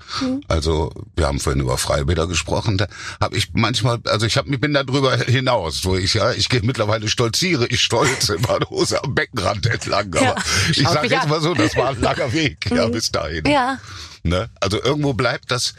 Also 0.48 0.90
wir 1.18 1.28
haben 1.28 1.42
vorhin 1.42 1.62
über 1.62 1.78
Freibäder 1.78 2.28
gesprochen. 2.28 2.78
Da 2.78 2.88
habe 3.20 3.36
ich 3.36 3.50
manchmal, 3.52 4.00
also 4.06 4.26
ich 4.26 4.38
hab, 4.38 4.48
ich 4.48 4.62
bin 4.62 4.74
da 4.74 4.84
drüber 4.84 5.18
hinaus, 5.18 5.84
wo 5.84 5.98
ich 5.98 6.14
ja, 6.14 6.32
ich 6.32 6.48
gehe 6.48 6.62
mittlerweile 6.62 7.10
stolziere, 7.10 7.68
ich 7.68 7.82
stolze 7.82 8.36
in 8.38 8.42
meiner 8.44 8.70
Hose 8.70 9.04
am 9.04 9.14
Beckenrand 9.14 9.66
entlang. 9.66 10.16
Aber 10.16 10.24
Ja, 10.24 10.36
ich 10.72 10.88
sage 10.88 11.10
jetzt 11.10 11.24
an. 11.24 11.30
mal 11.30 11.42
so, 11.42 11.54
das 11.54 11.76
war 11.76 11.90
ein 11.90 12.00
langer 12.00 12.32
Weg, 12.32 12.72
ja, 12.72 12.88
bis 12.88 13.12
dahin. 13.12 13.44
Ja. 13.46 13.80
Ne? 14.24 14.50
Also 14.62 14.82
irgendwo 14.82 15.12
bleibt 15.12 15.52
das, 15.52 15.74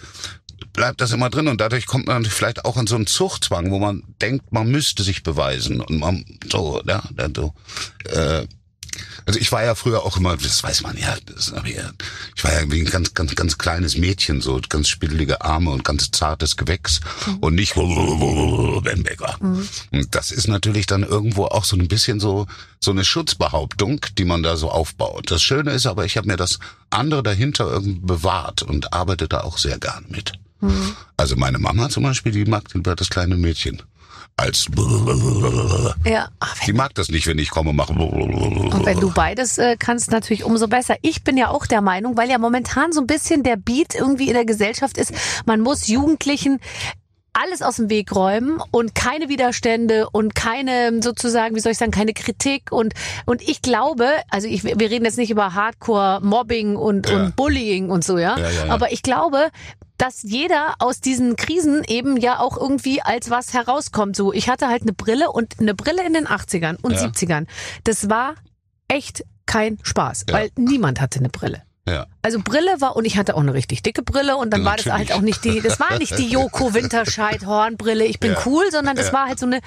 bleibt 0.74 1.00
das 1.00 1.12
immer 1.12 1.30
drin 1.30 1.48
und 1.48 1.60
dadurch 1.60 1.86
kommt 1.86 2.06
man 2.06 2.26
vielleicht 2.26 2.66
auch 2.66 2.76
in 2.76 2.86
so 2.86 2.96
einen 2.96 3.06
Zuchtzwang, 3.06 3.70
wo 3.70 3.78
man 3.78 4.02
denkt, 4.20 4.52
man 4.52 4.68
müsste 4.70 5.02
sich 5.02 5.22
beweisen 5.22 5.80
und 5.80 5.98
man 5.98 6.24
so, 6.52 6.82
ja, 6.86 7.02
dann 7.16 7.34
so. 7.34 7.54
Äh, 8.04 8.46
Also 9.26 9.40
ich 9.40 9.50
war 9.50 9.64
ja 9.64 9.74
früher 9.74 10.02
auch 10.04 10.18
immer, 10.18 10.36
das 10.36 10.62
weiß 10.62 10.82
man 10.82 10.96
ja, 10.98 11.16
das, 11.26 11.52
ich 12.36 12.44
war 12.44 12.52
ja 12.52 12.70
wie 12.70 12.80
ein 12.80 12.90
ganz, 12.90 13.14
ganz, 13.14 13.34
ganz 13.34 13.56
kleines 13.56 13.96
Mädchen, 13.96 14.40
so 14.42 14.60
ganz 14.68 14.88
spittelige 14.88 15.40
Arme 15.40 15.70
und 15.70 15.82
ganz 15.82 16.10
zartes 16.10 16.56
Gewächs 16.56 17.00
und 17.40 17.54
nicht 17.54 17.74
Ben 17.74 19.02
Becker. 19.02 19.36
Und 19.90 20.14
das 20.14 20.30
ist 20.30 20.46
natürlich 20.46 20.86
dann 20.86 21.02
irgendwo 21.02 21.46
auch 21.46 21.64
so 21.64 21.74
ein 21.76 21.88
bisschen 21.88 22.20
so 22.20 22.46
so 22.80 22.90
eine 22.90 23.04
Schutzbehauptung, 23.04 24.00
die 24.18 24.26
man 24.26 24.42
da 24.42 24.56
so 24.56 24.70
aufbaut. 24.70 25.30
Das 25.30 25.42
Schöne 25.42 25.72
ist 25.72 25.86
aber, 25.86 26.04
ich 26.04 26.16
habe 26.18 26.26
mir 26.28 26.36
das 26.36 26.58
andere 26.90 27.22
dahinter 27.22 27.66
irgendwie 27.70 28.00
bewahrt 28.00 28.62
und 28.62 28.92
arbeite 28.92 29.26
da 29.26 29.40
auch 29.40 29.56
sehr 29.58 29.78
gern 29.78 30.04
mit. 30.08 30.32
Also 31.16 31.36
meine 31.36 31.58
Mama 31.58 31.88
zum 31.88 32.02
Beispiel, 32.02 32.32
die 32.32 32.44
mag 32.44 32.72
lieber 32.74 32.94
das 32.94 33.10
kleine 33.10 33.36
Mädchen 33.36 33.82
als 34.36 34.66
Ja. 36.04 36.28
Ach, 36.40 36.58
die 36.66 36.72
mag 36.72 36.94
das 36.94 37.08
nicht, 37.08 37.26
wenn 37.26 37.38
ich 37.38 37.50
komme, 37.50 37.72
mache. 37.72 37.92
Und 37.92 38.84
wenn 38.84 38.98
du 38.98 39.12
beides 39.12 39.58
äh, 39.58 39.76
kannst, 39.78 40.10
natürlich 40.10 40.44
umso 40.44 40.66
besser. 40.66 40.96
Ich 41.02 41.22
bin 41.22 41.36
ja 41.36 41.48
auch 41.48 41.66
der 41.66 41.80
Meinung, 41.80 42.16
weil 42.16 42.28
ja 42.28 42.38
momentan 42.38 42.92
so 42.92 43.00
ein 43.00 43.06
bisschen 43.06 43.42
der 43.42 43.56
Beat 43.56 43.94
irgendwie 43.94 44.28
in 44.28 44.34
der 44.34 44.44
Gesellschaft 44.44 44.98
ist, 44.98 45.12
man 45.46 45.60
muss 45.60 45.86
Jugendlichen 45.86 46.58
alles 47.34 47.60
aus 47.62 47.76
dem 47.76 47.90
Weg 47.90 48.14
räumen 48.14 48.60
und 48.70 48.94
keine 48.94 49.28
Widerstände 49.28 50.08
und 50.10 50.34
keine 50.34 51.02
sozusagen, 51.02 51.54
wie 51.56 51.60
soll 51.60 51.72
ich 51.72 51.78
sagen, 51.78 51.90
keine 51.92 52.14
Kritik 52.14 52.72
und 52.72 52.94
und 53.26 53.42
ich 53.42 53.60
glaube, 53.60 54.08
also 54.30 54.46
ich, 54.48 54.64
wir 54.64 54.78
reden 54.90 55.04
jetzt 55.04 55.18
nicht 55.18 55.30
über 55.30 55.52
Hardcore 55.54 56.20
Mobbing 56.22 56.76
und 56.76 57.08
Ja. 57.08 57.16
und 57.24 57.36
Bullying 57.36 57.90
und 57.90 58.04
so, 58.04 58.18
ja, 58.18 58.38
Ja, 58.38 58.48
ja, 58.48 58.66
ja. 58.66 58.72
aber 58.72 58.92
ich 58.92 59.02
glaube, 59.02 59.48
dass 59.98 60.22
jeder 60.22 60.74
aus 60.80 61.00
diesen 61.00 61.36
Krisen 61.36 61.84
eben 61.86 62.16
ja 62.16 62.40
auch 62.40 62.56
irgendwie 62.56 63.00
als 63.02 63.30
was 63.30 63.52
herauskommt. 63.54 64.16
So, 64.16 64.32
ich 64.32 64.48
hatte 64.48 64.68
halt 64.68 64.82
eine 64.82 64.92
Brille 64.92 65.30
und 65.30 65.60
eine 65.60 65.74
Brille 65.74 66.04
in 66.04 66.14
den 66.14 66.26
80ern 66.26 66.76
und 66.82 66.92
Ja. 66.94 66.98
70ern. 67.04 67.46
Das 67.84 68.10
war 68.10 68.34
echt 68.88 69.24
kein 69.46 69.78
Spaß, 69.82 70.24
weil 70.30 70.50
niemand 70.56 71.00
hatte 71.00 71.20
eine 71.20 71.28
Brille. 71.28 71.62
Ja. 71.86 72.06
Also 72.22 72.38
Brille 72.42 72.80
war 72.80 72.96
und 72.96 73.04
ich 73.04 73.16
hatte 73.18 73.34
auch 73.34 73.40
eine 73.40 73.52
richtig 73.52 73.82
dicke 73.82 74.02
Brille 74.02 74.36
und 74.36 74.50
dann 74.50 74.64
war 74.64 74.76
das 74.76 74.86
Natürlich. 74.86 75.10
halt 75.10 75.18
auch 75.18 75.22
nicht 75.22 75.44
die, 75.44 75.60
das 75.60 75.78
war 75.80 75.98
nicht 75.98 76.16
die 76.18 76.28
Joko 76.28 76.72
Winterscheid 76.72 77.44
Hornbrille, 77.44 78.04
ich 78.06 78.20
bin 78.20 78.32
Ja. 78.32 78.38
cool, 78.46 78.64
sondern 78.70 78.96
das 78.96 79.08
Ja. 79.08 79.12
war 79.12 79.26
halt 79.26 79.38
so 79.38 79.44
eine, 79.46 79.60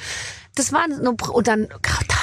das 0.56 0.72
war 0.74 0.88
nur 0.88 1.16
und 1.36 1.48
dann 1.48 1.68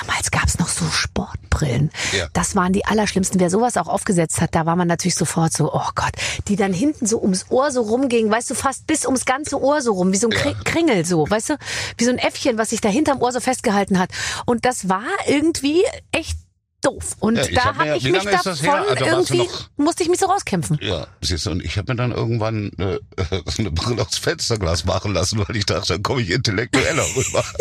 damals 0.01 0.33
gab's 0.33 0.59
noch 0.59 0.67
so 0.69 0.85
Sportbrillen. 0.91 1.93
Ja. 2.13 2.27
Das 2.33 2.57
waren 2.57 2.73
die 2.73 2.85
allerschlimmsten. 2.85 3.39
Wer 3.39 3.49
sowas 3.51 3.77
auch 3.77 3.87
aufgesetzt 3.87 4.41
hat, 4.41 4.57
da 4.57 4.67
war 4.67 4.75
man 4.75 4.89
natürlich 4.89 5.15
sofort 5.15 5.53
so, 5.53 5.73
oh 5.73 5.89
Gott, 5.95 6.13
die 6.49 6.57
dann 6.57 6.73
hinten 6.73 7.07
so 7.07 7.21
ums 7.23 7.47
Ohr 7.51 7.71
so 7.71 7.83
rumgingen, 7.83 8.33
weißt 8.33 8.51
du, 8.51 8.55
fast 8.57 8.89
bis 8.89 9.07
ums 9.07 9.25
ganze 9.25 9.61
Ohr 9.63 9.81
so 9.81 9.93
rum, 9.93 10.13
wie 10.13 10.17
so 10.17 10.27
ein 10.27 10.33
Kri 10.33 10.55
Kringel 10.65 11.05
so, 11.05 11.31
weißt 11.31 11.51
du, 11.51 11.57
wie 11.99 12.05
so 12.05 12.11
ein 12.11 12.19
Äffchen, 12.19 12.59
was 12.59 12.71
sich 12.71 12.81
da 12.81 12.89
hinterm 12.89 13.23
Ohr 13.23 13.31
so 13.31 13.39
festgehalten 13.39 14.01
hat. 14.01 14.11
Und 14.47 14.65
das 14.65 14.89
war 14.89 15.05
irgendwie 15.29 15.85
echt 16.11 16.37
doof. 16.85 17.17
Und 17.21 17.37
Ja, 17.37 17.47
da 17.55 17.65
hab 17.65 17.79
mir- 17.79 17.89
habe 17.91 17.99
ich 17.99 18.05
mich 18.05 18.23
davon 18.23 18.53
Also 18.53 18.67
warst 18.67 19.01
du 19.01 19.05
irgendwie, 19.35 19.49
musste 19.77 20.03
ich 20.03 20.09
mich 20.09 20.21
so 20.21 20.27
rauskämpfen. 20.27 20.79
Ja, 20.83 21.07
siehst 21.21 21.47
du, 21.47 21.51
und 21.51 21.65
ich 21.65 21.77
habe 21.79 21.93
mir 21.93 21.97
dann 21.97 22.13
irgendwann 22.13 22.71
äh, 22.79 22.99
eine 23.59 23.71
Brille 23.71 24.03
aufs 24.03 24.19
Fensterglas 24.19 24.85
machen 24.85 25.13
lassen, 25.15 25.39
weil 25.47 25.57
ich 25.57 25.67
dachte, 25.67 25.95
dann 25.95 26.03
komme 26.03 26.23
ich 26.23 26.31
intellektueller 26.31 27.05
rüber. 27.17 27.45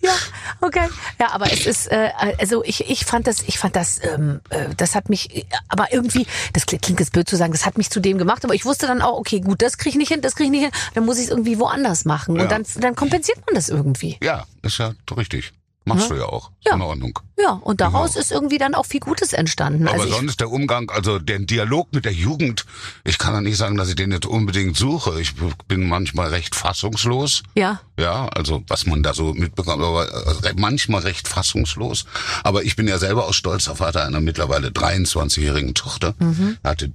Ja, 0.00 0.12
okay. 0.60 0.88
Ja, 1.18 1.32
aber 1.32 1.50
es 1.52 1.66
ist, 1.66 1.90
äh, 1.90 2.10
also 2.38 2.62
ich, 2.62 2.88
ich 2.88 3.04
fand 3.04 3.26
das, 3.26 3.42
ich 3.46 3.58
fand 3.58 3.74
das, 3.74 4.00
ähm, 4.04 4.40
äh, 4.50 4.68
das 4.76 4.94
hat 4.94 5.08
mich, 5.08 5.46
aber 5.68 5.92
irgendwie, 5.92 6.26
das 6.52 6.66
klingt 6.66 6.82
klingt 6.84 7.00
jetzt 7.00 7.12
blöd 7.12 7.28
zu 7.28 7.36
sagen, 7.36 7.52
das 7.52 7.66
hat 7.66 7.76
mich 7.76 7.90
zu 7.90 7.98
dem 7.98 8.16
gemacht, 8.18 8.44
aber 8.44 8.54
ich 8.54 8.64
wusste 8.64 8.86
dann 8.86 9.02
auch, 9.02 9.18
okay, 9.18 9.40
gut, 9.40 9.62
das 9.62 9.76
krieg 9.78 9.92
ich 9.92 9.96
nicht 9.98 10.08
hin, 10.12 10.20
das 10.20 10.36
krieg 10.36 10.44
ich 10.46 10.50
nicht 10.52 10.62
hin, 10.62 10.70
dann 10.94 11.04
muss 11.04 11.18
ich 11.18 11.24
es 11.24 11.30
irgendwie 11.30 11.58
woanders 11.58 12.04
machen 12.04 12.36
Ja. 12.36 12.42
und 12.42 12.52
dann, 12.52 12.64
dann 12.76 12.94
kompensiert 12.94 13.38
man 13.46 13.54
das 13.56 13.68
irgendwie. 13.68 14.18
ja, 14.22 14.44
ist 14.62 14.78
ja 14.78 14.92
richtig. 15.16 15.52
Machst 15.86 16.10
du 16.10 16.16
ja 16.16 16.24
auch. 16.24 16.50
Ja. 16.66 16.74
In 16.74 16.82
Ordnung. 16.82 17.16
Ja, 17.38 17.52
und 17.52 17.80
daraus 17.80 18.16
ist 18.16 18.32
irgendwie 18.32 18.58
dann 18.58 18.74
auch 18.74 18.86
viel 18.86 18.98
Gutes 18.98 19.32
entstanden. 19.32 19.80
Genau. 19.80 19.92
Aber 19.92 20.02
also 20.02 20.14
sonst 20.16 20.40
der 20.40 20.50
Umgang, 20.50 20.90
also 20.90 21.20
der 21.20 21.38
Dialog 21.38 21.92
mit 21.92 22.04
der 22.04 22.12
Jugend, 22.12 22.66
ich 23.04 23.18
kann 23.18 23.34
ja 23.34 23.40
nicht 23.40 23.56
sagen, 23.56 23.76
dass 23.76 23.88
ich 23.88 23.94
den 23.94 24.10
jetzt 24.10 24.26
unbedingt 24.26 24.76
suche. 24.76 25.20
Ich 25.20 25.34
bin 25.68 25.86
manchmal 25.86 26.30
recht 26.30 26.56
fassungslos. 26.56 27.44
ja, 27.54 27.80
Ja, 27.96 28.26
also 28.30 28.64
was 28.66 28.86
man 28.86 29.04
da 29.04 29.14
so 29.14 29.32
mitbekommt, 29.32 29.80
aber 29.80 30.08
äh, 30.44 30.54
manchmal 30.56 31.02
recht 31.02 31.28
fassungslos. 31.28 32.04
Aber 32.42 32.64
ich 32.64 32.74
bin 32.74 32.88
ja 32.88 32.98
selber 32.98 33.28
auch 33.28 33.34
stolzer 33.34 33.76
Vater 33.76 34.04
einer 34.04 34.20
mittlerweile 34.20 34.70
23-jährigen 34.70 35.74
Tochter. 35.74 36.16
Mhm. 36.18 36.56
Hatte 36.64 36.90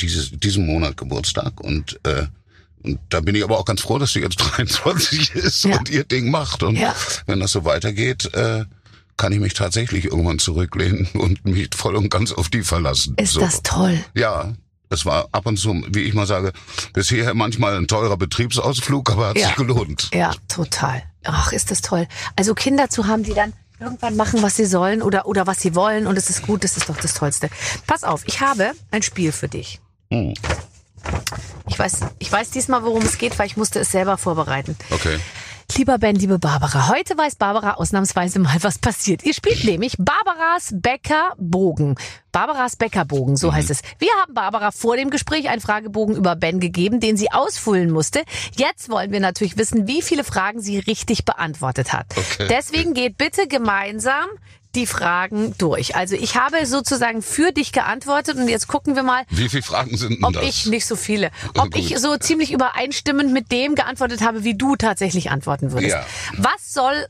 dieses, 0.00 0.30
diesen 0.30 0.66
Monat 0.66 0.96
Geburtstag 0.96 1.60
und 1.60 1.98
äh, 2.06 2.26
und 2.86 2.98
da 3.10 3.20
bin 3.20 3.34
ich 3.34 3.44
aber 3.44 3.58
auch 3.58 3.64
ganz 3.64 3.80
froh, 3.82 3.98
dass 3.98 4.12
sie 4.12 4.20
jetzt 4.20 4.36
23 4.56 5.34
ist 5.34 5.64
Ja. 5.64 5.76
und 5.78 5.90
ihr 5.90 6.04
Ding 6.04 6.30
macht. 6.30 6.62
Und 6.62 6.76
Ja. 6.76 6.94
wenn 7.26 7.40
das 7.40 7.52
so 7.52 7.64
weitergeht, 7.64 8.32
äh, 8.34 8.64
kann 9.16 9.32
ich 9.32 9.40
mich 9.40 9.54
tatsächlich 9.54 10.04
irgendwann 10.06 10.38
zurücklehnen 10.38 11.08
und 11.14 11.44
mich 11.44 11.70
voll 11.74 11.96
und 11.96 12.10
ganz 12.10 12.32
auf 12.32 12.48
die 12.48 12.62
verlassen. 12.62 13.14
ist 13.18 13.32
so. 13.32 13.40
das 13.40 13.62
toll. 13.62 13.98
Ja, 14.14 14.54
es 14.88 15.04
war 15.04 15.28
ab 15.32 15.46
und 15.46 15.58
zu, 15.58 15.82
wie 15.88 16.02
ich 16.02 16.14
mal 16.14 16.26
sage, 16.26 16.52
bisher 16.92 17.34
manchmal 17.34 17.76
ein 17.76 17.88
teurer 17.88 18.16
Betriebsausflug, 18.16 19.10
aber 19.10 19.28
hat 19.28 19.38
Ja. 19.38 19.48
sich 19.48 19.56
gelohnt. 19.56 20.10
Ja, 20.14 20.32
total. 20.48 21.02
Ach, 21.24 21.50
ist 21.52 21.70
das 21.72 21.80
toll. 21.82 22.06
Also 22.36 22.54
Kinder 22.54 22.88
zu 22.88 23.06
haben, 23.08 23.24
die 23.24 23.34
dann 23.34 23.52
irgendwann 23.80 24.16
machen, 24.16 24.42
was 24.42 24.56
sie 24.56 24.64
sollen 24.64 25.02
oder, 25.02 25.26
oder 25.26 25.46
was 25.46 25.60
sie 25.60 25.74
wollen 25.74 26.06
und 26.06 26.16
es 26.16 26.30
ist 26.30 26.42
gut, 26.42 26.62
das 26.64 26.76
ist 26.76 26.88
doch 26.88 26.96
das 26.96 27.14
Tollste. 27.14 27.50
Pass 27.86 28.04
auf, 28.04 28.22
ich 28.26 28.40
habe 28.40 28.72
ein 28.90 29.02
Spiel 29.02 29.32
für 29.32 29.48
dich. 29.48 29.80
Hm. 30.12 30.34
Ich 31.68 31.78
weiß, 31.78 32.00
ich 32.18 32.30
weiß 32.30 32.50
diesmal, 32.50 32.84
worum 32.84 33.02
es 33.02 33.18
geht, 33.18 33.38
weil 33.38 33.46
ich 33.46 33.56
musste 33.56 33.80
es 33.80 33.90
selber 33.90 34.16
vorbereiten. 34.16 34.76
Okay. 34.90 35.18
Lieber 35.76 35.98
Ben, 35.98 36.16
liebe 36.16 36.38
Barbara, 36.38 36.88
heute 36.88 37.18
weiß 37.18 37.36
Barbara 37.36 37.74
ausnahmsweise 37.74 38.38
mal, 38.38 38.56
was 38.62 38.78
passiert. 38.78 39.24
Ihr 39.24 39.34
spielt 39.34 39.64
nämlich 39.64 39.96
Barbaras 39.98 40.72
Bäckerbogen. 40.72 41.96
Barbaras 42.32 42.76
Bäckerbogen, 42.76 43.36
so 43.36 43.52
heißt 43.52 43.70
es. 43.70 43.82
Wir 43.98 44.08
haben 44.20 44.32
Barbara 44.32 44.70
vor 44.70 44.96
dem 44.96 45.10
Gespräch 45.10 45.50
einen 45.50 45.60
Fragebogen 45.60 46.16
über 46.16 46.34
Ben 46.34 46.60
gegeben, 46.60 47.00
den 47.00 47.16
sie 47.16 47.30
ausfüllen 47.30 47.90
musste. 47.90 48.22
Jetzt 48.56 48.88
wollen 48.88 49.12
wir 49.12 49.20
natürlich 49.20 49.58
wissen, 49.58 49.86
wie 49.86 50.00
viele 50.00 50.24
Fragen 50.24 50.60
sie 50.60 50.78
richtig 50.78 51.26
beantwortet 51.26 51.92
hat. 51.92 52.06
Okay. 52.16 52.46
Deswegen 52.48 52.94
geht 52.94 53.18
bitte 53.18 53.46
gemeinsam 53.46 54.26
die 54.76 54.86
Fragen 54.86 55.54
durch. 55.58 55.96
Also 55.96 56.14
ich 56.14 56.36
habe 56.36 56.66
sozusagen 56.66 57.22
für 57.22 57.52
dich 57.52 57.72
geantwortet 57.72 58.36
und 58.36 58.48
jetzt 58.48 58.68
gucken 58.68 58.94
wir 58.94 59.02
mal, 59.02 59.24
Wie 59.30 59.48
viele 59.48 59.62
Fragen 59.62 59.96
sind 59.96 60.16
denn 60.16 60.24
ob 60.24 60.34
das? 60.34 60.44
ich 60.44 60.66
nicht 60.66 60.86
so 60.86 60.94
viele, 60.96 61.30
ob 61.56 61.72
Gut. 61.72 61.76
ich 61.76 61.98
so 61.98 62.16
ziemlich 62.18 62.52
übereinstimmend 62.52 63.32
mit 63.32 63.50
dem 63.50 63.74
geantwortet 63.74 64.20
habe, 64.20 64.44
wie 64.44 64.54
du 64.56 64.76
tatsächlich 64.76 65.30
antworten 65.30 65.72
würdest. 65.72 65.92
Ja. 65.96 66.06
Was 66.36 66.72
soll 66.72 67.06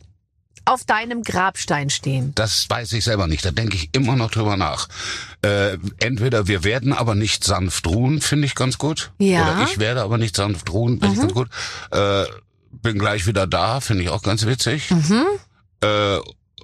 auf 0.65 0.85
deinem 0.85 1.23
Grabstein 1.23 1.91
stehen? 1.91 2.33
Das 2.35 2.67
weiß 2.69 2.93
ich 2.93 3.05
selber 3.05 3.27
nicht. 3.27 3.45
Da 3.45 3.51
denke 3.51 3.77
ich 3.77 3.91
immer 3.93 4.17
noch 4.17 4.31
drüber 4.31 4.57
nach. 4.57 4.89
Äh, 5.43 5.79
entweder 5.99 6.49
wir 6.49 6.65
werden 6.65 6.93
aber 6.93 7.15
nicht 7.15 7.45
sanft 7.45 7.87
ruhen, 7.87 8.21
finde 8.21 8.47
ich 8.47 8.55
ganz 8.55 8.79
gut. 8.79 9.13
Ja. 9.19 9.45
Mhm. 9.45 9.61
Oder 9.61 9.71
ich 9.71 9.79
werde 9.79 10.03
aber 10.03 10.19
nicht 10.19 10.37
sanft 10.37 10.73
ruhen, 10.73 11.01
finde 11.01 11.15
ich 11.15 11.21
ganz 11.21 11.35
gut. 11.35 11.49
Äh, 11.93 12.25
bin 12.83 12.99
gleich 12.99 13.27
wieder 13.27 13.47
da, 13.47 13.81
finde 13.81 14.03
ich 14.03 14.09
auch 14.11 14.23
ganz 14.23 14.45
witzig. 14.45 14.91
Mhm. 14.91 15.25
Äh, 15.83 16.19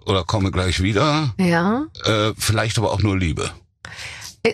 oder 0.07 0.25
komme 0.25 0.51
gleich 0.51 0.83
wieder. 0.83 1.35
Ja. 1.39 1.87
Äh, 2.05 2.33
vielleicht 2.39 2.79
aber 2.79 2.93
auch 2.93 3.01
nur 3.03 3.17
Liebe. 3.19 3.51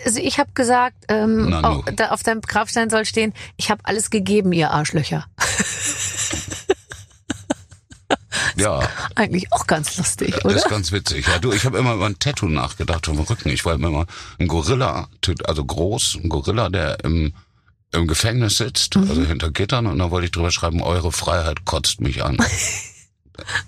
Also 0.04 0.20
ich 0.20 0.38
habe 0.38 0.50
gesagt, 0.54 0.96
ähm, 1.08 1.48
Na, 1.48 1.60
auf, 1.62 1.86
nu. 1.86 1.92
da, 1.92 2.10
auf 2.10 2.22
deinem 2.22 2.42
Grabstein 2.42 2.90
soll 2.90 3.06
stehen, 3.06 3.32
ich 3.56 3.70
habe 3.70 3.80
alles 3.84 4.10
gegeben, 4.10 4.52
ihr 4.52 4.70
Arschlöcher. 4.70 5.26
Ja, 8.56 8.88
Eigentlich 9.14 9.52
auch 9.52 9.66
ganz 9.66 9.96
lustig, 9.98 10.34
das 10.34 10.44
oder? 10.44 10.56
ist 10.56 10.68
ganz 10.68 10.90
witzig. 10.90 11.26
Ja, 11.28 11.38
du, 11.38 11.52
ich 11.52 11.64
habe 11.64 11.78
immer 11.78 11.94
über 11.94 12.06
ein 12.06 12.18
Tattoo 12.18 12.46
nachgedacht 12.48 13.06
dem 13.06 13.18
Rücken. 13.18 13.50
Ich 13.50 13.64
wollte 13.64 13.80
mir 13.80 13.90
mal 13.90 14.06
ein 14.40 14.48
Gorilla, 14.48 15.08
also 15.44 15.64
groß, 15.64 16.18
ein 16.22 16.28
Gorilla, 16.28 16.68
der 16.68 17.04
im, 17.04 17.32
im 17.92 18.06
Gefängnis 18.08 18.56
sitzt, 18.56 18.96
Mhm. 18.96 19.08
also 19.10 19.22
hinter 19.22 19.50
Gittern, 19.52 19.86
und 19.86 19.98
da 19.98 20.10
wollte 20.10 20.24
ich 20.26 20.32
drüber 20.32 20.50
schreiben, 20.50 20.82
eure 20.82 21.12
Freiheit 21.12 21.64
kotzt 21.66 22.00
mich 22.00 22.24
an. 22.24 22.36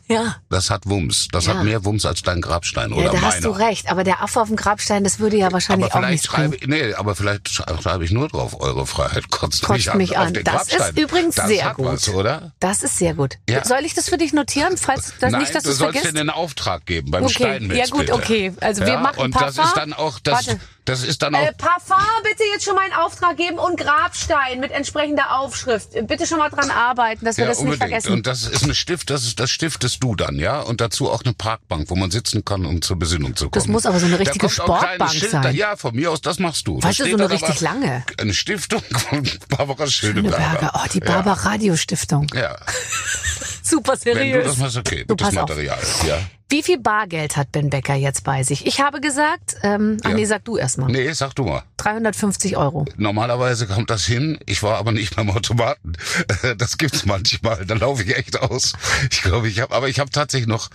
Ja. 0.08 0.36
Das 0.50 0.68
hat 0.70 0.86
Wumms. 0.86 1.28
Das 1.30 1.46
Ja. 1.46 1.54
hat 1.54 1.64
mehr 1.64 1.84
Wumms 1.84 2.04
als 2.04 2.22
dein 2.22 2.40
Grabstein 2.40 2.90
Ja, 2.90 2.96
oder 2.96 3.06
da 3.06 3.12
meiner. 3.14 3.26
hast 3.26 3.44
du 3.44 3.50
recht. 3.50 3.90
Aber 3.90 4.02
der 4.04 4.22
Affe 4.22 4.40
auf 4.40 4.48
dem 4.48 4.56
Grabstein, 4.56 5.04
das 5.04 5.20
würde 5.20 5.36
ja 5.36 5.52
wahrscheinlich 5.52 5.92
aber 5.92 6.04
auch 6.04 6.08
bringen. 6.08 6.22
schreibe, 6.22 6.56
nee, 6.66 6.92
aber 6.94 7.14
vielleicht 7.14 7.48
sch- 7.48 7.82
schreibe 7.82 8.04
ich 8.04 8.10
nur 8.10 8.28
drauf, 8.28 8.60
eure 8.60 8.86
Freiheit 8.86 9.30
kotzt, 9.30 9.62
Kotzt 9.62 9.76
mich 9.78 9.90
an. 9.92 9.98
mich 9.98 10.18
an. 10.18 10.34
den 10.34 10.44
Das 10.44 10.62
ist 10.68 10.76
Grabstein. 10.76 10.96
übrigens 11.04 11.34
das 11.36 11.46
sehr 11.48 11.74
gut. 11.74 11.86
Was, 11.86 12.08
oder? 12.08 12.52
Das 12.60 12.82
ist 12.82 12.98
sehr 12.98 13.14
gut. 13.14 13.36
Ja. 13.48 13.64
Soll 13.64 13.84
ich 13.84 13.94
das 13.94 14.08
für 14.08 14.18
dich 14.18 14.32
notieren, 14.32 14.76
falls 14.76 15.14
das 15.20 15.30
Nein, 15.32 15.40
nicht, 15.42 15.54
dass 15.54 15.62
du 15.62 15.72
sollst 15.72 16.02
dir 16.04 16.08
einen 16.08 16.30
Auftrag 16.30 16.84
geben 16.86 17.10
beim 17.10 17.24
Okay, 17.24 17.32
Steinmetz, 17.34 17.78
ja 17.78 17.86
gut, 17.86 18.00
bitte. 18.00 18.14
okay. 18.14 18.52
Also 18.60 18.82
wir 18.82 18.94
ja, 18.94 19.00
machen 19.00 19.18
Und 19.20 19.34
das 19.34 19.54
Parfum. 19.56 19.64
ist 19.64 19.76
dann 19.76 19.92
auch, 19.92 20.18
das, 20.18 20.46
Warte. 20.48 20.60
Das 20.90 21.02
ist 21.04 21.22
dann 21.22 21.34
auch, 21.34 21.40
Äh, 21.40 21.52
Parfum, 21.52 21.96
bitte 22.22 22.42
jetzt 22.52 22.64
schon 22.64 22.74
mal 22.74 22.82
einen 22.82 22.92
Auftrag 22.94 23.36
geben 23.36 23.58
und 23.58 23.78
Grabstein 23.78 24.60
mit 24.60 24.72
entsprechender 24.72 25.38
Aufschrift. 25.38 25.90
Bitte 26.06 26.26
schon 26.26 26.38
mal 26.38 26.50
dran 26.50 26.70
arbeiten, 26.70 27.24
dass 27.24 27.36
wir 27.36 27.44
ja, 27.44 27.50
das 27.50 27.58
nicht 27.58 27.66
unbedingt. 27.66 27.82
vergessen. 27.90 28.12
Und 28.12 28.26
das 28.26 28.42
ist 28.42 28.64
eine 28.64 28.74
Stift, 28.74 29.10
das 29.10 29.24
ist, 29.24 29.40
das 29.40 29.50
stiftest 29.50 30.02
du 30.02 30.14
dann, 30.14 30.36
ja? 30.36 30.60
Und 30.60 30.80
dazu 30.80 31.10
auch 31.10 31.22
eine 31.24 31.34
Parkbank, 31.34 31.90
wo 31.90 31.96
man 31.96 32.10
sitzen 32.10 32.44
kann, 32.44 32.66
um 32.66 32.82
zur 32.82 32.98
Besinnung 32.98 33.36
zu 33.36 33.44
kommen. 33.44 33.52
Das 33.52 33.66
muss 33.68 33.86
aber 33.86 33.98
so 34.00 34.06
eine 34.06 34.18
richtige 34.18 34.46
ein 34.46 34.50
Sportbank 34.50 35.12
Schild 35.12 35.30
sein. 35.30 35.54
Ja, 35.54 35.76
von 35.76 35.94
mir 35.94 36.10
aus, 36.10 36.20
das 36.20 36.38
machst 36.38 36.66
du. 36.66 36.80
Da 36.80 36.88
Weißt 36.88 37.00
du, 37.00 37.04
so 37.08 37.16
eine 37.16 37.30
richtig 37.30 37.60
lange. 37.60 38.04
Eine 38.18 38.34
Stiftung 38.34 38.82
von 39.08 39.28
Barbara 39.48 39.86
Schöneberger. 39.86 40.36
Schöneberger. 40.36 40.72
Oh, 40.74 40.88
die 40.92 41.00
Barbara 41.00 41.48
Radio 41.50 41.76
Stiftung. 41.76 42.26
Ja. 42.34 42.56
super 43.70 43.94
Wenn 44.02 44.14
du 44.14 44.20
seriös. 44.20 44.44
das 44.46 44.56
machst, 44.58 44.76
okay. 44.76 45.04
Du, 45.06 45.14
Gutes 45.16 45.28
pass 45.28 45.36
auf. 45.36 45.48
Material. 45.48 45.78
Ja. 46.06 46.18
Wie 46.52 46.64
viel 46.64 46.78
Bargeld 46.80 47.36
hat 47.36 47.52
Ben 47.52 47.70
Becker 47.70 47.94
jetzt 47.94 48.24
bei 48.24 48.42
sich? 48.42 48.66
Ich 48.66 48.80
habe 48.80 49.00
gesagt, 49.00 49.54
ähm, 49.62 49.98
ach 50.02 50.08
Ja. 50.10 50.16
nee, 50.16 50.24
sag 50.24 50.44
du 50.44 50.56
erst 50.56 50.78
mal. 50.78 50.90
Nee, 50.90 51.12
sag 51.12 51.32
du 51.36 51.44
mal. 51.44 51.62
350 51.76 52.56
Euro. 52.56 52.86
Normalerweise 52.96 53.68
kommt 53.68 53.88
das 53.88 54.04
hin. 54.04 54.36
Ich 54.46 54.64
war 54.64 54.78
aber 54.78 54.90
nicht 54.90 55.14
beim 55.14 55.30
Automaten. 55.30 55.92
Das 56.58 56.76
gibt's 56.76 57.06
manchmal. 57.06 57.64
Da 57.66 57.74
laufe 57.74 58.02
ich 58.02 58.16
echt 58.16 58.40
aus. 58.40 58.72
Ich 59.12 59.22
glaube, 59.22 59.48
ich 59.48 59.60
habe, 59.60 59.72
aber 59.74 59.88
ich 59.88 60.00
habe 60.00 60.10
tatsächlich 60.10 60.48
noch 60.48 60.70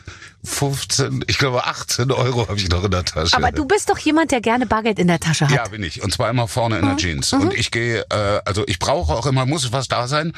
15, 0.45 1.25
ich 1.27 1.37
glaube 1.37 1.65
18 1.65 2.11
Euro 2.11 2.47
habe 2.47 2.57
ich 2.57 2.69
noch 2.69 2.83
in 2.83 2.91
der 2.91 3.03
Tasche. 3.03 3.35
Aber 3.35 3.51
du 3.51 3.65
bist 3.65 3.89
doch 3.89 3.97
jemand, 3.97 4.31
der 4.31 4.41
gerne 4.41 4.65
Bargeld 4.65 4.99
in 4.99 5.07
der 5.07 5.19
Tasche 5.19 5.45
hat. 5.49 5.53
Ja, 5.53 5.67
bin 5.67 5.83
ich. 5.83 6.01
Und 6.03 6.13
zwar 6.13 6.29
immer 6.29 6.47
vorne 6.47 6.79
in 6.79 6.85
der 6.85 6.95
Jeans. 6.97 7.33
Mhm. 7.33 7.41
Und 7.41 7.53
ich 7.53 7.71
gehe, 7.71 8.05
äh, 8.09 8.39
also 8.45 8.63
ich 8.67 8.79
brauche 8.79 9.13
auch 9.13 9.25
immer, 9.25 9.45
muss 9.45 9.71
was 9.73 9.87
da 9.89 10.07
sein. 10.07 10.33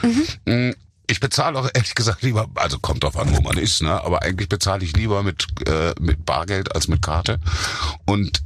Mhm. 0.45 0.75
Ich 1.07 1.19
bezahle 1.19 1.57
auch 1.57 1.69
ehrlich 1.73 1.95
gesagt 1.95 2.21
lieber, 2.21 2.49
also 2.55 2.79
kommt 2.79 3.03
drauf 3.03 3.17
an, 3.17 3.35
wo 3.35 3.41
man 3.41 3.57
ist, 3.57 3.81
ne? 3.81 4.03
Aber 4.03 4.23
eigentlich 4.23 4.49
bezahle 4.49 4.83
ich 4.83 4.95
lieber 4.95 5.23
mit, 5.23 5.47
äh, 5.65 5.93
mit 5.99 6.25
Bargeld 6.25 6.75
als 6.75 6.87
mit 6.87 7.01
Karte. 7.01 7.39
Und 8.05 8.41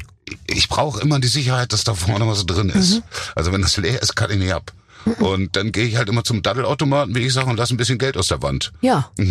ich 0.47 0.69
brauche 0.69 1.01
immer 1.01 1.19
die 1.19 1.27
Sicherheit, 1.27 1.73
dass 1.73 1.83
da 1.83 1.93
vorne 1.93 2.27
was 2.27 2.45
drin 2.45 2.69
ist. 2.69 2.95
Mhm. 2.95 3.03
Also 3.35 3.51
wenn 3.51 3.61
das 3.61 3.77
leer 3.77 4.01
ist, 4.01 4.15
kann 4.15 4.31
ich 4.31 4.37
nicht 4.37 4.53
ab. 4.53 4.71
Und 5.19 5.55
dann 5.55 5.71
gehe 5.71 5.85
ich 5.85 5.95
halt 5.95 6.09
immer 6.09 6.23
zum 6.23 6.43
Daddelautomaten, 6.43 7.15
wie 7.15 7.25
ich 7.25 7.33
sage, 7.33 7.49
und 7.49 7.57
lasse 7.57 7.73
ein 7.73 7.77
bisschen 7.77 7.97
Geld 7.97 8.17
aus 8.17 8.27
der 8.27 8.41
Wand. 8.41 8.71
Ja. 8.81 9.09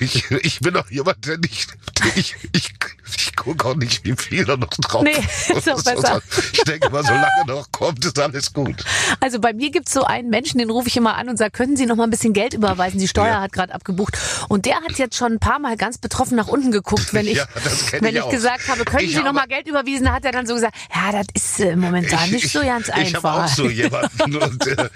Ich, 0.00 0.30
ich 0.30 0.60
bin 0.60 0.76
auch 0.76 0.90
jemand, 0.90 1.26
der 1.26 1.38
nicht, 1.38 1.74
ich, 2.14 2.34
ich, 2.52 2.74
ich 3.16 3.36
gucke 3.36 3.64
auch 3.68 3.74
nicht, 3.76 4.04
wie 4.04 4.14
viel 4.16 4.44
da 4.44 4.56
noch 4.56 4.68
drauf 4.68 5.02
Nee, 5.02 5.12
ist 5.56 5.66
doch 5.66 5.82
besser. 5.82 6.20
Ich 6.52 6.62
denke 6.62 6.90
mal, 6.90 7.02
solange 7.04 7.26
noch 7.46 7.70
kommt, 7.70 8.04
ist 8.04 8.18
alles 8.18 8.52
gut. 8.52 8.84
Also 9.20 9.38
bei 9.40 9.52
mir 9.52 9.70
gibt's 9.70 9.92
so 9.92 10.04
einen 10.04 10.30
Menschen, 10.30 10.58
den 10.58 10.70
rufe 10.70 10.88
ich 10.88 10.96
immer 10.96 11.16
an 11.16 11.28
und 11.28 11.36
sage, 11.36 11.50
können 11.52 11.76
Sie 11.76 11.86
noch 11.86 11.96
mal 11.96 12.04
ein 12.04 12.10
bisschen 12.10 12.32
Geld 12.32 12.54
überweisen? 12.54 12.98
Die 12.98 13.08
Steuer 13.08 13.26
Ja. 13.26 13.40
hat 13.42 13.52
gerade 13.52 13.74
abgebucht. 13.74 14.16
Und 14.48 14.66
der 14.66 14.76
hat 14.76 14.98
jetzt 14.98 15.16
schon 15.16 15.32
ein 15.32 15.38
paar 15.38 15.58
Mal 15.58 15.76
ganz 15.76 15.98
betroffen 15.98 16.36
nach 16.36 16.48
unten 16.48 16.70
geguckt, 16.72 17.12
wenn 17.14 17.26
ich, 17.26 17.36
Ja, 17.36 17.46
wenn 17.92 18.04
ich 18.06 18.14
ich 18.16 18.22
auch. 18.22 18.30
gesagt 18.30 18.68
habe, 18.68 18.84
können 18.84 19.04
Ich 19.04 19.10
Sie 19.12 19.18
noch 19.18 19.26
habe- 19.26 19.34
mal 19.34 19.46
Geld 19.46 19.68
überwiesen? 19.68 20.10
Hat 20.12 20.24
er 20.24 20.32
dann 20.32 20.46
so 20.46 20.54
gesagt, 20.54 20.74
ja, 20.94 21.12
das 21.12 21.26
ist 21.34 21.60
äh, 21.60 21.76
momentan 21.76 22.30
nicht 22.30 22.50
so 22.50 22.60
ganz 22.60 22.88
ich, 22.88 22.94
Ich 22.96 23.14
habe 23.14 23.28
einfach. 23.30 23.44
auch 23.44 23.48
so 23.48 23.68
jemanden 23.68 24.36
und 24.36 24.66
äh, 24.66 24.88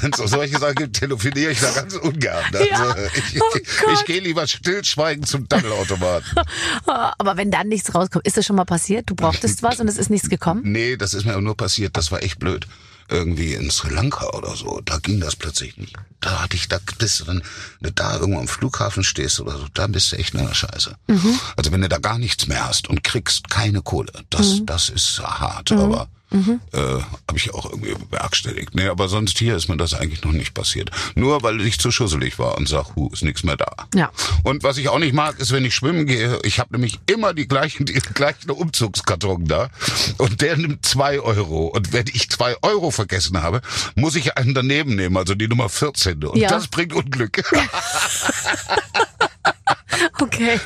wenn 0.00 0.10
es 0.12 0.30
solche 0.30 0.58
Sachen 0.58 0.74
gibt, 0.74 0.96
telefoniere 0.96 1.50
ich 1.52 1.60
da 1.60 1.70
ganz 1.70 1.94
ungern. 1.94 2.42
Also, 2.52 2.64
Ja. 2.64 2.94
ich, 3.14 3.40
Oh 3.40 3.44
ich, 3.56 3.92
ich 4.00 4.04
gehe 4.04 4.20
lieber 4.20 4.46
stillschweigend 4.46 5.26
zum 5.28 5.48
Daddelautomaten. 5.48 6.30
Aber 6.86 7.36
wenn 7.36 7.50
dann 7.50 7.68
nichts 7.68 7.94
rauskommt, 7.94 8.26
ist 8.26 8.36
das 8.36 8.46
schon 8.46 8.56
mal 8.56 8.64
passiert? 8.64 9.08
Du 9.10 9.14
brauchtest 9.14 9.62
was 9.62 9.80
und 9.80 9.88
es 9.88 9.96
ist 9.98 10.10
nichts 10.10 10.28
gekommen? 10.28 10.62
Nee, 10.74 10.96
das 10.96 11.14
ist 11.14 11.24
mir 11.24 11.32
aber 11.32 11.42
nur 11.42 11.56
passiert, 11.56 11.96
das 11.96 12.10
war 12.10 12.22
echt 12.22 12.38
blöd. 12.38 12.66
Irgendwie 13.08 13.52
in 13.52 13.70
Sri 13.70 13.92
Lanka 13.92 14.26
oder 14.30 14.56
so, 14.56 14.80
da 14.84 14.96
ging 14.98 15.20
das 15.20 15.36
plötzlich 15.36 15.76
nicht. 15.76 15.94
Da 16.20 16.42
hatte 16.42 16.56
ich, 16.56 16.68
da 16.68 16.78
bist 16.98 17.20
du 17.20 17.24
dann, 17.24 17.42
wenn 17.80 17.90
du 17.90 17.92
da 17.92 18.16
irgendwo 18.16 18.40
am 18.40 18.48
Flughafen 18.48 19.04
stehst 19.04 19.40
oder 19.40 19.58
so, 19.58 19.66
da 19.74 19.86
bist 19.86 20.10
du 20.10 20.16
echt 20.16 20.34
in 20.34 20.44
der 20.46 20.54
Scheiße. 20.54 20.96
Mhm. 21.08 21.38
Also 21.56 21.70
wenn 21.70 21.82
du 21.82 21.88
da 21.90 21.98
gar 21.98 22.18
nichts 22.18 22.46
mehr 22.46 22.66
hast 22.66 22.88
und 22.88 23.04
kriegst 23.04 23.50
keine 23.50 23.82
Kohle, 23.82 24.10
das, 24.30 24.60
Mhm. 24.60 24.66
das 24.66 24.88
ist 24.88 25.20
hart, 25.22 25.70
aber 25.72 26.08
äh, 26.34 26.78
habe 26.78 27.36
ich 27.36 27.54
auch 27.54 27.70
irgendwie 27.70 27.94
bewerkstelligt. 27.94 28.74
Nee, 28.74 28.88
aber 28.88 29.08
sonst 29.08 29.38
hier 29.38 29.56
ist 29.56 29.68
mir 29.68 29.76
das 29.76 29.94
eigentlich 29.94 30.22
noch 30.24 30.32
nicht 30.32 30.52
passiert. 30.54 30.90
Nur 31.14 31.42
weil 31.42 31.60
ich 31.60 31.78
zu 31.78 31.90
schusselig 31.90 32.38
war 32.38 32.56
und 32.58 32.68
sag, 32.68 32.96
hu, 32.96 33.08
ist 33.12 33.22
nichts 33.22 33.44
mehr 33.44 33.56
da. 33.56 33.72
Ja. 33.94 34.10
Und 34.42 34.62
was 34.62 34.76
ich 34.76 34.88
auch 34.88 34.98
nicht 34.98 35.14
mag, 35.14 35.38
ist, 35.38 35.52
wenn 35.52 35.64
ich 35.64 35.74
schwimmen 35.74 36.06
gehe, 36.06 36.38
ich 36.42 36.58
habe 36.58 36.72
nämlich 36.72 36.98
immer 37.06 37.34
die 37.34 37.46
gleichen, 37.46 37.86
die 37.86 37.92
gleichen 38.14 38.50
Umzugskarton 38.50 39.46
da 39.46 39.70
und 40.18 40.40
der 40.40 40.56
nimmt 40.56 40.84
zwei 40.84 41.20
Euro. 41.20 41.66
Und 41.68 41.92
wenn 41.92 42.06
ich 42.12 42.30
zwei 42.30 42.56
Euro 42.62 42.90
vergessen 42.90 43.40
habe, 43.42 43.60
muss 43.94 44.16
ich 44.16 44.36
einen 44.36 44.54
daneben 44.54 44.96
nehmen, 44.96 45.16
also 45.16 45.34
die 45.34 45.48
Nummer 45.48 45.68
14. 45.68 46.24
Und 46.24 46.36
Ja. 46.38 46.48
das 46.48 46.68
bringt 46.68 46.92
Unglück. 46.92 47.42
Okay. 50.20 50.58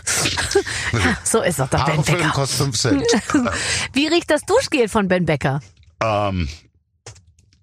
so 1.24 1.42
ist 1.42 1.58
doch 1.58 1.68
der 1.68 1.78
Ben 1.80 1.96
Haarfilm 1.98 2.18
Becker. 2.18 2.30
kostet 2.30 2.58
5 2.58 2.78
Cent. 2.78 3.02
Wie 3.92 4.06
riecht 4.06 4.30
das 4.30 4.42
Duschgel 4.42 4.88
von 4.88 5.06
Ben 5.08 5.26
Becker? 5.26 5.60
ähm, 6.02 6.48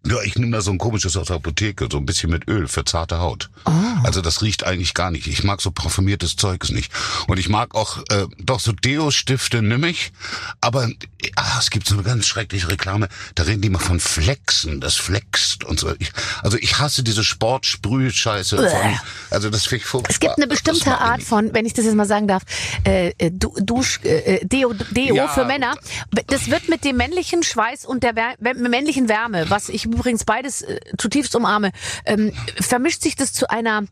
ja, 0.05 0.21
ich 0.23 0.35
nehme 0.37 0.51
da 0.51 0.61
so 0.61 0.71
ein 0.71 0.77
komisches 0.77 1.17
aus 1.17 1.27
der 1.27 1.37
Apotheke, 1.37 1.87
so 1.91 1.97
ein 1.97 2.05
bisschen 2.05 2.29
mit 2.29 2.47
Öl 2.47 2.67
für 2.67 2.85
zarte 2.85 3.19
Haut. 3.19 3.49
Oh. 3.65 3.71
Also 4.03 4.21
das 4.21 4.41
riecht 4.41 4.63
eigentlich 4.65 4.93
gar 4.93 5.11
nicht. 5.11 5.27
Ich 5.27 5.43
mag 5.43 5.61
so 5.61 5.71
parfümiertes 5.71 6.35
Zeugs 6.35 6.69
nicht. 6.69 6.91
Und 7.27 7.37
ich 7.39 7.49
mag 7.49 7.75
auch, 7.75 7.97
äh, 8.09 8.25
doch 8.39 8.59
so 8.59 8.71
Deo-Stifte 8.71 9.61
nimm 9.61 9.83
ich, 9.83 10.11
aber 10.61 10.89
ah, 11.35 11.57
es 11.59 11.69
gibt 11.69 11.87
so 11.87 11.95
eine 11.95 12.03
ganz 12.03 12.27
schreckliche 12.27 12.69
Reklame, 12.69 13.07
da 13.35 13.43
reden 13.43 13.61
die 13.61 13.67
immer 13.67 13.79
von 13.79 13.99
Flexen, 13.99 14.79
das 14.81 14.95
flext 14.95 15.63
und 15.63 15.79
so. 15.79 15.93
Ich, 15.99 16.11
also 16.43 16.57
ich 16.57 16.77
hasse 16.79 17.03
diese 17.03 17.23
Sportsprüh-Scheiße 17.23 18.57
von, 18.57 18.99
also 19.31 19.49
das 19.49 19.63
finde 19.65 19.83
ich 19.83 19.85
furchtbar. 19.85 20.11
Es 20.11 20.19
gibt 20.19 20.37
eine 20.37 20.47
bestimmte 20.47 20.97
Art 20.97 21.23
von, 21.23 21.53
wenn 21.53 21.65
ich 21.65 21.73
das 21.73 21.85
jetzt 21.85 21.95
mal 21.95 22.05
sagen 22.05 22.27
darf, 22.27 22.43
äh, 22.85 23.13
äh, 23.17 23.31
Du- 23.31 23.55
Dusch, 23.59 23.99
äh, 24.03 24.45
Deo, 24.45 24.73
Deo 24.91 25.15
Ja. 25.15 25.27
für 25.29 25.45
Männer. 25.45 25.75
Das 26.27 26.49
wird 26.49 26.69
mit 26.69 26.83
dem 26.83 26.97
männlichen 26.97 27.43
Schweiß 27.43 27.85
und 27.85 28.03
der 28.03 28.13
männlichen 28.39 29.09
Wärme, 29.09 29.49
was 29.49 29.69
ich 29.69 29.87
übrigens 29.95 30.23
beides 30.23 30.61
äh, 30.61 30.79
zutiefst 30.97 31.35
umarme, 31.35 31.71
ähm, 32.05 32.31
vermischt 32.59 33.01
sich 33.01 33.15
das 33.15 33.33
zu 33.33 33.49
einer. 33.49 33.83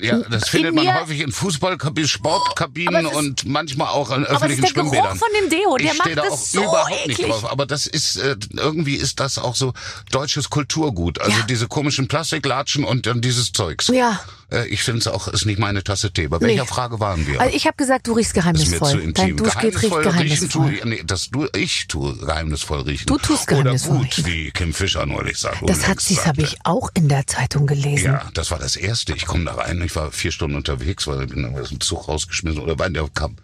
Ja, 0.00 0.18
das 0.30 0.48
findet 0.48 0.70
in 0.70 0.74
man 0.84 1.00
häufig 1.00 1.20
in 1.20 1.32
Fußballkabinen, 1.32 2.08
Sportkabinen 2.08 2.94
Aber 2.94 3.06
es 3.06 3.12
ist- 3.12 3.18
und 3.18 3.46
manchmal 3.46 3.88
auch 3.88 4.10
in 4.10 4.22
es 4.24 4.28
ist 4.30 4.34
öffentlichen 4.36 4.62
der 4.62 4.72
Geruch 4.72 4.92
Schwimmbädern. 4.92 5.18
von 5.18 5.28
dem 5.40 5.50
Deo, 5.50 5.76
der 5.76 5.86
ich 5.92 5.98
macht 5.98 6.02
stehe 6.08 6.16
da 6.16 6.22
das 6.22 6.32
auch 6.32 6.38
so 6.38 6.62
überhaupt 6.62 6.90
eklig. 7.04 7.18
nicht 7.18 7.28
drauf. 7.30 7.50
Aber 7.50 7.66
das 7.66 7.86
ist 7.86 8.16
äh, 8.16 8.36
irgendwie 8.56 8.94
ist 8.96 9.20
das 9.20 9.38
auch 9.38 9.54
so 9.54 9.72
deutsches 10.10 10.50
Kulturgut. 10.50 11.20
Also 11.20 11.38
Ja. 11.38 11.46
diese 11.46 11.68
komischen 11.68 12.08
Plastiklatschen 12.08 12.84
und 12.84 13.06
dann 13.06 13.20
dieses 13.20 13.52
Zeugs. 13.52 13.88
Ja. 13.88 14.20
Äh, 14.50 14.66
ich 14.68 14.82
finde 14.82 15.00
es 15.00 15.06
auch, 15.08 15.28
ist 15.28 15.46
nicht 15.46 15.58
meine 15.58 15.82
Tasse 15.84 16.12
Tee. 16.12 16.28
Bei 16.28 16.40
welcher 16.40 16.62
Nee. 16.62 16.68
Frage 16.68 17.00
waren 17.00 17.26
wir? 17.26 17.40
Also 17.40 17.54
ich 17.56 17.66
habe 17.66 17.76
gesagt, 17.76 18.06
du 18.06 18.12
riechst 18.12 18.32
ist 18.32 18.36
mir 18.36 18.42
zu 18.42 18.44
geheimnisvoll. 18.44 18.92
Dein 18.92 19.00
intim. 19.00 19.36
Duschgel 19.36 19.70
riecht 19.70 19.82
riechen 19.82 20.02
geheimnisvoll. 20.02 20.72
tue, 20.78 20.88
nee, 20.88 21.02
das 21.06 21.30
du, 21.30 21.46
ich 21.56 21.86
tue 21.88 22.16
geheimnisvoll 22.16 22.80
riechen. 22.82 23.06
Du 23.06 23.18
tust 23.18 23.46
geheimnisvoll 23.46 23.96
Oder 23.96 24.04
gut, 24.04 24.18
riechen. 24.18 24.26
wie 24.26 24.50
Kim 24.50 24.72
Fischer 24.74 25.06
neulich 25.06 25.33
sagte. 25.38 25.66
Das 25.66 25.86
hat 25.86 26.00
sie, 26.00 26.16
habe 26.16 26.40
sagte. 26.40 26.42
ich 26.42 26.58
auch 26.64 26.90
in 26.94 27.08
der 27.08 27.26
Zeitung 27.26 27.66
gelesen. 27.66 28.06
Ja, 28.12 28.30
das 28.34 28.50
war 28.50 28.58
das 28.58 28.76
erste. 28.76 29.14
Ich 29.14 29.26
komme 29.26 29.44
da 29.44 29.54
rein, 29.54 29.80
ich 29.82 29.94
war 29.96 30.10
vier 30.10 30.32
Stunden 30.32 30.56
unterwegs, 30.56 31.06
weil 31.06 31.24
ich 31.24 31.30
bin 31.30 31.54
aus 31.56 31.68
dem 31.70 31.80
Zug 31.80 32.08
rausgeschmissen 32.08 32.60
oder 32.60 32.78
war 32.78 32.86
in 32.86 32.94
der 32.94 33.08
kam, 33.08 33.36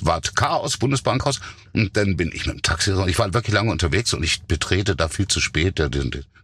war 0.00 0.20
Chaos, 0.20 0.76
Bundesbankhaus 0.76 1.40
und 1.72 1.96
dann 1.96 2.16
bin 2.16 2.30
ich 2.32 2.46
mit 2.46 2.56
dem 2.56 2.62
Taxi, 2.62 2.92
ich 3.06 3.18
war 3.18 3.32
wirklich 3.34 3.54
lange 3.54 3.70
unterwegs 3.70 4.14
und 4.14 4.22
ich 4.22 4.42
betrete 4.42 4.96
da 4.96 5.08
viel 5.08 5.28
zu 5.28 5.40
spät 5.40 5.78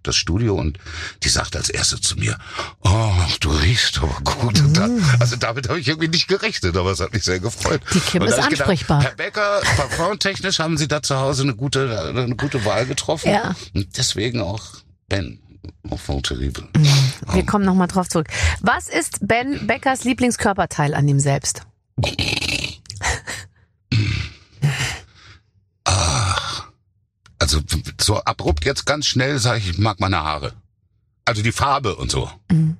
das 0.04 0.16
Studio 0.16 0.54
und 0.54 0.78
die 1.22 1.28
sagt 1.28 1.56
als 1.56 1.70
erste 1.70 2.00
zu 2.00 2.16
mir, 2.16 2.38
oh, 2.82 3.12
du 3.40 3.50
riechst 3.50 3.98
aber 3.98 4.18
gut. 4.22 4.60
Und 4.60 4.76
dann, 4.76 5.02
also 5.18 5.36
damit 5.36 5.68
habe 5.68 5.80
ich 5.80 5.88
irgendwie 5.88 6.08
nicht 6.08 6.28
gerechnet, 6.28 6.76
aber 6.76 6.92
es 6.92 7.00
hat 7.00 7.12
mich 7.12 7.24
sehr 7.24 7.40
gefreut. 7.40 7.80
Die 7.92 8.00
Kim 8.00 8.20
da 8.20 8.26
ist 8.26 8.38
ansprechbar. 8.38 9.02
Herr 9.02 9.14
Becker, 9.16 9.62
parfumtechnisch 9.76 10.58
haben 10.58 10.76
Sie 10.76 10.88
da 10.88 11.02
zu 11.02 11.16
Hause 11.16 11.42
eine 11.42 11.54
gute, 11.54 12.14
eine 12.14 12.36
gute 12.36 12.64
Wahl 12.64 12.86
getroffen. 12.86 13.30
Ja. 13.30 13.54
Und 13.74 13.96
deswegen 13.96 14.40
auch 14.40 14.62
Ben. 15.14 15.38
Enfant 15.90 16.26
terrible. 16.26 16.64
Wir 17.32 17.46
kommen 17.46 17.64
nochmal 17.64 17.86
drauf 17.86 18.08
zurück. 18.08 18.26
Was 18.60 18.88
ist 18.88 19.18
Ben 19.26 19.66
Beckers 19.66 20.02
Lieblingskörperteil 20.04 20.92
an 20.94 21.06
ihm 21.06 21.20
selbst? 21.20 21.62
Also 27.38 27.60
so 28.00 28.18
abrupt 28.24 28.64
jetzt 28.64 28.86
ganz 28.86 29.06
schnell 29.06 29.38
sage 29.38 29.58
ich, 29.58 29.70
ich 29.70 29.78
mag 29.78 30.00
meine 30.00 30.18
Haare. 30.22 30.52
Also 31.24 31.42
die 31.42 31.52
Farbe 31.52 31.96
und 31.96 32.10
so. 32.10 32.30
Mhm. 32.50 32.76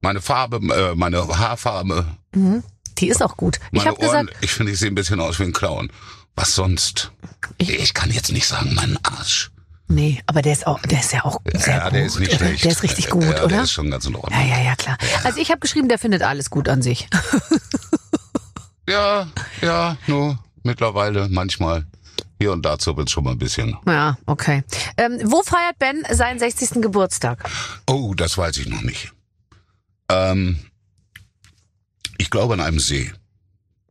Meine 0.00 0.20
Farbe, 0.20 0.56
äh, 0.74 0.94
meine 0.94 1.26
Haarfarbe, 1.38 2.06
Mhm. 2.34 2.62
Die 2.98 3.08
ist 3.08 3.22
auch 3.22 3.36
gut. 3.36 3.58
Ich 3.72 3.78
meine 3.78 3.90
habe 3.90 4.00
Ohren. 4.06 4.26
gesagt, 4.26 4.44
ich 4.44 4.50
finde, 4.52 4.72
ich 4.72 4.78
sehe 4.78 4.88
ein 4.90 4.94
bisschen 4.94 5.18
aus 5.20 5.38
wie 5.38 5.44
ein 5.44 5.52
Clown. 5.52 5.90
Was 6.34 6.54
sonst? 6.54 7.10
Ich- 7.58 7.70
Ich, 7.70 7.94
kann 7.94 8.10
jetzt 8.10 8.32
nicht 8.32 8.46
sagen, 8.46 8.74
mein 8.74 8.98
Arsch. 9.04 9.50
Nee, 9.94 10.22
aber 10.26 10.42
der 10.42 10.52
ist 10.52 10.66
auch, 10.66 10.80
der 10.82 11.00
ist 11.00 11.12
ja 11.12 11.24
auch 11.24 11.40
sehr 11.54 11.76
ja, 11.76 11.84
gut. 11.84 11.92
der 11.94 12.04
ist 12.06 12.18
nicht 12.18 12.30
oder? 12.30 12.38
schlecht. 12.38 12.64
Der 12.64 12.72
ist 12.72 12.82
richtig 12.82 13.10
gut, 13.10 13.22
ja, 13.22 13.30
oder? 13.30 13.48
Der 13.48 13.62
ist 13.62 13.72
schon 13.72 13.90
ganz 13.90 14.06
in 14.06 14.14
Ordnung. 14.14 14.40
ja, 14.40 14.46
ja, 14.46 14.62
ja, 14.62 14.76
klar. 14.76 14.98
Also 15.24 15.40
ich 15.40 15.50
habe 15.50 15.60
geschrieben, 15.60 15.88
der 15.88 15.98
findet 15.98 16.22
alles 16.22 16.50
gut 16.50 16.68
an 16.68 16.82
sich. 16.82 17.08
Ja, 18.88 19.28
ja, 19.60 19.96
nur 20.06 20.38
mittlerweile 20.62 21.28
manchmal. 21.28 21.86
Hier 22.40 22.52
und 22.52 22.62
da 22.62 22.76
zuppelt 22.76 23.08
schon 23.08 23.22
mal 23.22 23.30
ein 23.30 23.38
bisschen. 23.38 23.78
Ja, 23.86 24.18
okay. 24.26 24.64
Ähm, 24.96 25.20
wo 25.24 25.44
feiert 25.44 25.78
Ben 25.78 26.02
seinen 26.10 26.40
60. 26.40 26.82
Geburtstag? 26.82 27.48
Oh, 27.88 28.14
das 28.14 28.36
weiß 28.36 28.56
ich 28.58 28.66
noch 28.66 28.82
nicht. 28.82 29.12
Ähm, 30.08 30.58
ich 32.18 32.30
glaube 32.30 32.54
an 32.54 32.60
einem 32.60 32.80
See. 32.80 33.12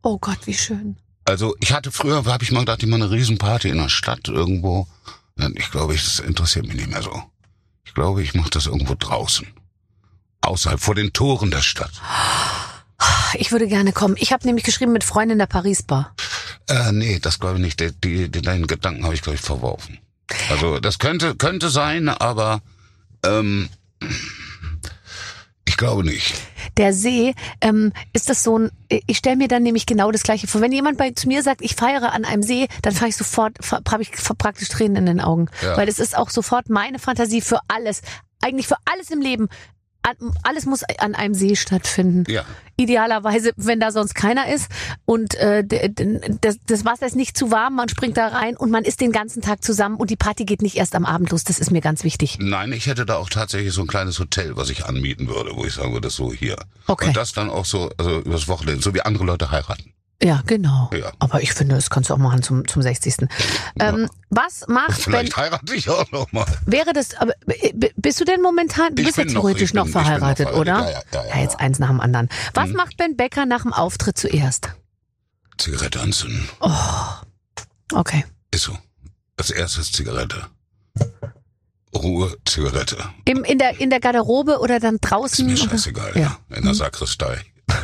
Oh 0.02 0.18
Gott, 0.18 0.46
wie 0.46 0.52
schön. 0.52 0.96
Also 1.24 1.56
ich 1.60 1.72
hatte 1.72 1.90
früher, 1.90 2.26
habe 2.26 2.44
ich 2.44 2.52
mal 2.52 2.60
gedacht, 2.60 2.82
ich 2.82 2.88
mache 2.90 3.02
eine 3.02 3.10
Riesenparty 3.10 3.70
in 3.70 3.78
der 3.78 3.88
Stadt 3.88 4.28
irgendwo. 4.28 4.86
Ich 5.54 5.70
glaube, 5.70 5.94
ich- 5.94 6.04
das 6.04 6.18
interessiert 6.18 6.66
mich 6.66 6.76
nicht 6.76 6.90
mehr 6.90 7.02
so. 7.02 7.22
Ich 7.84 7.94
glaube, 7.94 8.22
ich 8.22 8.34
mache 8.34 8.50
das 8.50 8.66
irgendwo 8.66 8.94
draußen. 8.94 9.46
Außerhalb, 10.40 10.80
vor 10.80 10.94
den 10.94 11.12
Toren 11.12 11.50
der 11.50 11.62
Stadt. 11.62 11.92
Ich 13.34 13.50
würde 13.52 13.66
gerne 13.66 13.92
kommen. 13.92 14.16
Ich 14.18 14.32
habe 14.32 14.46
nämlich 14.46 14.64
geschrieben 14.64 14.92
mit 14.92 15.04
Freunden 15.04 15.32
in 15.32 15.38
der 15.38 15.46
Paris 15.46 15.82
Bar. 15.82 16.14
Äh, 16.68 16.92
nee, 16.92 17.18
das 17.18 17.40
glaube 17.40 17.56
ich 17.56 17.62
nicht. 17.62 17.80
Die, 17.80 17.90
die, 17.92 18.28
die, 18.30 18.42
deinen 18.42 18.66
Gedanken 18.66 19.04
habe 19.04 19.14
ich, 19.14 19.22
glaube 19.22 19.36
ich, 19.36 19.42
verworfen. 19.42 19.98
Also 20.50 20.78
das 20.80 20.98
könnte, 20.98 21.34
könnte 21.34 21.68
sein, 21.70 22.08
aber 22.08 22.62
ähm, 23.24 23.68
ich 25.72 25.78
glaube 25.78 26.04
nicht. 26.04 26.34
der 26.76 26.92
See, 26.92 27.34
ähm, 27.62 27.92
ist 28.12 28.28
das 28.28 28.42
so 28.42 28.58
ein, 28.58 28.70
ich 28.88 29.16
stelle 29.16 29.36
mir 29.36 29.48
dann 29.48 29.62
nämlich 29.62 29.86
genau 29.86 30.10
das 30.10 30.22
Gleiche 30.22 30.46
vor. 30.46 30.60
Wenn 30.60 30.70
jemand 30.70 30.98
bei, 30.98 31.12
zu 31.12 31.28
mir 31.28 31.42
sagt, 31.42 31.62
ich 31.62 31.74
feiere 31.74 32.12
an 32.12 32.26
einem 32.26 32.42
See, 32.42 32.68
dann 32.82 32.92
fange 32.92 33.08
ich 33.08 33.16
sofort, 33.16 33.56
habe 33.90 34.02
ich 34.02 34.10
praktisch 34.36 34.68
Tränen 34.68 34.96
in 34.96 35.06
den 35.06 35.20
Augen. 35.20 35.48
Ja. 35.62 35.76
Weil 35.78 35.88
es 35.88 35.98
ist 35.98 36.16
auch 36.16 36.28
sofort 36.28 36.68
meine 36.68 36.98
Fantasie 36.98 37.40
für 37.40 37.58
alles. 37.68 38.02
Eigentlich 38.42 38.66
für 38.66 38.76
alles 38.84 39.10
im 39.10 39.22
Leben. 39.22 39.48
Alles 40.42 40.66
muss 40.66 40.82
an 40.98 41.14
einem 41.14 41.34
See 41.34 41.56
stattfinden. 41.56 42.30
Ja. 42.30 42.44
Idealerweise, 42.76 43.52
wenn 43.56 43.78
da 43.78 43.92
sonst 43.92 44.14
keiner 44.14 44.52
ist 44.52 44.68
und 45.04 45.34
äh, 45.34 45.62
das, 46.40 46.56
das 46.66 46.84
Wasser 46.84 47.06
ist 47.06 47.14
nicht 47.14 47.36
zu 47.36 47.50
warm, 47.50 47.76
man 47.76 47.88
springt 47.88 48.16
da 48.16 48.28
rein 48.28 48.56
und 48.56 48.70
man 48.70 48.84
ist 48.84 49.00
den 49.00 49.12
ganzen 49.12 49.42
Tag 49.42 49.62
zusammen 49.62 49.96
und 49.96 50.10
die 50.10 50.16
Party 50.16 50.44
geht 50.44 50.62
nicht 50.62 50.76
erst 50.76 50.94
am 50.96 51.04
Abend 51.04 51.30
los. 51.30 51.44
Das 51.44 51.60
ist 51.60 51.70
mir 51.70 51.80
ganz 51.80 52.02
wichtig. 52.02 52.38
Nein, 52.40 52.72
ich 52.72 52.86
hätte 52.86 53.06
da 53.06 53.16
auch 53.16 53.28
tatsächlich 53.28 53.72
so 53.72 53.82
ein 53.82 53.86
kleines 53.86 54.18
Hotel, 54.18 54.56
was 54.56 54.70
ich 54.70 54.84
anmieten 54.86 55.28
würde, 55.28 55.54
wo 55.54 55.64
ich 55.64 55.74
sagen 55.74 55.92
würde, 55.92 56.10
so 56.10 56.32
hier. 56.32 56.56
Okay. 56.86 57.08
Und 57.08 57.16
das 57.16 57.32
dann 57.32 57.50
auch 57.50 57.66
so, 57.66 57.90
also 57.98 58.20
übers 58.20 58.48
Wochenende, 58.48 58.82
so 58.82 58.94
wie 58.94 59.02
andere 59.02 59.24
Leute 59.24 59.50
heiraten. 59.50 59.92
Ja, 60.20 60.40
genau. 60.46 60.90
Ja. 60.92 61.12
Aber 61.18 61.42
ich 61.42 61.52
finde, 61.52 61.74
das 61.74 61.90
kannst 61.90 62.10
du 62.10 62.14
auch 62.14 62.18
machen 62.18 62.42
zum, 62.42 62.66
zum 62.68 62.80
60. 62.82 63.26
Ähm, 63.80 64.08
was 64.30 64.64
macht 64.68 64.92
Vielleicht 65.02 65.34
Ben, 65.34 65.44
heirate 65.44 65.74
ich 65.74 65.88
auch 65.90 66.10
noch 66.12 66.30
mal. 66.32 66.46
wäre 66.64 66.92
das, 66.92 67.14
aber 67.16 67.32
bist 67.96 68.20
du 68.20 68.24
denn 68.24 68.40
momentan, 68.40 68.94
du 68.94 69.02
Ich 69.02 69.06
bist 69.06 69.18
ja 69.18 69.24
theoretisch 69.24 69.74
noch, 69.74 69.84
bin- 69.84 69.92
bin 69.92 70.00
noch 70.02 70.06
verheiratet, 70.08 70.48
verheiratet. 70.48 70.60
oder? 70.60 70.90
Ja, 70.90 70.90
ja, 70.90 71.24
ja, 71.28 71.36
ja, 71.36 71.42
jetzt 71.42 71.54
ja. 71.54 71.58
eins 71.60 71.78
nach 71.80 71.88
dem 71.88 72.00
anderen. 72.00 72.28
Was 72.54 72.68
Mhm. 72.70 72.76
macht 72.76 72.96
Ben 72.98 73.16
Becker 73.16 73.46
nach 73.46 73.62
dem 73.62 73.72
Auftritt 73.72 74.16
zuerst? 74.16 74.68
Zigarette 75.58 76.00
anzünden. 76.00 76.48
Okay. 77.92 78.24
Ist 78.52 78.62
so. 78.64 78.78
Als 79.36 79.50
erstes 79.50 79.90
Zigarette. 79.92 80.46
Ruhe, 81.94 82.36
Zigarette. 82.46 82.96
Im, 83.24 83.44
in, 83.44 83.58
der, 83.58 83.78
in 83.80 83.90
der 83.90 84.00
Garderobe 84.00 84.60
oder 84.60 84.78
dann 84.80 84.94
Ist 84.94 85.00
draußen? 85.10 85.44
mir 85.46 85.54
oder? 85.60 85.70
scheißegal, 85.70 86.12
Ja. 86.14 86.38
ja. 86.48 86.56
In 86.56 86.64
der 86.64 86.74
Sakristei. 86.74 87.44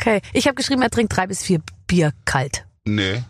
Okay. 0.00 0.20
Ich 0.32 0.46
habe 0.46 0.54
geschrieben, 0.54 0.82
er 0.82 0.90
trinkt 0.90 1.14
drei 1.14 1.26
bis 1.26 1.42
vier 1.42 1.60
Bier 1.86 2.12
kalt. 2.24 2.64
Nee, 2.84 3.22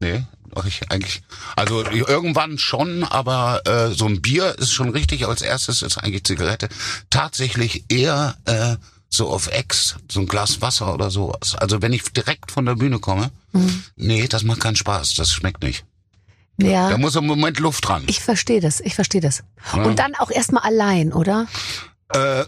nee. 0.00 0.24
Ich 0.66 0.88
eigentlich. 0.90 1.22
Also 1.56 1.84
irgendwann 1.84 2.58
schon, 2.58 3.02
aber 3.02 3.62
äh, 3.66 3.88
so 3.92 4.06
ein 4.06 4.22
Bier 4.22 4.56
ist 4.56 4.72
schon 4.72 4.90
richtig. 4.90 5.26
Als 5.26 5.42
erstes 5.42 5.82
ist 5.82 5.98
eigentlich 5.98 6.22
Zigarette. 6.24 6.68
Tatsächlich 7.10 7.86
eher 7.88 8.36
äh, 8.44 8.76
so 9.10 9.28
auf 9.30 9.48
Ex, 9.48 9.96
so 10.10 10.20
ein 10.20 10.26
Glas 10.26 10.60
Wasser 10.60 10.94
oder 10.94 11.10
sowas. 11.10 11.56
Also 11.56 11.82
wenn 11.82 11.92
ich 11.92 12.04
direkt 12.12 12.52
von 12.52 12.66
der 12.66 12.76
Bühne 12.76 13.00
komme, 13.00 13.30
Mhm. 13.52 13.84
nee, 13.96 14.26
das 14.28 14.42
macht 14.44 14.60
keinen 14.60 14.76
Spaß. 14.76 15.14
Das 15.14 15.32
schmeckt 15.32 15.62
nicht. 15.62 15.84
Ja. 16.56 16.88
Da 16.90 16.98
muss 16.98 17.16
im 17.16 17.26
Moment 17.26 17.58
Luft 17.58 17.86
dran. 17.88 18.04
Ich 18.06 18.20
verstehe 18.20 18.60
das, 18.60 18.80
ich 18.80 18.94
verstehe 18.94 19.20
das. 19.20 19.42
Ja. 19.74 19.82
Und 19.82 19.98
dann 19.98 20.14
auch 20.16 20.30
erstmal 20.30 20.62
allein, 20.62 21.12
oder? 21.12 21.46
Äh, 22.10 22.44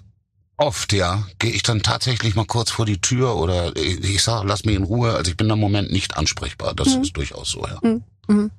oft, 0.56 0.92
ja. 0.92 1.26
Gehe 1.38 1.50
ich 1.52 1.62
dann 1.62 1.82
tatsächlich 1.82 2.34
mal 2.34 2.46
kurz 2.46 2.70
vor 2.70 2.86
die 2.86 3.00
Tür 3.00 3.36
oder 3.36 3.74
ich, 3.76 4.00
ich 4.02 4.22
sag, 4.22 4.44
lass 4.44 4.64
mich 4.64 4.76
in 4.76 4.84
Ruhe. 4.84 5.14
Also 5.14 5.30
ich 5.30 5.36
bin 5.36 5.50
im 5.50 5.58
Moment 5.60 5.90
nicht 5.90 6.16
ansprechbar. 6.16 6.74
Das 6.74 6.88
ist 6.94 7.16
durchaus 7.16 7.50
so, 7.50 7.66
ja. 7.66 7.78
Mhm. 7.82 8.50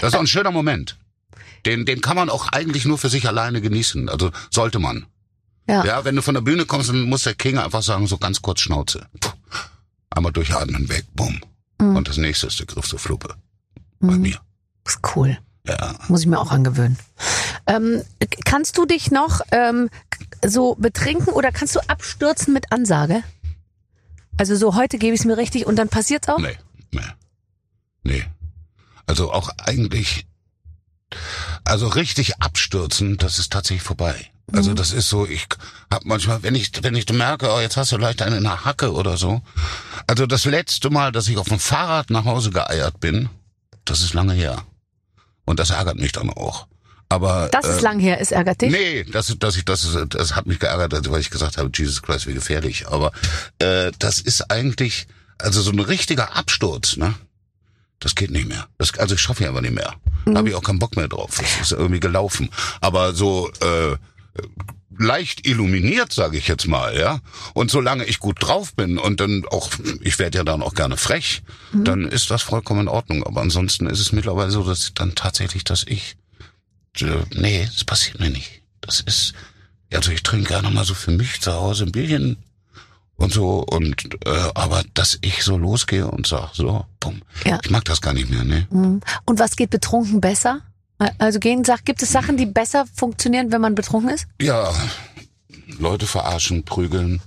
Das 0.00 0.02
ist 0.12 0.14
auch 0.14 0.20
ein 0.20 0.26
schöner 0.26 0.50
Moment. 0.52 0.98
Den, 1.66 1.84
den 1.86 2.00
kann 2.00 2.16
man 2.16 2.30
auch 2.30 2.48
eigentlich 2.52 2.84
nur 2.84 2.98
für 2.98 3.08
sich 3.08 3.26
alleine 3.26 3.60
genießen. 3.60 4.08
Also 4.08 4.30
sollte 4.50 4.78
man. 4.78 5.06
Ja. 5.68 5.84
Ja, 5.84 6.04
wenn 6.04 6.16
du 6.16 6.22
von 6.22 6.34
der 6.34 6.40
Bühne 6.40 6.64
kommst, 6.66 6.88
dann 6.88 7.02
muss 7.02 7.24
der 7.24 7.34
King 7.34 7.58
einfach 7.58 7.82
sagen, 7.82 8.06
so 8.06 8.16
ganz 8.16 8.40
kurz 8.40 8.60
Schnauze. 8.60 9.06
Puh. 9.20 9.30
Einmal 10.10 10.32
durchatmen, 10.32 10.88
weg, 10.88 11.04
bumm. 11.14 11.40
Mhm. 11.80 11.96
Und 11.96 12.08
das 12.08 12.16
nächste 12.16 12.46
ist 12.46 12.58
der 12.58 12.66
Griff 12.66 12.86
zur 12.88 12.98
Fluppe. 12.98 13.34
Bei 14.00 14.14
Mhm. 14.14 14.20
mir. 14.22 14.40
Ist 14.86 15.00
cool. 15.14 15.36
Ja. 15.66 15.94
Muss 16.08 16.20
ich 16.20 16.26
mir 16.26 16.38
auch 16.38 16.50
angewöhnen. 16.50 16.96
Ähm, 17.68 18.02
kannst 18.44 18.78
du 18.78 18.86
dich 18.86 19.10
noch 19.10 19.42
ähm, 19.52 19.90
so 20.44 20.74
betrinken 20.74 21.32
oder 21.32 21.52
kannst 21.52 21.76
du 21.76 21.80
abstürzen 21.88 22.54
mit 22.54 22.72
Ansage? 22.72 23.22
Also 24.38 24.56
so 24.56 24.74
heute 24.74 24.98
gebe 24.98 25.14
ich 25.14 25.20
es 25.20 25.26
mir 25.26 25.36
richtig 25.36 25.66
und 25.66 25.76
dann 25.76 25.88
passiert's 25.88 26.28
auch? 26.28 26.38
Nee, 26.38 26.56
nee. 26.90 27.00
Nee. 28.04 28.24
Also 29.06 29.32
auch 29.32 29.50
eigentlich, 29.58 30.26
also 31.64 31.88
richtig 31.88 32.40
abstürzen, 32.40 33.18
das 33.18 33.38
ist 33.38 33.52
tatsächlich 33.52 33.82
vorbei. 33.82 34.30
Also 34.50 34.72
das 34.72 34.92
ist 34.92 35.10
so, 35.10 35.26
ich 35.26 35.46
hab 35.90 36.06
manchmal, 36.06 36.42
wenn 36.42 36.54
ich, 36.54 36.70
wenn 36.82 36.94
ich 36.94 37.06
merke, 37.12 37.52
oh, 37.52 37.60
jetzt 37.60 37.76
hast 37.76 37.92
du 37.92 37.98
leicht 37.98 38.22
eine 38.22 38.38
in 38.38 38.44
der 38.44 38.64
Hacke 38.64 38.92
oder 38.92 39.18
so. 39.18 39.42
Also 40.06 40.26
das 40.26 40.46
letzte 40.46 40.88
Mal, 40.88 41.12
dass 41.12 41.28
ich 41.28 41.36
auf 41.36 41.48
dem 41.48 41.58
Fahrrad 41.58 42.08
nach 42.08 42.24
Hause 42.24 42.50
geeiert 42.50 42.98
bin, 42.98 43.28
das 43.84 44.00
ist 44.00 44.14
lange 44.14 44.32
her. 44.32 44.64
Und 45.44 45.58
das 45.58 45.70
ärgert 45.70 45.96
mich 45.96 46.12
dann 46.12 46.30
auch. 46.30 46.66
Aber 47.10 47.48
Das 47.52 47.64
ist 47.66 47.78
äh, 47.78 47.82
lang 47.82 47.98
her, 48.00 48.20
es 48.20 48.32
ärgert 48.32 48.60
dich. 48.60 48.70
Nee, 48.70 49.04
das, 49.04 49.34
das, 49.38 49.56
ich, 49.56 49.64
das, 49.64 49.84
ist- 49.84 50.14
das 50.14 50.36
hat 50.36 50.46
mich 50.46 50.58
geärgert, 50.58 50.92
also, 50.92 51.10
weil 51.10 51.20
ich 51.20 51.30
gesagt 51.30 51.56
habe, 51.56 51.70
Jesus 51.74 52.02
Christ, 52.02 52.26
wie 52.26 52.34
gefährlich. 52.34 52.86
Aber 52.88 53.12
äh, 53.60 53.92
das 53.98 54.18
ist 54.20 54.50
eigentlich, 54.50 55.06
also 55.38 55.62
so 55.62 55.70
ein 55.70 55.78
richtiger 55.80 56.36
Absturz, 56.36 56.96
ne? 56.96 57.14
Das 58.00 58.14
geht 58.14 58.30
nicht 58.30 58.46
mehr. 58.46 58.66
Das, 58.78 58.96
also 58.98 59.14
ich 59.14 59.20
schaffe 59.20 59.42
ja 59.44 59.48
aber 59.48 59.60
nicht 59.62 59.74
mehr. 59.74 59.94
Da 60.26 60.34
habe 60.36 60.48
ich 60.50 60.54
auch 60.54 60.62
keinen 60.62 60.78
Bock 60.78 60.96
mehr 60.96 61.08
drauf. 61.08 61.38
Das 61.38 61.60
ist 61.62 61.72
irgendwie 61.72 61.98
gelaufen. 61.98 62.50
Aber 62.80 63.12
so 63.14 63.50
äh, 63.60 63.96
leicht 64.98 65.46
illuminiert, 65.46 66.12
sage 66.12 66.36
ich 66.38 66.46
jetzt 66.48 66.66
mal, 66.68 66.96
ja. 66.96 67.20
Und 67.54 67.70
solange 67.70 68.04
ich 68.04 68.18
gut 68.20 68.36
drauf 68.40 68.74
bin 68.74 68.98
und 68.98 69.20
dann 69.20 69.44
auch, 69.50 69.70
ich 70.00 70.18
werde 70.18 70.38
ja 70.38 70.44
dann 70.44 70.62
auch 70.62 70.74
gerne 70.74 70.96
frech, 70.96 71.42
dann 71.72 72.04
ist 72.04 72.30
das 72.30 72.42
vollkommen 72.42 72.82
in 72.82 72.88
Ordnung. 72.88 73.24
Aber 73.24 73.40
ansonsten 73.40 73.86
ist 73.88 74.00
es 74.00 74.12
mittlerweile 74.12 74.50
so, 74.50 74.62
dass 74.62 74.92
dann 74.94 75.14
tatsächlich, 75.14 75.64
dass 75.64 75.84
ich 75.84 76.16
äh, 77.02 77.24
nee, 77.34 77.64
das 77.72 77.84
passiert 77.84 78.20
mir 78.20 78.30
nicht. 78.30 78.62
Das 78.80 79.00
ist, 79.00 79.34
also 79.92 80.10
ich 80.10 80.22
trinke 80.22 80.48
gerne 80.48 80.70
mal 80.70 80.84
so 80.84 80.94
für 80.94 81.10
mich 81.10 81.40
zu 81.40 81.52
Hause 81.52 81.84
ein 81.84 81.92
Bierchen 81.92 82.36
und 83.16 83.32
so 83.32 83.60
und 83.64 84.04
äh, 84.26 84.50
aber 84.54 84.84
dass 84.94 85.18
ich 85.22 85.42
so 85.42 85.56
losgehe 85.58 86.06
und 86.06 86.26
sag 86.26 86.54
so, 86.54 86.86
bumm, 87.00 87.22
Ja. 87.44 87.58
ich 87.62 87.70
mag 87.70 87.84
das 87.84 88.00
gar 88.00 88.14
nicht 88.14 88.30
mehr, 88.30 88.44
ne? 88.44 88.66
Mhm. 88.70 89.00
Und 89.24 89.38
was 89.38 89.56
geht 89.56 89.70
betrunken 89.70 90.20
besser? 90.20 90.60
Also 91.18 91.38
gehen, 91.38 91.64
sag, 91.64 91.84
gibt 91.84 92.02
es 92.02 92.10
Sachen, 92.10 92.36
die 92.36 92.46
besser 92.46 92.84
funktionieren, 92.94 93.52
wenn 93.52 93.60
man 93.60 93.74
betrunken 93.76 94.10
ist? 94.10 94.26
Ja, 94.40 94.72
Leute 95.78 96.06
verarschen, 96.08 96.64
prügeln, 96.64 97.20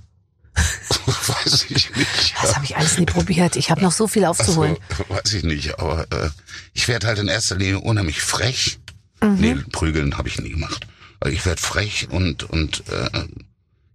weiß 0.54 1.66
ich 1.70 1.94
nicht. 1.96 2.34
Das 2.42 2.54
habe 2.54 2.64
ich 2.66 2.76
alles 2.76 2.98
nie 2.98 3.06
probiert. 3.06 3.56
Ich 3.56 3.70
habe 3.70 3.80
noch 3.80 3.92
so 3.92 4.06
viel 4.06 4.24
aufzuholen. 4.26 4.76
Also, 4.90 5.04
weiß 5.08 5.32
ich 5.32 5.44
nicht, 5.44 5.78
aber 5.78 6.02
äh, 6.12 6.28
ich 6.74 6.88
werde 6.88 7.06
halt 7.06 7.18
in 7.18 7.28
erster 7.28 7.56
Linie 7.56 7.80
unheimlich 7.80 8.20
frech. 8.20 8.78
Mhm. 9.22 9.36
Nee, 9.40 9.54
prügeln 9.72 10.18
habe 10.18 10.28
ich 10.28 10.40
nie 10.40 10.50
gemacht. 10.50 10.86
Also 11.20 11.36
ich 11.36 11.46
werde 11.46 11.60
frech 11.60 12.08
und 12.10 12.44
und 12.44 12.82
äh, 12.88 13.26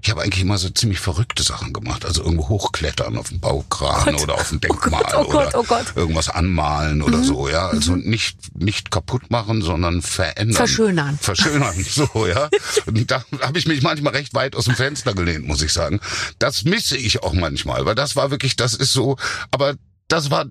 ich 0.01 0.11
habe 0.11 0.21
eigentlich 0.21 0.41
immer 0.41 0.57
so 0.57 0.69
ziemlich 0.69 0.99
verrückte 0.99 1.41
Sachen 1.43 1.73
gemacht. 1.73 2.05
Also 2.05 2.23
irgendwo 2.23 2.49
hochklettern 2.49 3.17
auf 3.17 3.29
dem 3.29 3.39
Baukran 3.39 4.13
Gott. 4.13 4.23
oder 4.23 4.35
auf 4.35 4.49
dem 4.49 4.59
Oh 4.69 4.73
Gott, 4.73 4.83
Denkmal 4.83 5.03
oh 5.15 5.23
Gott, 5.23 5.47
oder 5.47 5.59
oh 5.59 5.63
Gott. 5.63 5.95
Mhm. 5.95 6.01
irgendwas 6.01 6.29
anmalen 6.29 7.01
oder 7.01 7.23
so, 7.23 7.49
ja. 7.49 7.67
Also 7.67 7.95
nicht 7.95 8.55
nicht 8.55 8.91
kaputt 8.91 9.29
machen, 9.31 9.61
sondern 9.61 10.01
verändern. 10.01 10.55
Verschönern. 10.55 11.17
Verschönern, 11.19 11.83
so, 11.89 12.27
ja. 12.27 12.49
Und 12.85 13.09
da 13.09 13.23
habe 13.41 13.57
ich 13.57 13.65
mich 13.67 13.81
manchmal 13.81 14.13
recht 14.13 14.33
weit 14.33 14.55
aus 14.55 14.65
dem 14.65 14.75
Fenster 14.75 15.13
gelehnt, 15.13 15.47
muss 15.47 15.61
ich 15.61 15.73
sagen. 15.73 15.99
Das 16.39 16.63
misse 16.63 16.95
ich 16.95 17.23
auch 17.23 17.33
manchmal, 17.33 17.85
weil 17.85 17.95
das 17.95 18.15
war 18.15 18.29
wirklich, 18.31 18.55
das 18.55 18.75
ist 18.75 18.93
so, 18.93 19.17
aber 19.51 19.75
das 20.07 20.29
war 20.29 20.45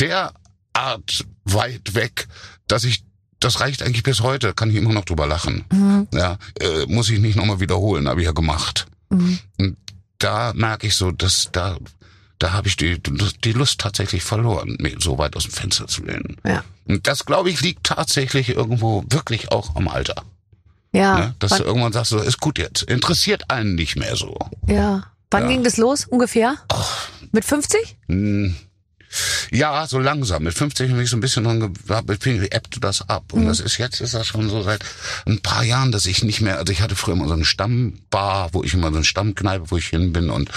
derart 0.00 1.26
weit 1.44 1.94
weg, 1.94 2.28
dass 2.68 2.84
ich 2.84 3.04
das 3.40 3.60
reicht 3.60 3.82
eigentlich 3.82 4.02
bis 4.02 4.20
heute, 4.20 4.54
kann 4.54 4.70
ich 4.70 4.76
immer 4.76 4.92
noch 4.92 5.04
drüber 5.04 5.26
lachen. 5.26 5.64
Mhm. 5.70 6.08
Ja, 6.12 6.38
äh, 6.60 6.86
muss 6.86 7.10
ich 7.10 7.18
nicht 7.18 7.36
nochmal 7.36 7.60
wiederholen, 7.60 8.08
habe 8.08 8.20
ich 8.20 8.26
ja 8.26 8.32
gemacht. 8.32 8.86
Mhm. 9.10 9.38
Und 9.58 9.76
da 10.18 10.52
merke 10.54 10.86
ich 10.86 10.94
so, 10.94 11.10
dass 11.10 11.48
da, 11.52 11.76
da 12.38 12.52
habe 12.52 12.68
ich 12.68 12.76
die, 12.76 13.00
die 13.44 13.52
Lust 13.52 13.80
tatsächlich 13.80 14.22
verloren, 14.22 14.76
mich 14.80 14.96
so 15.00 15.18
weit 15.18 15.36
aus 15.36 15.44
dem 15.44 15.52
Fenster 15.52 15.86
zu 15.86 16.04
lehnen. 16.04 16.36
Ja. 16.44 16.64
Und 16.86 17.06
das, 17.06 17.24
glaube 17.26 17.50
ich, 17.50 17.60
liegt 17.60 17.84
tatsächlich 17.84 18.48
irgendwo 18.50 19.04
wirklich 19.10 19.52
auch 19.52 19.76
am 19.76 19.88
Alter. 19.88 20.22
Ja. 20.92 21.18
Ne? 21.18 21.34
Dass 21.38 21.56
du 21.58 21.64
irgendwann 21.64 21.92
sagst, 21.92 22.10
so, 22.10 22.18
ist 22.18 22.40
gut 22.40 22.58
jetzt. 22.58 22.82
Interessiert 22.84 23.50
einen 23.50 23.74
nicht 23.74 23.96
mehr 23.96 24.16
so. 24.16 24.38
ja. 24.66 25.04
Wann 25.32 25.42
Ja. 25.42 25.48
ging 25.48 25.64
das 25.64 25.76
los 25.76 26.04
ungefähr? 26.06 26.54
Mit 27.32 27.44
50? 27.44 27.96
Hm. 28.06 28.54
Ja, 29.50 29.86
so 29.86 29.98
langsam. 29.98 30.42
Mit 30.42 30.54
50 30.54 30.90
bin 30.90 31.00
ich 31.00 31.10
so 31.10 31.16
ein 31.16 31.20
bisschen 31.20 31.44
dran 31.44 31.74
gehabt, 31.86 32.10
ebbte 32.10 32.80
das 32.80 33.08
ab. 33.08 33.24
Mhm. 33.32 33.40
Und 33.40 33.46
das 33.46 33.60
ist 33.60 33.78
jetzt, 33.78 34.00
ist 34.00 34.14
das 34.14 34.26
schon 34.26 34.48
so 34.50 34.62
seit 34.62 34.84
ein 35.26 35.40
paar 35.40 35.64
Jahren, 35.64 35.92
dass 35.92 36.06
ich 36.06 36.22
nicht 36.22 36.40
mehr, 36.40 36.58
also 36.58 36.72
ich 36.72 36.80
hatte 36.80 36.96
früher 36.96 37.14
immer 37.14 37.28
so 37.28 37.34
eine 37.34 37.44
Stammbar, 37.44 38.50
wo 38.52 38.62
ich 38.62 38.74
immer 38.74 38.90
so 38.90 38.96
eine 38.96 39.04
Stammkneipe, 39.04 39.70
wo 39.70 39.76
ich 39.76 39.88
hin 39.88 40.12
bin 40.12 40.30
und 40.30 40.50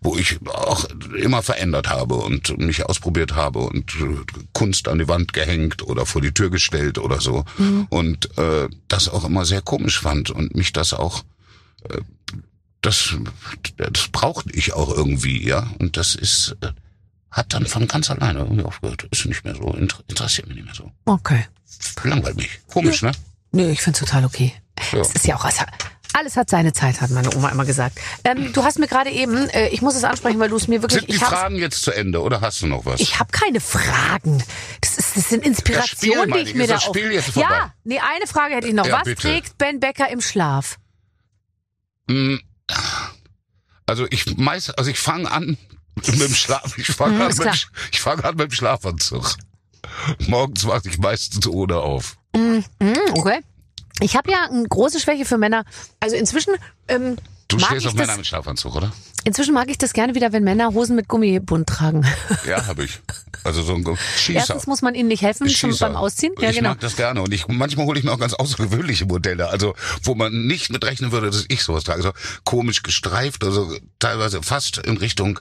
wo 0.00 0.16
ich 0.16 0.38
auch 0.46 0.84
immer 1.16 1.42
verändert 1.42 1.88
habe 1.88 2.14
und 2.14 2.56
mich 2.58 2.84
ausprobiert 2.86 3.34
habe 3.34 3.60
und 3.60 3.94
äh, 3.96 4.42
Kunst 4.52 4.88
an 4.88 4.98
die 4.98 5.08
Wand 5.08 5.32
gehängt 5.32 5.82
oder 5.82 6.06
vor 6.06 6.22
die 6.22 6.32
Tür 6.32 6.50
gestellt 6.50 6.98
oder 6.98 7.20
so. 7.20 7.44
Mhm. 7.58 7.86
Und 7.90 8.38
äh, 8.38 8.68
das 8.88 9.08
auch 9.08 9.24
immer 9.24 9.44
sehr 9.44 9.62
komisch 9.62 10.00
fand 10.00 10.30
und 10.30 10.54
mich 10.54 10.72
das 10.72 10.94
auch 10.94 11.24
äh, 11.88 12.00
das, 12.82 13.16
das 13.76 14.08
brauchte 14.08 14.50
ich 14.52 14.74
auch 14.74 14.94
irgendwie, 14.94 15.44
ja. 15.44 15.70
Und 15.80 15.96
das 15.96 16.14
ist, 16.14 16.56
äh, 16.60 16.68
hat 17.36 17.52
dann 17.52 17.66
von 17.66 17.86
ganz 17.86 18.10
alleine 18.10 18.40
irgendwie 18.40 18.64
aufgehört. 18.64 19.06
Ist 19.10 19.26
nicht 19.26 19.44
mehr 19.44 19.54
so, 19.54 19.72
inter 19.74 20.02
interessiert 20.08 20.46
mich 20.48 20.56
nicht 20.56 20.64
mehr 20.66 20.74
so. 20.74 20.90
Okay. 21.04 21.46
Langweilt 22.02 22.36
mich. 22.36 22.60
Komisch, 22.72 23.02
ne? 23.02 23.12
Nö, 23.52 23.70
ich 23.70 23.82
find's 23.82 24.00
total 24.00 24.24
okay. 24.24 24.54
Ja. 24.92 25.00
Es 25.00 25.10
ist 25.12 25.26
ja 25.26 25.36
auch, 25.36 25.44
also, 25.44 25.62
Alles 26.14 26.36
hat 26.36 26.48
seine 26.48 26.72
Zeit, 26.72 27.00
hat 27.02 27.10
meine 27.10 27.34
Oma 27.36 27.50
immer 27.50 27.64
gesagt. 27.66 27.98
Ähm, 28.24 28.52
du 28.54 28.64
hast 28.64 28.78
mir 28.78 28.86
gerade 28.88 29.10
eben, 29.10 29.48
äh, 29.50 29.68
ich 29.68 29.82
muss 29.82 29.94
es 29.96 30.04
ansprechen, 30.04 30.38
weil 30.40 30.48
du 30.48 30.56
es 30.56 30.66
mir 30.66 30.80
wirklich. 30.80 31.00
Sind 31.02 31.12
die 31.12 31.18
Fragen 31.18 31.56
jetzt 31.56 31.82
zu 31.82 31.90
Ende 31.92 32.22
oder 32.22 32.40
hast 32.40 32.62
du 32.62 32.66
noch 32.66 32.86
was? 32.86 33.00
Ich 33.00 33.18
habe 33.18 33.30
keine 33.32 33.60
Fragen. 33.60 34.42
Das, 34.80 34.96
ist, 34.96 35.16
das 35.16 35.28
sind 35.28 35.44
Inspirationen, 35.44 36.32
die 36.32 36.38
ich 36.40 36.48
ich. 36.50 36.54
mir 36.54 36.66
da 36.66 36.74
das 36.74 36.88
auf. 36.88 36.96
Spiel 36.96 37.12
jetzt 37.12 37.30
vorbei? 37.30 37.48
Ja, 37.50 37.74
nee, 37.84 37.98
eine 37.98 38.26
Frage 38.26 38.54
hätte 38.54 38.68
ich 38.68 38.74
noch. 38.74 38.86
Ja, 38.86 38.94
Was 38.98 39.04
bitte. 39.04 39.20
trägt 39.22 39.58
Ben 39.58 39.78
Becker 39.80 40.08
im 40.10 40.20
Schlaf? 40.22 40.78
Hm, 42.08 42.40
Also 43.86 44.06
ich 44.10 44.36
meist, 44.36 44.78
also 44.78 44.90
ich 44.90 44.98
fange 44.98 45.30
an 45.30 45.58
mit 45.96 46.20
dem 46.20 46.34
Schlaf. 46.34 46.76
Ich 46.78 46.86
fange 46.88 47.14
Mhm, 47.16 47.22
an, 47.22 47.36
mit, 47.36 47.68
ich 47.92 48.00
fange 48.00 48.24
an 48.24 48.36
mit 48.36 48.50
dem 48.50 48.54
Schlafanzug. 48.54 49.36
Morgens 50.26 50.66
wache 50.66 50.88
ich 50.88 50.98
meistens 50.98 51.46
ohne 51.46 51.76
auf. 51.76 52.16
Mm, 52.34 52.58
okay. 53.12 53.40
Ich 54.00 54.16
habe 54.16 54.30
ja 54.30 54.46
eine 54.50 54.68
große 54.68 55.00
Schwäche 55.00 55.24
für 55.24 55.38
Männer. 55.38 55.64
Also 56.00 56.16
inzwischen 56.16 56.54
ähm, 56.88 57.16
Du 57.48 57.56
mag 57.56 57.70
stehst 57.70 57.86
auf 57.86 57.94
Männer 57.94 58.16
mit 58.16 58.26
Schlafanzug, 58.26 58.74
oder? 58.74 58.92
inzwischen 59.26 59.54
mag 59.54 59.68
ich 59.68 59.76
das 59.78 59.92
gerne 59.92 60.14
wieder, 60.14 60.32
wenn 60.32 60.44
Männer 60.44 60.72
Hosen 60.72 60.94
mit 60.96 61.08
Gummibund 61.08 61.68
tragen. 61.68 62.06
Ja, 62.46 62.66
habe 62.66 62.84
ich. 62.84 63.00
Also 63.44 63.62
so 63.62 63.74
ein 63.74 63.84
Schießer. 64.16 64.38
Erstens 64.38 64.66
muss 64.66 64.82
man 64.82 64.94
ihnen 64.94 65.08
nicht 65.08 65.22
helfen 65.22 65.48
schon 65.50 65.76
beim 65.78 65.96
Ausziehen. 65.96 66.32
Ja, 66.40 66.50
ich 66.50 66.56
genau. 66.56 66.70
mag 66.70 66.80
das 66.80 66.96
gerne 66.96 67.22
und 67.22 67.32
ich 67.32 67.46
manchmal 67.48 67.86
hole 67.86 67.98
ich 67.98 68.04
mir 68.04 68.12
auch 68.12 68.18
ganz 68.18 68.34
außergewöhnliche 68.34 69.06
Modelle, 69.06 69.48
also 69.50 69.74
wo 70.02 70.14
man 70.14 70.46
nicht 70.46 70.70
mit 70.70 70.84
rechnen 70.84 71.12
würde, 71.12 71.30
dass 71.30 71.44
ich 71.48 71.62
sowas 71.62 71.84
trage, 71.84 71.98
also 71.98 72.12
komisch 72.44 72.82
gestreift, 72.82 73.44
also 73.44 73.76
teilweise 73.98 74.42
fast 74.42 74.78
in 74.78 74.96
Richtung 74.96 75.40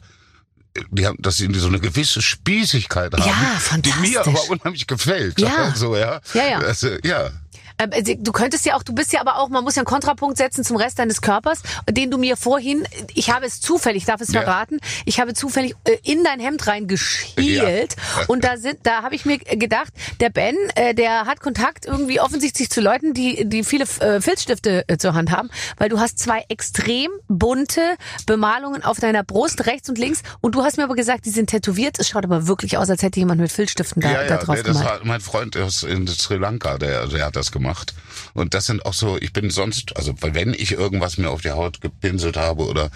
die 0.89 1.05
haben, 1.05 1.17
dass 1.19 1.38
sie 1.38 1.51
so 1.53 1.67
eine 1.67 1.80
gewisse 1.80 2.21
Spießigkeit 2.21 3.13
haben, 3.13 3.23
Ja, 3.23 3.78
die 3.78 3.93
mir 4.01 4.21
aber 4.21 4.49
unheimlich 4.49 4.88
gefällt. 4.88 5.39
Ja. 5.39 5.73
so, 5.76 5.95
ja. 5.95 6.19
Ja, 6.34 6.47
ja. 6.47 6.57
Also, 6.59 6.89
ja. 7.03 7.30
Ähm, 7.78 7.91
äh, 7.91 8.15
Du 8.17 8.32
könntest 8.32 8.65
ja 8.65 8.76
auch, 8.76 8.84
du 8.84 8.93
bist 8.93 9.11
ja 9.13 9.21
aber 9.21 9.38
auch, 9.38 9.49
man 9.49 9.63
muss 9.63 9.76
ja 9.76 9.82
einen 9.82 9.86
Kontrapunkt 9.88 10.38
setzen 10.38 10.63
zum 10.63 10.78
Rest 10.78 10.99
deines 10.99 11.21
Körpers, 11.21 11.61
den 11.89 12.09
du 12.11 12.17
mir 12.17 12.38
vorhin, 12.38 12.88
ich 13.13 13.30
habe 13.32 13.45
es 13.45 13.59
zufällig, 13.61 14.03
ich 14.03 14.05
darf 14.05 14.21
es 14.21 14.32
Ja. 14.32 14.41
verraten, 14.41 14.80
ich 15.05 15.19
habe 15.19 15.34
zufällig 15.34 15.76
äh, 15.86 15.97
in 16.03 16.23
dein 16.23 16.39
Hemd 16.39 16.65
reingeschielt 16.67 17.95
Ja. 17.95 18.23
und 18.28 18.43
da 18.43 18.57
sind, 18.57 18.80
da 18.84 19.01
habe 19.03 19.15
ich 19.15 19.26
mir 19.26 19.38
gedacht, 19.39 19.93
der 20.19 20.30
Ben, 20.30 20.55
äh, 20.76 20.93
der 20.93 21.26
hat 21.26 21.39
Kontakt 21.41 21.86
irgendwie 21.86 22.19
offensichtlich 22.19 22.69
zu 22.69 22.82
Leuten, 22.82 23.13
die, 23.13 23.45
die 23.47 23.63
viele 23.63 23.86
Filzstifte 23.86 24.86
zur 24.97 25.13
Hand 25.13 25.32
haben, 25.32 25.49
weil 25.78 25.89
du 25.89 25.99
hast 25.99 26.19
zwei 26.19 26.43
extrem 26.49 27.09
bunte 27.28 27.82
Bemalungen 28.26 28.84
auf 28.84 28.99
deiner 28.99 29.23
Brust, 29.23 29.65
rechts 29.65 29.89
und 29.89 29.97
links 29.97 30.21
und 30.41 30.55
du 30.55 30.63
hast 30.63 30.78
mir 30.78 30.84
aber 30.84 30.95
gesagt, 30.95 31.26
die 31.26 31.30
sind 31.30 31.49
tätowiert, 31.49 31.99
es 31.99 32.09
schaut 32.09 32.23
aber 32.23 32.47
wirklich 32.47 32.78
aus, 32.78 32.89
als 32.89 33.01
hätte 33.03 33.19
jemand 33.19 33.41
mit 33.41 33.51
Filzstiften 33.51 34.01
da, 34.01 34.11
ja, 34.11 34.23
da 34.23 34.36
ja, 34.36 34.38
drauf 34.38 34.55
nee, 34.57 34.63
das 34.63 34.78
gemalt. 34.78 34.99
war 35.01 35.05
mein 35.05 35.21
Freund 35.21 35.57
aus 35.57 35.84
in 35.84 36.07
Sri 36.07 36.38
Lanka, 36.38 36.78
der, 36.78 37.07
der 37.07 37.26
hat 37.26 37.36
das 37.36 37.51
gemacht 37.51 37.64
gemacht. 37.66 37.95
Und 38.36 38.53
das 38.53 38.65
sind 38.65 38.86
auch 38.86 38.93
so, 38.93 39.17
ich 39.17 39.33
bin 39.33 39.49
sonst, 39.49 39.95
also 39.95 40.13
weil 40.19 40.36
wenn 40.36 40.53
ich 40.53 40.73
irgendwas 40.73 41.17
mir 41.17 41.29
auf 41.29 41.41
die 41.41 41.51
Haut 41.51 41.81
gepinselt 41.81 42.38
habe 42.38 42.65
oder 42.67 42.91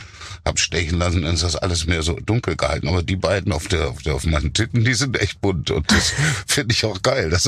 hab 0.45 0.59
stechen 0.59 0.99
lassen, 0.99 1.21
dann 1.21 1.33
ist 1.33 1.43
das 1.43 1.55
alles 1.55 1.85
mehr 1.85 2.03
so 2.03 2.13
dunkel 2.13 2.55
gehalten. 2.55 2.89
Aber 2.89 3.03
die 3.03 3.15
beiden 3.15 3.53
auf 3.53 3.67
der, 3.67 3.89
auf, 3.89 4.01
der, 4.01 4.15
auf 4.15 4.25
meinen 4.25 4.53
Titten, 4.53 4.83
die 4.83 4.93
sind 4.93 5.17
echt 5.19 5.41
bunt. 5.41 5.71
Und 5.71 5.89
das 5.91 6.13
finde 6.47 6.73
ich 6.73 6.85
auch 6.85 7.01
geil. 7.01 7.29
Das, 7.29 7.47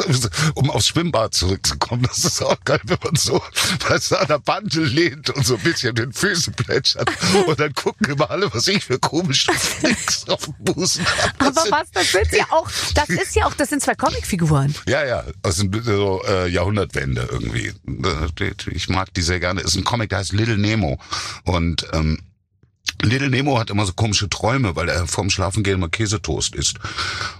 um 0.55 0.69
aufs 0.69 0.87
Schwimmbad 0.87 1.33
zurückzukommen, 1.33 2.03
das 2.03 2.23
ist 2.23 2.41
auch 2.41 2.57
geil, 2.63 2.79
wenn 2.85 2.97
man 3.03 3.15
so 3.15 3.41
weißt, 3.87 4.11
du, 4.11 4.15
an 4.15 4.27
der 4.27 4.39
Bande 4.39 4.83
lehnt 4.83 5.29
und 5.29 5.45
so 5.45 5.55
ein 5.55 5.61
bisschen 5.61 5.93
den 5.93 6.13
Füßen 6.13 6.53
plätschert. 6.53 7.09
Und 7.45 7.59
dann 7.59 7.73
gucken 7.73 8.09
immer 8.09 8.31
alle, 8.31 8.53
was 8.53 8.67
ich 8.67 8.85
für 8.85 8.99
komische 8.99 9.51
Flicks 9.51 10.27
auf 10.29 10.45
dem 10.45 10.55
Busen 10.59 11.05
habe. 11.05 11.47
Aber 11.47 11.71
was, 11.71 11.91
das 11.91 12.11
sind 12.11 12.31
ja 12.31 12.45
auch, 12.51 12.69
das 12.95 13.09
ist 13.09 13.35
ja 13.35 13.45
auch, 13.45 13.53
das 13.53 13.69
sind 13.69 13.81
zwei 13.81 13.95
Comicfiguren. 13.95 14.73
Ja, 14.87 15.05
ja, 15.05 15.23
aus 15.43 15.57
dem 15.57 15.71
so, 15.83 16.23
äh, 16.25 16.47
Jahrhundertwende 16.47 17.27
irgendwie. 17.29 17.73
Ich 18.71 18.89
mag 18.89 19.13
die 19.13 19.21
sehr 19.21 19.39
gerne. 19.39 19.61
Ist 19.61 19.75
ein 19.75 19.83
Comic, 19.83 20.09
der 20.09 20.19
heißt 20.19 20.33
Little 20.33 20.57
Nemo. 20.57 20.99
Und 21.43 21.85
ähm, 21.93 22.19
Little 23.01 23.29
Nemo 23.29 23.59
hat 23.59 23.69
immer 23.69 23.85
so 23.85 23.93
komische 23.93 24.29
Träume, 24.29 24.75
weil 24.75 24.89
er 24.89 25.07
vorm 25.07 25.29
Schlafengehen 25.29 25.77
immer 25.77 25.89
Käsetoast 25.89 26.55
isst. 26.55 26.77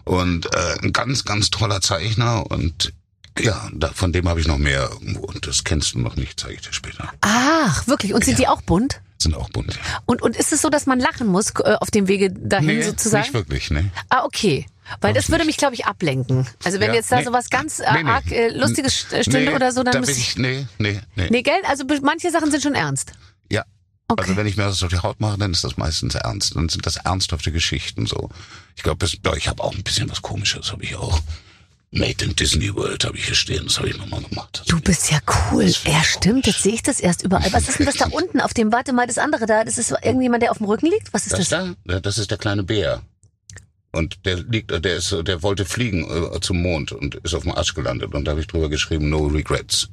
Und 0.04 0.48
äh, 0.54 0.80
ein 0.82 0.94
ganz, 0.94 1.26
ganz 1.26 1.50
toller 1.50 1.82
Zeichner 1.82 2.50
und 2.50 2.94
ja, 3.40 3.70
da, 3.74 3.90
von 3.90 4.12
dem 4.12 4.28
habe 4.28 4.42
ich 4.42 4.48
noch 4.48 4.58
mehr 4.58 4.90
irgendwo. 4.92 5.22
Und 5.22 5.48
das 5.48 5.64
kennst 5.64 5.94
du 5.94 6.00
noch 6.00 6.16
nicht, 6.16 6.40
zeige 6.40 6.56
ich 6.56 6.62
dir 6.62 6.74
später. 6.74 7.12
Ach, 7.22 7.88
wirklich. 7.88 8.14
Und 8.14 8.26
sind 8.26 8.40
die 8.40 8.48
auch 8.48 8.62
bunt? 8.62 9.02
Sind 9.18 9.36
auch 9.36 9.50
bunt. 9.50 9.76
Ja. 9.76 10.00
Und, 10.06 10.22
und 10.22 10.36
ist 10.36 10.52
es 10.52 10.62
so, 10.62 10.70
dass 10.70 10.86
man 10.86 11.00
lachen 11.00 11.28
muss 11.28 11.52
äh, 11.64 11.76
auf 11.80 11.92
dem 11.92 12.08
Wege 12.08 12.32
dahin 12.32 12.84
sozusagen? 12.84 13.24
nicht 13.24 13.34
wirklich, 13.34 13.72
ne? 13.72 13.92
Ah, 14.10 14.24
okay. 14.26 14.66
Weil 15.00 15.14
das 15.14 15.30
würde 15.30 15.46
mich, 15.46 15.58
glaube 15.58 15.76
ich, 15.76 15.86
ablenken. 15.86 16.48
Also 16.64 16.80
wenn 16.80 16.90
Ja, 16.90 16.96
jetzt 16.96 17.12
da 17.12 17.18
nee. 17.20 17.24
sowas 17.26 17.50
ganz 17.50 17.80
äh, 17.80 18.04
Nee, 18.04 18.10
arg 18.10 18.30
äh, 18.32 18.50
lustiges 18.50 19.06
st- 19.06 19.24
stünde 19.24 19.54
oder 19.54 19.72
so, 19.72 19.84
dann 19.84 19.94
da 19.94 20.00
müsste 20.00 20.14
ich... 20.20 20.30
ich, 20.32 20.38
nee, 20.38 20.66
nee, 20.80 21.00
nee. 21.16 21.28
Nee, 21.30 21.42
gell? 21.44 21.62
Also 21.68 21.84
manche 22.02 22.32
Sachen 22.32 22.52
sind 22.52 22.62
schon 22.64 22.76
ernst. 22.76 23.14
Ja. 23.50 23.64
Okay. 24.08 24.24
Also 24.24 24.36
wenn 24.36 24.48
ich 24.48 24.58
mir 24.58 24.64
das 24.64 24.84
auf 24.84 24.90
die 24.90 24.98
Haut 25.00 25.20
mache, 25.22 25.38
dann 25.38 25.52
ist 25.52 25.64
das 25.64 25.78
meistens 25.78 26.16
ernst. 26.16 26.56
Dann 26.56 26.68
sind 26.68 26.86
das 26.86 26.98
ernsthafte 26.98 27.52
Geschichten 27.52 28.06
so. 28.06 28.30
Ich 28.76 28.84
glaube, 28.84 29.06
ich 29.38 29.48
habe 29.48 29.64
auch 29.64 29.74
ein 29.74 29.84
bisschen 29.84 30.10
was 30.10 30.22
Komisches, 30.22 30.72
habe 30.72 30.84
ich 30.84 30.96
auch. 30.96 31.22
Made 31.94 32.24
in 32.24 32.34
Disney 32.38 32.74
World 32.74 33.04
habe 33.04 33.18
ich 33.18 33.26
hier 33.26 33.36
stehen, 33.36 33.66
das 33.66 33.78
habe 33.78 33.90
ich 33.90 33.98
nochmal 33.98 34.22
gemacht. 34.22 34.64
Du 34.68 34.80
bist 34.80 35.12
ja 35.12 35.20
cool. 35.52 35.66
Ja, 35.86 36.02
stimmt. 36.04 36.48
Jetzt 36.48 36.64
sehe 36.64 36.74
ich 36.74 36.84
das 36.84 37.02
erst 37.02 37.22
überall. 37.22 37.52
Was 37.52 37.68
ist 37.68 37.80
denn 37.80 37.86
das 37.86 37.96
da 37.96 38.06
unten 38.06 38.40
auf 38.40 38.54
dem, 38.54 38.72
warte 38.72 38.94
mal, 38.94 39.08
das 39.08 39.18
andere 39.18 39.46
da? 39.46 39.66
Das 39.66 39.78
ist 39.78 39.92
irgendjemand, 39.92 40.42
der 40.42 40.52
auf 40.52 40.58
dem 40.60 40.68
Rücken 40.68 40.86
liegt? 40.88 41.14
Was 41.14 41.24
ist 41.28 41.34
Das 41.34 41.50
das? 41.50 41.76
da, 41.86 42.00
das 42.00 42.18
ist 42.18 42.32
der 42.32 42.38
kleine 42.38 42.64
Bär. 42.64 43.02
Und 43.92 44.26
der 44.26 44.38
liegt, 44.38 44.72
der 44.72 44.96
ist, 44.96 45.16
der 45.28 45.44
wollte 45.44 45.66
fliegen 45.66 46.06
äh, 46.10 46.40
zum 46.40 46.62
Mond 46.62 46.92
und 46.94 47.16
ist 47.16 47.34
auf 47.34 47.44
dem 47.44 47.52
Arsch 47.52 47.74
gelandet. 47.74 48.14
Und 48.14 48.26
da 48.26 48.32
habe 48.32 48.42
ich 48.42 48.48
drüber 48.48 48.70
geschrieben, 48.70 49.10
no 49.10 49.28
regrets. 49.28 49.90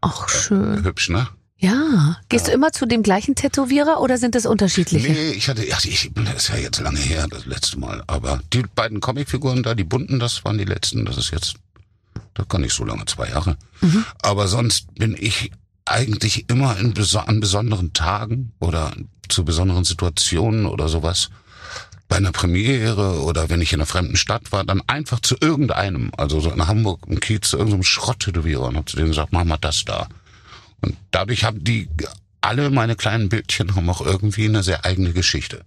Ach, 0.00 0.28
schön. 0.28 0.82
Hübsch, 0.84 1.10
ne? 1.10 1.28
Ja. 1.58 2.16
Gehst 2.28 2.48
du 2.48 2.52
immer 2.52 2.72
zu 2.72 2.86
dem 2.86 3.04
gleichen 3.04 3.36
Tätowierer 3.36 4.00
oder 4.00 4.18
sind 4.18 4.34
das 4.34 4.46
unterschiedliche? 4.46 5.12
Nee, 5.12 5.30
ich 5.30 5.48
hatte, 5.48 5.64
ja, 5.64 5.78
ich, 5.84 6.10
das 6.14 6.34
ist 6.34 6.48
ja 6.48 6.56
jetzt 6.56 6.80
lange 6.80 6.98
her, 6.98 7.28
das 7.30 7.46
letzte 7.46 7.78
Mal. 7.78 8.02
Aber 8.08 8.40
die 8.52 8.64
beiden 8.74 9.00
Comicfiguren 9.00 9.62
da, 9.62 9.74
die 9.74 9.84
bunten, 9.84 10.18
das 10.18 10.44
waren 10.44 10.58
die 10.58 10.64
letzten. 10.64 11.04
Das 11.04 11.18
ist 11.18 11.30
jetzt, 11.30 11.54
das 12.34 12.48
kann 12.48 12.62
nicht 12.62 12.74
so 12.74 12.84
lange, 12.84 13.04
zwei 13.04 13.28
Jahre. 13.28 13.56
Aber 14.22 14.48
sonst 14.48 14.92
bin 14.96 15.16
ich 15.16 15.52
eigentlich 15.84 16.48
immer 16.48 16.76
in, 16.78 16.94
an 17.14 17.40
besonderen 17.40 17.92
Tagen 17.92 18.52
oder 18.58 18.92
zu 19.28 19.44
besonderen 19.44 19.84
Situationen 19.84 20.66
oder 20.66 20.88
sowas. 20.88 21.30
Bei 22.12 22.18
einer 22.18 22.32
Premiere 22.32 23.22
oder 23.22 23.48
wenn 23.48 23.62
ich 23.62 23.72
in 23.72 23.80
einer 23.80 23.86
fremden 23.86 24.16
Stadt 24.16 24.52
war, 24.52 24.64
dann 24.64 24.82
einfach 24.86 25.20
zu 25.20 25.34
irgendeinem, 25.40 26.10
also 26.14 26.40
so 26.40 26.50
in 26.50 26.66
Hamburg, 26.66 27.00
im 27.08 27.20
Kiez, 27.20 27.48
zu 27.48 27.56
irgendeinem 27.56 27.84
Schrott-Tätowierer 27.84 28.64
und 28.64 28.76
hab 28.76 28.86
zu 28.86 28.96
denen 28.96 29.08
gesagt, 29.08 29.32
mach 29.32 29.44
mal 29.44 29.56
das 29.56 29.86
da. 29.86 30.08
Und 30.82 30.94
dadurch 31.10 31.44
haben 31.44 31.64
die 31.64 31.88
alle 32.42 32.68
meine 32.70 32.96
kleinen 32.96 33.28
Bildchen 33.28 33.76
haben 33.76 33.88
auch 33.88 34.04
irgendwie 34.04 34.44
eine 34.44 34.62
sehr 34.62 34.84
eigene 34.84 35.12
Geschichte. 35.12 35.62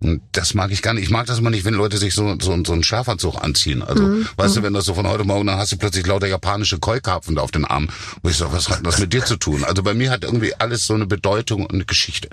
Und 0.00 0.20
das 0.32 0.52
mag 0.52 0.70
ich 0.70 0.82
gar 0.82 0.92
nicht. 0.92 1.04
Ich 1.04 1.10
mag 1.10 1.26
das 1.26 1.38
immer 1.38 1.50
nicht, 1.50 1.64
wenn 1.64 1.72
Leute 1.72 1.96
sich 1.96 2.12
so, 2.14 2.36
so, 2.40 2.62
so 2.64 2.72
einen 2.72 2.82
Schafanzug 2.82 3.42
anziehen. 3.42 3.82
Also, 3.82 4.02
weißt 4.36 4.56
du, 4.56 4.62
wenn 4.62 4.74
das 4.74 4.84
so 4.84 4.94
von 4.94 5.06
heute 5.06 5.24
Morgen, 5.24 5.46
dann 5.46 5.56
hast 5.56 5.72
du 5.72 5.76
plötzlich 5.76 6.04
lauter 6.04 6.26
japanische 6.26 6.78
Keukarpfen 6.78 7.36
da 7.36 7.42
auf 7.42 7.52
den 7.52 7.64
Arm. 7.64 7.88
Wo 8.22 8.28
ich 8.28 8.36
sage, 8.36 8.52
was 8.52 8.68
hat 8.68 8.84
das 8.84 8.98
mit 8.98 9.12
dir 9.12 9.24
zu 9.24 9.36
tun? 9.36 9.64
Also 9.64 9.82
bei 9.82 9.94
mir 9.94 10.10
hat 10.10 10.24
irgendwie 10.24 10.54
alles 10.56 10.86
so 10.86 10.94
eine 10.94 11.06
Bedeutung 11.06 11.62
und 11.62 11.72
eine 11.72 11.84
Geschichte. 11.84 12.28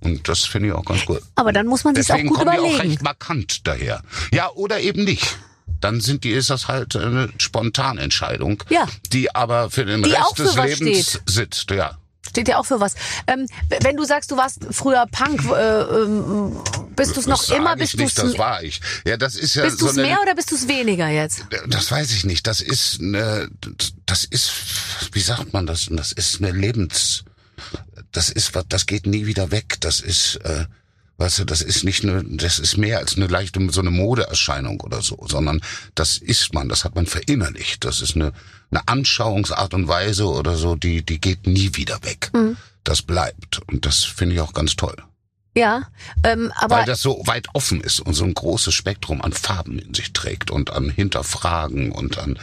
Und 0.00 0.28
das 0.28 0.40
finde 0.44 0.68
ich 0.68 0.74
auch 0.74 0.84
ganz 0.84 1.04
gut. 1.06 1.20
Aber 1.34 1.52
dann 1.52 1.66
muss 1.66 1.84
man 1.84 1.94
sich 1.94 2.12
auch 2.12 2.18
gut 2.18 2.34
kommen 2.34 2.50
die 2.52 2.58
auch 2.58 2.64
überlegen. 2.64 2.90
recht 2.90 3.02
markant 3.02 3.66
daher. 3.66 4.02
Ja, 4.32 4.50
oder 4.50 4.80
eben 4.80 5.04
nicht. 5.04 5.38
Dann 5.80 6.00
sind 6.00 6.24
die, 6.24 6.30
ist 6.30 6.50
das 6.50 6.68
halt 6.68 6.94
eine 6.96 7.30
Spontanentscheidung, 7.38 8.62
Ja. 8.70 8.86
die 9.12 9.34
aber 9.34 9.70
für 9.70 9.84
den 9.84 10.02
Die 10.02 10.10
Rest 10.10 10.36
für 10.36 10.42
des 10.44 10.56
Lebens 10.56 11.08
steht. 11.10 11.22
sitzt. 11.28 11.70
Ja. 11.70 11.98
Steht 12.28 12.48
ja 12.48 12.58
auch 12.58 12.64
für 12.66 12.80
was. 12.80 12.94
Ähm, 13.26 13.46
wenn 13.82 13.96
du 13.96 14.04
sagst, 14.04 14.30
du 14.30 14.36
warst 14.36 14.66
früher 14.70 15.04
Punk, 15.12 15.44
äh, 15.50 15.82
ähm, 15.82 16.56
bist 16.96 17.14
du 17.16 17.20
es 17.20 17.26
noch 17.26 17.48
immer? 17.50 17.74
ich 17.74 17.78
Bist 17.80 17.94
du 17.94 17.98
nicht, 18.02 18.18
das 18.18 18.38
war 18.38 18.62
ich. 18.62 18.80
Ja, 19.06 19.16
das 19.18 19.36
ist 19.36 19.54
ja 19.54 19.64
bist 19.64 19.78
so 19.78 19.86
du's 19.86 19.98
eine, 19.98 20.08
mehr 20.08 20.20
oder 20.22 20.34
bist 20.34 20.50
du 20.50 20.54
es 20.54 20.66
weniger 20.66 21.08
jetzt? 21.08 21.44
das 21.68 21.90
weiß 21.90 22.12
ich 22.12 22.24
nicht. 22.24 22.46
Das 22.46 22.60
ist 22.62 23.00
eine, 23.00 23.48
das 24.06 24.24
ist, 24.24 24.52
wie 25.12 25.20
sagt 25.20 25.52
man 25.52 25.66
das? 25.66 25.88
Das 25.90 26.12
ist 26.12 26.40
eine 26.42 26.50
Lebens, 26.52 27.24
das 28.14 28.30
ist 28.30 28.54
was, 28.54 28.64
das 28.68 28.86
geht 28.86 29.06
nie 29.06 29.26
wieder 29.26 29.50
weg. 29.50 29.76
Das 29.80 30.00
ist, 30.00 30.36
äh, 30.36 30.66
weißt 31.18 31.40
du, 31.40 31.44
das 31.44 31.60
ist 31.60 31.84
nicht 31.84 32.02
eine, 32.04 32.24
das 32.24 32.58
ist 32.58 32.76
mehr 32.76 32.98
als 32.98 33.16
eine 33.16 33.26
leichte, 33.26 33.60
so 33.70 33.80
eine 33.80 33.90
Modeerscheinung 33.90 34.80
oder 34.80 35.02
so, 35.02 35.26
sondern 35.28 35.60
das 35.94 36.16
ist 36.16 36.54
man, 36.54 36.68
das 36.68 36.84
hat 36.84 36.94
man 36.94 37.06
verinnerlicht. 37.06 37.84
Das 37.84 38.00
ist 38.00 38.14
eine, 38.14 38.32
eine 38.70 38.86
Anschauungsart 38.88 39.74
und 39.74 39.88
Weise 39.88 40.26
oder 40.26 40.56
so, 40.56 40.76
die, 40.76 41.04
die 41.04 41.20
geht 41.20 41.46
nie 41.46 41.74
wieder 41.74 42.02
weg. 42.02 42.30
Mhm. 42.32 42.56
Das 42.84 43.02
bleibt. 43.02 43.60
Und 43.66 43.84
das 43.84 44.04
finde 44.04 44.36
ich 44.36 44.40
auch 44.40 44.52
ganz 44.52 44.76
toll. 44.76 44.96
Ja, 45.56 45.86
ähm, 46.24 46.52
aber 46.56 46.78
weil 46.78 46.84
das 46.84 47.00
so 47.00 47.22
weit 47.26 47.46
offen 47.52 47.80
ist 47.80 48.00
und 48.00 48.14
so 48.14 48.24
ein 48.24 48.34
großes 48.34 48.74
Spektrum 48.74 49.22
an 49.22 49.32
Farben 49.32 49.78
in 49.78 49.94
sich 49.94 50.12
trägt 50.12 50.50
und 50.50 50.70
an 50.70 50.90
Hinterfragen 50.90 51.92
und 51.92 52.18
an 52.18 52.38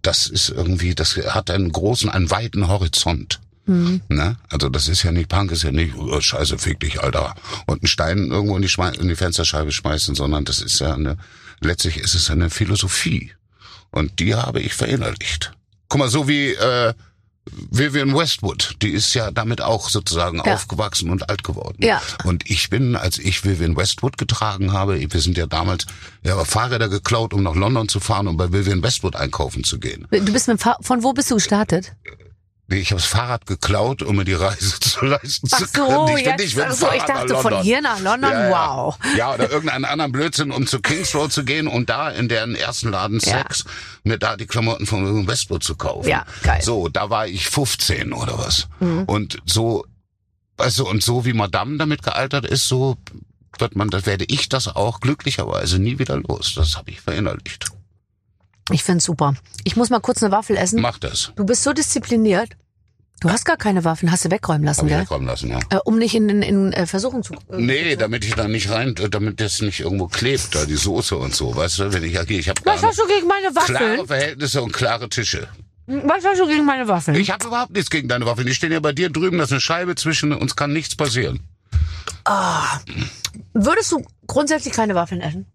das 0.00 0.26
ist 0.26 0.48
irgendwie, 0.48 0.94
das 0.94 1.16
hat 1.16 1.50
einen 1.50 1.70
großen, 1.70 2.08
einen 2.08 2.30
weiten 2.30 2.68
Horizont. 2.68 3.40
Ne? 3.64 4.36
Also 4.50 4.68
das 4.68 4.88
ist 4.88 5.02
ja 5.04 5.12
nicht 5.12 5.28
Punk, 5.28 5.52
ist 5.52 5.62
ja 5.62 5.70
nicht 5.70 5.94
oh, 5.96 6.20
Scheiße, 6.20 6.58
fick 6.58 6.80
dich, 6.80 7.00
Alter, 7.00 7.34
und 7.66 7.82
einen 7.82 7.86
Stein 7.86 8.30
irgendwo 8.30 8.56
in 8.56 8.62
die, 8.62 8.68
Schmei 8.68 8.90
in 8.90 9.08
die 9.08 9.14
Fensterscheibe 9.16 9.70
schmeißen, 9.70 10.14
sondern 10.14 10.44
das 10.44 10.60
ist 10.60 10.80
ja 10.80 10.94
eine, 10.94 11.16
letztlich 11.60 11.98
ist 11.98 12.14
es 12.14 12.30
eine 12.30 12.50
Philosophie 12.50 13.32
und 13.90 14.18
die 14.18 14.34
habe 14.34 14.60
ich 14.60 14.74
verinnerlicht. 14.74 15.52
Guck 15.88 16.00
mal, 16.00 16.08
so 16.08 16.26
wie 16.26 16.48
äh, 16.54 16.92
Vivian 17.70 18.16
Westwood, 18.16 18.76
die 18.82 18.90
ist 18.90 19.14
ja 19.14 19.30
damit 19.30 19.60
auch 19.60 19.88
sozusagen 19.88 20.40
Ja. 20.44 20.54
aufgewachsen 20.54 21.10
und 21.10 21.28
alt 21.28 21.42
geworden. 21.42 21.76
Ja. 21.80 22.00
Und 22.24 22.48
ich 22.48 22.70
bin, 22.70 22.94
als 22.96 23.18
ich 23.18 23.44
Vivian 23.44 23.76
Westwood 23.76 24.16
getragen 24.16 24.72
habe, 24.72 24.98
wir 25.00 25.20
sind 25.20 25.36
ja 25.36 25.46
damals 25.46 25.86
ja, 26.22 26.42
Fahrräder 26.44 26.88
geklaut, 26.88 27.34
um 27.34 27.42
nach 27.42 27.54
London 27.54 27.88
zu 27.88 28.00
fahren, 28.00 28.28
um 28.28 28.36
bei 28.36 28.52
Vivian 28.52 28.82
Westwood 28.82 29.16
einkaufen 29.16 29.64
zu 29.64 29.78
gehen. 29.80 30.06
Du 30.10 30.32
bist 30.32 30.48
mit 30.48 30.62
von 30.62 31.02
wo 31.02 31.12
bist 31.12 31.30
du 31.30 31.34
gestartet? 31.34 31.94
Ich 32.80 32.90
habe 32.90 33.00
das 33.00 33.08
Fahrrad 33.10 33.46
geklaut, 33.46 34.02
um 34.02 34.16
mir 34.16 34.24
die 34.24 34.32
Reise 34.34 34.80
zu 34.80 35.04
leisten 35.04 35.48
Ach 35.52 35.58
zu 35.58 35.64
so, 35.66 35.72
können. 35.72 36.08
Ich 36.08 36.14
bin 36.14 36.24
jetzt, 36.24 36.40
nicht 36.40 36.56
mit 36.56 36.64
dem 36.64 36.70
ach 36.72 36.74
so, 36.76 36.86
ich 36.94 37.02
dachte 37.02 37.34
von 37.36 37.50
London. 37.50 37.62
hier 37.62 37.80
nach 37.80 38.00
London, 38.00 38.30
Ja, 38.30 38.50
wow. 38.50 38.98
Ja, 39.16 39.34
oder 39.34 39.50
irgendeinen 39.50 39.84
anderen 39.84 40.12
Blödsinn, 40.12 40.50
um 40.50 40.66
zu 40.66 40.80
Kings 40.80 41.14
Road 41.14 41.32
zu 41.32 41.44
gehen 41.44 41.66
und 41.68 41.90
da 41.90 42.10
in 42.10 42.28
deren 42.28 42.54
ersten 42.54 42.90
Laden. 42.90 43.20
Sex 43.20 43.64
mir 44.04 44.18
da 44.18 44.36
die 44.36 44.46
Klamotten 44.46 44.86
von 44.86 45.26
Westwood 45.26 45.62
zu 45.62 45.76
kaufen. 45.76 46.08
Ja, 46.08 46.24
geil. 46.42 46.58
Mhm. 46.58 46.64
So, 46.64 46.88
da 46.88 47.10
war 47.10 47.26
ich 47.26 47.48
15 47.48 48.12
oder 48.12 48.38
was. 48.38 48.68
Und 49.06 49.38
so, 49.46 49.84
also 50.56 50.88
und 50.88 51.02
so 51.02 51.24
wie 51.24 51.32
Madame 51.32 51.78
damit 51.78 52.02
gealtert 52.02 52.46
ist, 52.46 52.66
so 52.68 52.96
wird 53.58 53.76
man, 53.76 53.90
das 53.90 54.06
werde 54.06 54.24
ich 54.28 54.48
das 54.48 54.66
auch 54.68 55.00
glücklicherweise 55.00 55.78
nie 55.78 55.98
wieder 55.98 56.16
los. 56.16 56.54
Das 56.56 56.76
habe 56.76 56.90
ich 56.90 57.00
verinnerlicht. 57.00 57.66
Ich 58.70 58.84
find's 58.84 59.04
super. 59.04 59.34
Ich 59.64 59.76
muss 59.76 59.90
mal 59.90 60.00
kurz 60.00 60.22
eine 60.22 60.32
Waffel 60.32 60.56
essen. 60.56 60.80
Mach 60.80 60.98
das. 60.98 61.32
Du 61.36 61.44
bist 61.44 61.62
so 61.62 61.72
diszipliniert. 61.72 62.50
Du 63.22 63.30
hast 63.30 63.44
gar 63.44 63.56
keine 63.56 63.84
Waffen, 63.84 64.10
hast 64.10 64.24
du 64.24 64.30
wegräumen 64.30 64.64
lassen, 64.64 64.88
gell? 64.88 65.00
wegkommen 65.00 65.28
lassen, 65.28 65.48
ja. 65.50 65.60
Äh, 65.70 65.76
um 65.84 65.96
nicht 65.96 66.14
in, 66.14 66.28
in, 66.28 66.42
in 66.42 66.72
äh, 66.72 66.86
Versuchung 66.86 67.22
zu. 67.22 67.34
Äh, 67.34 67.38
Nee, 67.56 67.96
damit 67.96 68.24
ich 68.24 68.34
da 68.34 68.48
nicht 68.48 68.68
rein, 68.70 68.94
damit 68.94 69.40
das 69.40 69.62
nicht 69.62 69.80
irgendwo 69.80 70.08
klebt, 70.08 70.54
da 70.56 70.64
die 70.64 70.74
Soße 70.74 71.16
und 71.16 71.32
so, 71.34 71.54
weißt 71.54 71.78
du, 71.78 71.92
wenn 71.92 72.02
ich 72.02 72.14
ja 72.14 72.22
ich 72.26 72.48
habe 72.48 72.60
Was 72.64 72.82
hast 72.82 72.98
du 72.98 73.06
gegen 73.06 73.28
meine 73.28 73.48
klare 73.52 73.84
Waffeln? 73.92 74.06
Verhältnisse 74.06 74.62
und 74.62 74.72
klare 74.72 75.08
Tische. 75.08 75.48
Was 75.86 76.24
hast 76.24 76.40
du 76.40 76.46
gegen 76.48 76.64
meine 76.64 76.88
Waffeln? 76.88 77.16
Ich 77.16 77.30
habe 77.30 77.46
überhaupt 77.46 77.72
nichts 77.72 77.90
gegen 77.90 78.08
deine 78.08 78.26
Waffeln. 78.26 78.46
Die 78.46 78.54
stehen 78.54 78.72
ja 78.72 78.80
bei 78.80 78.92
dir 78.92 79.10
drüben, 79.10 79.38
da 79.38 79.44
ist 79.44 79.52
eine 79.52 79.60
Scheibe 79.60 79.94
zwischen 79.94 80.32
uns 80.32 80.56
kann 80.56 80.72
nichts 80.72 80.96
passieren. 80.96 81.40
Würdest 83.54 83.92
du 83.92 84.04
grundsätzlich 84.26 84.74
keine 84.74 84.94
Waffeln 84.94 85.20
essen? 85.20 85.46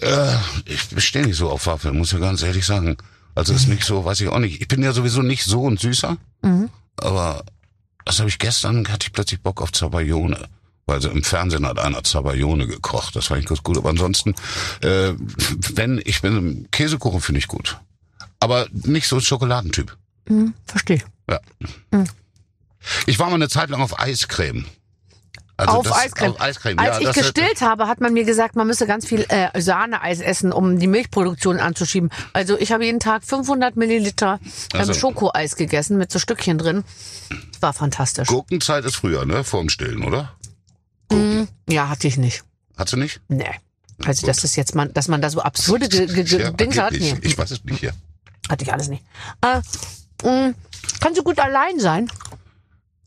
Äh, 0.00 0.34
ich 0.64 1.04
stehe 1.04 1.24
nicht 1.26 1.36
so 1.36 1.50
auf 1.50 1.66
Waffeln, 1.66 1.96
muss 1.96 2.12
ich 2.12 2.20
ganz 2.20 2.42
ehrlich 2.42 2.64
sagen. 2.64 2.96
Also 3.34 3.52
ist 3.54 3.68
nicht 3.68 3.84
so, 3.84 4.04
weiß 4.04 4.20
ich 4.20 4.28
auch 4.28 4.38
nicht. 4.38 4.60
Ich 4.60 4.68
bin 4.68 4.82
ja 4.82 4.92
sowieso 4.92 5.22
nicht 5.22 5.44
so 5.44 5.68
ein 5.68 5.76
Süßer, 5.76 6.16
Mhm. 6.42 6.68
aber 6.96 7.44
das 8.04 8.18
habe 8.18 8.28
ich 8.28 8.38
gestern, 8.38 8.88
hatte 8.88 9.06
ich 9.06 9.12
plötzlich 9.12 9.40
Bock 9.40 9.60
auf 9.62 9.72
Zabayone. 9.72 10.48
Weil 10.86 11.00
so 11.00 11.08
im 11.10 11.22
Fernsehen 11.22 11.66
hat 11.66 11.78
einer 11.78 12.02
Zabayone 12.02 12.66
gekocht. 12.66 13.14
Das 13.14 13.26
fand 13.28 13.40
ich 13.40 13.46
ganz 13.46 13.62
gut. 13.62 13.78
Aber 13.78 13.90
ansonsten, 13.90 14.34
äh, 14.80 15.12
wenn, 15.74 16.00
ich 16.04 16.20
bin, 16.20 16.66
Käsekuchen 16.72 17.20
finde 17.20 17.38
ich 17.38 17.46
gut. 17.46 17.78
Aber 18.40 18.66
nicht 18.72 19.06
so 19.06 19.16
ein 19.16 19.22
Schokoladentyp. 19.22 19.96
Mhm, 20.28 20.54
verstehe. 20.66 21.02
Ja. 21.28 21.38
Mhm. 21.92 22.06
Ich 23.06 23.18
war 23.20 23.28
mal 23.28 23.34
eine 23.36 23.48
Zeit 23.48 23.70
lang 23.70 23.82
auf 23.82 24.00
Eiscreme. 24.00 24.64
Also 25.60 25.78
auf 25.80 25.96
Eiscreme. 25.96 26.32
Auf 26.32 26.40
Eiscreme. 26.40 26.78
Als 26.78 27.00
ja, 27.00 27.08
ich 27.10 27.14
gestillt 27.16 27.60
habe, 27.60 27.86
hat 27.88 28.00
man 28.00 28.12
mir 28.12 28.24
gesagt, 28.24 28.56
man 28.56 28.66
müsse 28.66 28.86
ganz 28.86 29.06
viel 29.06 29.24
äh, 29.28 29.60
Sahneeis 29.60 30.20
essen, 30.20 30.52
um 30.52 30.78
die 30.78 30.86
Milchproduktion 30.86 31.60
anzuschieben. 31.60 32.10
Also 32.32 32.58
ich 32.58 32.72
habe 32.72 32.84
jeden 32.84 33.00
Tag 33.00 33.24
500 33.24 33.76
Milliliter 33.76 34.40
ähm, 34.74 34.80
Also. 34.80 34.94
Schokoeis 34.94 35.56
gegessen 35.56 35.98
mit 35.98 36.10
so 36.12 36.18
Stückchen 36.18 36.58
drin. 36.58 36.84
Das 37.52 37.62
war 37.62 37.72
fantastisch. 37.72 38.28
Gurkenzeit 38.28 38.84
ist 38.84 38.96
früher, 38.96 39.24
ne? 39.26 39.44
Vorm 39.44 39.68
Stillen, 39.68 40.04
oder? 40.04 40.32
Mhm. 41.10 41.48
Ja, 41.68 41.88
hatte 41.88 42.06
ich 42.08 42.16
nicht. 42.16 42.44
Hat 42.76 42.88
sie 42.88 42.96
nicht? 42.96 43.20
Nee. 43.28 43.50
Also 44.04 44.26
das 44.26 44.44
ist 44.44 44.56
jetzt 44.56 44.74
man, 44.74 44.92
dass 44.94 45.08
man 45.08 45.20
da 45.20 45.28
so 45.28 45.40
absurde 45.42 45.88
ge 45.88 46.06
Ja, 46.38 46.50
Dings 46.52 46.78
hat. 46.78 46.92
Nee, 46.92 47.16
Ich 47.22 47.36
weiß 47.36 47.50
es 47.50 47.64
nicht 47.64 47.80
hier. 47.80 47.92
hatte 48.48 48.64
ich 48.64 48.72
alles 48.72 48.88
nicht. 48.88 49.04
Äh, 49.42 49.60
mh, 50.26 50.54
kannst 51.00 51.18
du 51.18 51.22
gut 51.22 51.38
allein 51.38 51.78
sein? 51.78 52.10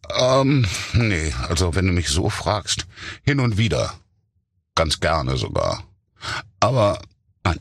Ähm, 0.09 0.65
nee, 0.93 1.33
also 1.47 1.75
wenn 1.75 1.87
du 1.87 1.93
mich 1.93 2.09
so 2.09 2.29
fragst, 2.29 2.85
hin 3.23 3.39
und 3.39 3.57
wieder. 3.57 3.93
Ganz 4.75 4.99
gerne 4.99 5.37
sogar. 5.37 5.83
Aber 6.59 7.01
nein, 7.43 7.59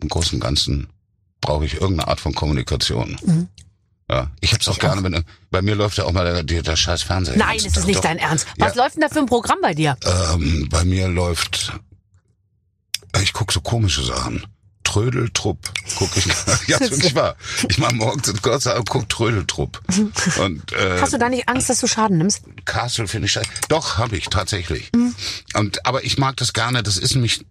im 0.00 0.08
Großen 0.08 0.36
und 0.36 0.40
Ganzen 0.40 0.88
brauche 1.40 1.64
ich 1.64 1.74
irgendeine 1.74 2.08
Art 2.08 2.20
von 2.20 2.34
Kommunikation. 2.34 3.16
Mhm. 3.24 3.48
Ja, 4.10 4.30
ich 4.40 4.52
hab's 4.52 4.68
auch 4.68 4.78
gerne, 4.78 5.02
wenn 5.02 5.24
bei 5.50 5.62
mir 5.62 5.74
läuft 5.74 5.96
ja 5.96 6.04
auch 6.04 6.12
mal 6.12 6.24
der, 6.24 6.42
der, 6.42 6.62
der 6.62 6.76
scheiß 6.76 7.02
Fernseher. 7.02 7.36
Nein, 7.36 7.56
es 7.56 7.76
ist 7.76 7.86
nicht 7.86 8.02
Tag. 8.02 8.04
dein 8.04 8.18
Ernst. 8.18 8.46
Ja. 8.58 8.66
Was 8.66 8.74
läuft 8.74 8.96
denn 8.96 9.02
da 9.02 9.08
für 9.08 9.20
ein 9.20 9.26
Programm 9.26 9.58
bei 9.62 9.72
dir? 9.72 9.96
Ähm, 10.04 10.68
bei 10.70 10.84
mir 10.84 11.08
läuft, 11.08 11.72
ich 13.22 13.32
guck 13.32 13.52
so 13.52 13.60
komische 13.60 14.02
Sachen. 14.02 14.44
Trödeltrupp 14.94 15.58
guck 15.96 16.16
ich. 16.16 16.24
ja, 16.68 16.76
ist 16.78 16.92
wirklich 16.92 17.16
wahr. 17.16 17.34
Ich 17.68 17.78
mach 17.78 17.90
morgens 17.90 18.28
in 18.28 18.40
Kurzer 18.40 18.76
und 18.76 18.88
guck 18.88 19.08
Trödeltrupp. 19.08 19.82
Und 20.38 20.72
äh, 20.72 21.00
Hast 21.00 21.12
du 21.12 21.18
da 21.18 21.28
nicht 21.28 21.48
Angst, 21.48 21.68
dass 21.68 21.80
du 21.80 21.88
Schaden 21.88 22.18
nimmst? 22.18 22.42
Castle 22.64 23.08
finde 23.08 23.26
ich 23.26 23.32
scheiße. 23.32 23.48
Doch, 23.68 23.98
habe 23.98 24.16
ich 24.16 24.26
tatsächlich. 24.26 24.92
Mhm. 24.94 25.12
Und 25.54 25.84
aber 25.84 26.04
ich 26.04 26.16
mag 26.18 26.36
das 26.36 26.52
gerne. 26.52 26.84
Das 26.84 26.96
ist 26.96 27.14
nämlich, 27.14 27.44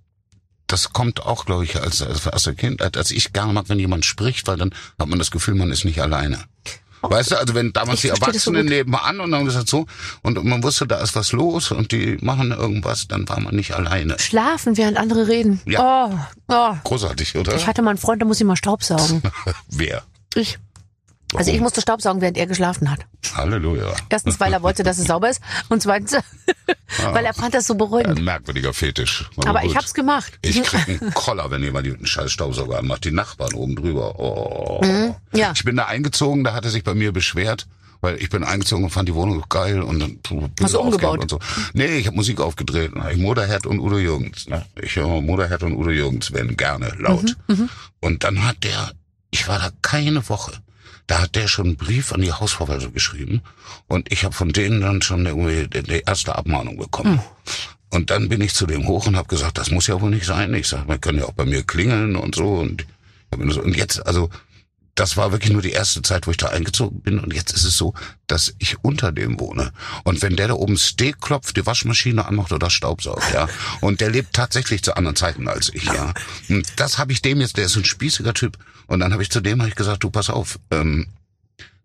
das 0.67 0.93
kommt 0.93 1.25
auch, 1.25 1.45
glaube 1.45 1.65
ich, 1.65 1.81
als, 1.81 2.01
als 2.01 2.43
der 2.43 2.55
Kindheit, 2.55 2.95
als 2.95 3.11
ich 3.11 3.33
gerne 3.33 3.51
mag, 3.51 3.67
wenn 3.67 3.77
jemand 3.77 4.05
spricht, 4.05 4.47
weil 4.47 4.55
dann 4.55 4.73
hat 4.97 5.09
man 5.09 5.19
das 5.19 5.29
Gefühl, 5.29 5.55
man 5.55 5.69
ist 5.69 5.83
nicht 5.83 6.01
alleine. 6.01 6.45
Weißt 7.09 7.31
du, 7.31 7.35
also 7.37 7.53
wenn 7.53 7.73
damals 7.73 7.97
Ich 7.97 8.01
die 8.01 8.07
so 8.07 8.13
Erwachsenen 8.23 8.61
gut. 8.63 8.69
nebenan 8.69 9.19
und 9.19 9.31
dann 9.31 9.45
gesagt 9.45 9.67
so 9.67 9.85
und 10.21 10.43
man 10.43 10.63
wusste, 10.63 10.87
da 10.87 11.01
ist 11.01 11.15
was 11.15 11.31
los 11.33 11.71
und 11.71 11.91
die 11.91 12.17
machen 12.21 12.51
irgendwas, 12.51 13.07
dann 13.07 13.27
war 13.27 13.39
man 13.39 13.55
nicht 13.55 13.73
alleine. 13.73 14.17
Schlafen, 14.19 14.77
während 14.77 14.97
andere 14.97 15.27
reden. 15.27 15.61
Oh, 15.77 16.09
oh. 16.47 16.73
Großartig, 16.83 17.35
oder? 17.35 17.55
Ich 17.55 17.67
hatte 17.67 17.81
mal 17.81 17.91
einen 17.91 17.99
Freund, 17.99 18.21
der 18.21 18.27
muss 18.27 18.39
immer 18.41 18.55
Staubsaugen. 18.55 19.21
Wer? 19.69 20.03
Ich. 20.35 20.57
Also 21.35 21.51
ich 21.51 21.59
musste 21.59 21.81
Staubsaugen, 21.81 22.21
während 22.21 22.37
er 22.37 22.47
geschlafen 22.47 22.89
hat. 22.91 22.99
Halleluja. 23.35 23.93
Erstens, 24.09 24.39
weil 24.39 24.53
er 24.53 24.61
wollte, 24.63 24.83
dass 24.83 24.97
es 24.99 25.05
sauber 25.07 25.29
ist. 25.29 25.41
Und 25.69 25.81
zweitens, 25.81 26.15
weil 27.11 27.25
er 27.25 27.33
fand 27.33 27.53
das 27.53 27.65
so 27.67 27.75
beruhigend. 27.75 28.17
Ein 28.19 28.23
merkwürdiger 28.23 28.73
Fetisch. 28.73 29.29
Aber 29.45 29.61
ich 29.63 29.69
gut. 29.69 29.77
hab's 29.77 29.93
gemacht. 29.93 30.33
Ich 30.41 30.61
krieg 30.63 31.01
einen 31.01 31.13
Koller, 31.13 31.49
wenn 31.51 31.63
jemand 31.63 31.87
einen 31.87 32.05
scheiß 32.05 32.31
Staubsauger 32.31 32.79
anmacht. 32.79 33.03
Die 33.05 33.11
Nachbarn 33.11 33.53
oben 33.53 33.75
drüber. 33.75 34.19
Oh. 34.19 34.81
Mhm, 34.83 35.15
ja. 35.33 35.51
Ich 35.55 35.63
bin 35.63 35.75
da 35.75 35.85
eingezogen, 35.85 36.43
da 36.43 36.53
hat 36.53 36.65
er 36.65 36.71
sich 36.71 36.83
bei 36.83 36.93
mir 36.93 37.11
beschwert, 37.11 37.67
weil 38.01 38.21
ich 38.21 38.29
bin 38.29 38.43
eingezogen 38.43 38.83
und 38.83 38.89
fand 38.89 39.07
die 39.09 39.15
Wohnung 39.15 39.43
geil 39.49 39.81
und 39.81 39.99
dann 39.99 40.19
Hast 40.61 40.73
du 40.73 40.79
umgebaut? 40.79 41.21
und 41.21 41.29
so. 41.29 41.39
Nee, 41.73 41.97
ich 41.97 42.05
habe 42.07 42.15
Musik 42.15 42.39
aufgedreht. 42.41 42.91
Ich 43.11 43.17
Motorhead 43.17 43.65
und 43.65 43.79
Udo 43.79 43.97
Jürgens. 43.97 44.47
Ne? 44.47 44.65
Ich 44.81 44.95
höre 44.95 45.21
Motorhead 45.21 45.63
und 45.63 45.73
Udo 45.75 45.89
Jürgens 45.89 46.31
werden 46.33 46.55
gerne 46.57 46.93
laut. 46.99 47.35
Mhm, 47.47 47.69
Und 48.01 48.23
dann 48.23 48.45
hat 48.45 48.63
der, 48.63 48.91
ich 49.31 49.47
war 49.47 49.57
da 49.59 49.69
keine 49.81 50.27
Woche. 50.29 50.51
Da 51.07 51.21
hat 51.21 51.35
der 51.35 51.47
schon 51.47 51.67
einen 51.67 51.75
Brief 51.77 52.13
an 52.13 52.21
die 52.21 52.31
Hausverwaltung 52.31 52.93
geschrieben 52.93 53.41
und 53.87 54.11
ich 54.11 54.23
habe 54.23 54.33
von 54.33 54.49
denen 54.49 54.81
dann 54.81 55.01
schon 55.01 55.25
irgendwie 55.25 55.67
die, 55.67 56.03
erste 56.05 56.35
Abmahnung 56.35 56.77
bekommen. 56.77 57.19
Und 57.89 58.09
dann 58.09 58.29
bin 58.29 58.41
ich 58.41 58.53
zu 58.53 58.65
dem 58.65 58.87
hoch 58.87 59.05
und 59.05 59.17
habe 59.17 59.27
gesagt, 59.27 59.57
das 59.57 59.69
muss 59.69 59.87
ja 59.87 60.01
wohl 60.01 60.09
nicht 60.09 60.25
sein. 60.25 60.53
Ich 60.53 60.67
sage, 60.67 60.85
man 60.87 60.99
können 60.99 61.19
ja 61.19 61.25
auch 61.25 61.33
bei 61.33 61.45
mir 61.45 61.63
klingeln 61.63 62.15
und 62.15 62.35
so. 62.35 62.55
Und, 62.55 62.87
und 63.31 63.77
jetzt, 63.77 64.05
also 64.07 64.29
das 64.95 65.17
war 65.17 65.31
wirklich 65.31 65.51
nur 65.51 65.61
die 65.61 65.71
erste 65.71 66.01
Zeit, 66.03 66.27
wo 66.27 66.31
ich 66.31 66.37
da 66.37 66.49
eingezogen 66.49 67.01
bin. 67.01 67.19
Und 67.19 67.33
jetzt 67.33 67.51
ist 67.51 67.63
es 67.63 67.75
so, 67.75 67.93
dass 68.27 68.53
ich 68.59 68.83
unter 68.83 69.11
dem 69.11 69.39
wohne. 69.39 69.71
Und 70.03 70.21
wenn 70.21 70.35
der 70.35 70.49
da 70.49 70.53
oben 70.53 70.77
Steak 70.77 71.19
klopft, 71.19 71.57
die 71.57 71.65
Waschmaschine 71.65 72.25
anmacht 72.25 72.51
oder 72.51 72.69
Staubsaugt, 72.69 73.33
ja. 73.33 73.47
Und 73.81 74.01
der 74.01 74.11
lebt 74.11 74.33
tatsächlich 74.33 74.83
zu 74.83 74.95
anderen 74.95 75.15
Zeiten 75.15 75.47
als 75.47 75.73
ich, 75.73 75.85
ja. 75.85 76.13
Und 76.47 76.67
das 76.75 76.99
habe 76.99 77.11
ich 77.11 77.21
dem 77.21 77.41
jetzt, 77.41 77.57
der 77.57 77.65
ist 77.65 77.75
ein 77.75 77.85
spießiger 77.85 78.33
Typ. 78.33 78.57
Und 78.85 78.99
dann 78.99 79.13
habe 79.13 79.23
ich 79.23 79.31
zu 79.31 79.41
dem 79.41 79.61
hab 79.61 79.67
ich 79.67 79.75
gesagt, 79.75 80.03
du 80.03 80.11
pass 80.11 80.29
auf, 80.29 80.59
ähm, 80.69 81.07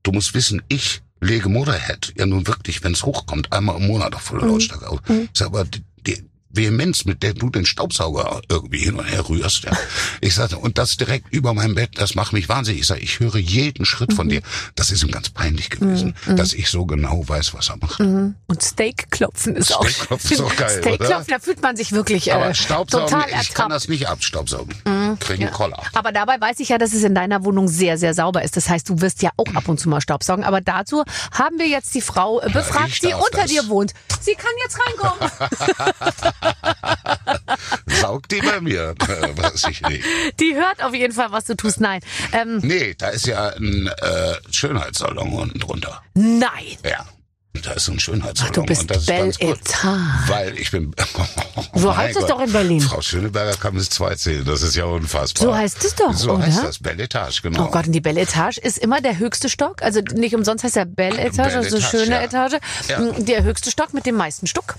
du 0.03 0.13
musst 0.13 0.35
wissen, 0.35 0.63
ich 0.69 1.01
lege 1.21 1.49
Motorhead 1.49 2.13
ja 2.17 2.27
nun 2.27 2.47
wirklich, 2.47 2.85
wenn 2.85 2.93
es 2.93 3.05
hochkommt, 3.05 3.53
einmal 3.53 3.77
im 3.77 3.87
Monat 3.87 4.15
auf 4.15 4.23
volle 4.23 4.47
Lautstärke 4.47 4.89
auf. 4.89 5.01
Ich 5.09 5.31
sag, 5.33 5.49
aber 5.49 5.65
die, 5.65 5.83
die 6.07 6.25
Vehemenz, 6.51 7.05
mit 7.05 7.23
der 7.23 7.35
du 7.35 7.51
den 7.51 7.67
Staubsauger 7.67 8.41
irgendwie 8.49 8.79
hin 8.79 8.97
und 8.97 9.05
her 9.05 9.29
rührst, 9.29 9.65
ja. 9.65 9.73
Ich 10.21 10.35
sagte, 10.35 10.59
und 10.59 10.79
das 10.79 10.97
direkt 10.97 11.33
über 11.33 11.55
meinem 11.55 11.75
Bett, 11.75 11.91
das 11.97 12.15
macht 12.15 12.33
mich 12.33 12.49
wahnsinnig. 12.49 12.83
Ich 12.83 12.87
sage, 12.87 13.01
ich 13.01 13.21
höre 13.21 13.37
jeden 13.37 13.85
Schritt 13.85 14.13
von 14.13 14.29
dir. 14.29 14.41
Das 14.75 14.91
ist 14.91 15.03
ihm 15.03 15.11
ganz 15.11 15.29
peinlich 15.29 15.71
gewesen, 15.71 16.15
dass 16.27 16.53
ich 16.53 16.69
so 16.71 16.87
genau 16.87 17.29
weiß, 17.29 17.55
was 17.55 17.69
er 17.69 17.77
macht. 17.77 18.01
Und 18.01 18.63
Steakklopfen 18.63 19.57
ist 19.57 19.75
auch 19.75 19.87
Steakklopfen 19.87 20.33
ist 20.33 20.41
auch 20.41 20.57
geil, 20.57 20.79
Steakklopfen, 20.81 21.27
da 21.29 21.39
fühlt 21.39 21.63
man 21.63 21.77
sich 21.77 21.93
wirklich 21.93 22.29
äh, 22.29 22.33
Aber 22.33 22.55
Staubsaugen, 22.55 23.09
total 23.09 23.29
ich 23.29 23.33
kann 23.33 23.41
ertappt. 23.41 23.69
Mhm. 23.69 23.73
das 23.73 23.89
nicht 23.89 24.09
abstaubsaugen. 24.09 24.75
Krieg 25.21 25.41
einen 25.41 25.51
Koller. 25.51 25.83
Aber 25.95 26.13
dabei 26.13 26.41
weiß 26.41 26.61
ich 26.61 26.71
ja, 26.71 26.79
dass 26.79 26.93
es 26.93 27.03
in 27.03 27.15
deiner 27.15 27.45
Wohnung 27.45 27.69
sehr, 27.69 27.99
sehr 27.99 28.15
sauber 28.15 28.43
ist. 28.43 28.57
Das 28.57 28.69
heißt, 28.69 28.89
du 28.89 29.01
wirst 29.01 29.23
ja 29.23 29.31
auch 29.37 29.55
ab 29.55 29.69
und 29.69 29.79
zu 29.79 29.89
mal 29.89 30.01
Staubsaugen. 30.01 30.45
Aber 30.45 30.61
dazu 30.61 31.05
haben 31.33 31.59
wir 31.59 31.69
jetzt 31.69 31.95
die 31.95 32.01
Frau 32.01 32.41
äh, 32.41 32.51
befragt, 32.51 32.89
ich 32.89 33.01
die 33.01 33.15
unter 33.15 33.43
das. 33.43 33.51
dir 33.51 33.69
wohnt. 33.69 33.93
Sie 34.21 34.35
kann 34.35 34.51
jetzt 34.63 34.79
reinkommen. 34.79 35.31
Saugt 38.01 38.31
die 38.33 38.41
bei 38.41 38.61
mir? 38.61 38.95
Äh, 39.09 39.37
weiß 39.37 39.65
ich 39.71 39.81
nicht. 39.83 40.05
die 40.41 40.55
hört 40.55 40.83
auf 40.83 40.95
jeden 40.95 41.13
Fall, 41.15 41.33
was 41.33 41.45
du 41.45 41.55
tust. 41.57 41.81
Nein. 41.81 42.01
Ähm, 42.33 42.59
Nee, 42.63 42.95
da 42.97 43.09
ist 43.09 43.27
ja 43.27 43.49
ein 43.49 43.87
äh, 43.89 44.35
Schönheitssalon 44.51 45.33
unten 45.33 45.59
drunter. 45.59 46.03
nein. 46.15 46.77
Ja. 46.85 47.05
Da 47.63 47.73
ist 47.73 47.87
so 47.87 47.93
ein 47.93 47.99
Schönheitssalon. 47.99 48.51
Ach, 48.53 48.55
du 48.55 48.63
bist 48.67 48.83
und 48.83 48.91
das 48.93 48.99
ist 48.99 49.07
Belle 49.07 49.23
ganz 49.25 49.39
gut. 49.41 49.59
Weil 50.29 50.57
ich 50.59 50.71
bin. 50.71 50.95
So 51.75 51.89
Mein 51.89 51.97
heißt 51.97 52.17
es 52.17 52.23
Gott. 52.23 52.31
doch 52.31 52.41
in 52.41 52.53
Berlin. 52.53 52.81
Frau 52.81 53.01
Schöneberger 53.01 53.57
kann 53.57 53.75
bis 53.75 53.91
zwei 53.91 54.15
zählen. 54.15 54.45
Das 54.45 54.63
ist 54.63 54.77
ja 54.77 54.85
unfassbar. 54.85 55.43
So 55.43 55.55
heißt 55.57 55.85
es 55.85 55.95
doch, 55.97 56.13
So 56.13 56.33
oder? 56.35 56.47
heißt 56.47 56.63
das. 56.63 56.79
Belle 56.79 57.03
Etage, 57.05 57.43
genau. 57.43 57.67
Oh 57.67 57.71
Gott, 57.71 57.87
und 57.87 57.93
die 57.93 58.01
Belle 58.01 58.21
Etage 58.21 58.59
ist 58.59 58.79
immer 58.79 59.01
der 59.01 59.19
höchste 59.19 59.49
Stock. 59.49 59.83
Also 59.83 60.01
nicht 60.01 60.35
umsonst 60.37 60.63
heißt 60.65 60.77
ja 60.77 60.85
Belle 60.85 61.19
Etage, 61.19 61.37
Belle 61.37 61.57
also 61.59 61.77
Etage, 61.79 61.91
schöne 61.91 62.11
ja. 62.17 62.23
Etage. 62.23 62.59
Ja. 62.89 63.01
Mm, 63.01 63.25
Der 63.25 63.43
höchste 63.43 63.71
Stock 63.73 63.93
mit 63.93 64.07
dem 64.07 64.15
meisten 64.17 64.47
Stuck. 64.47 64.77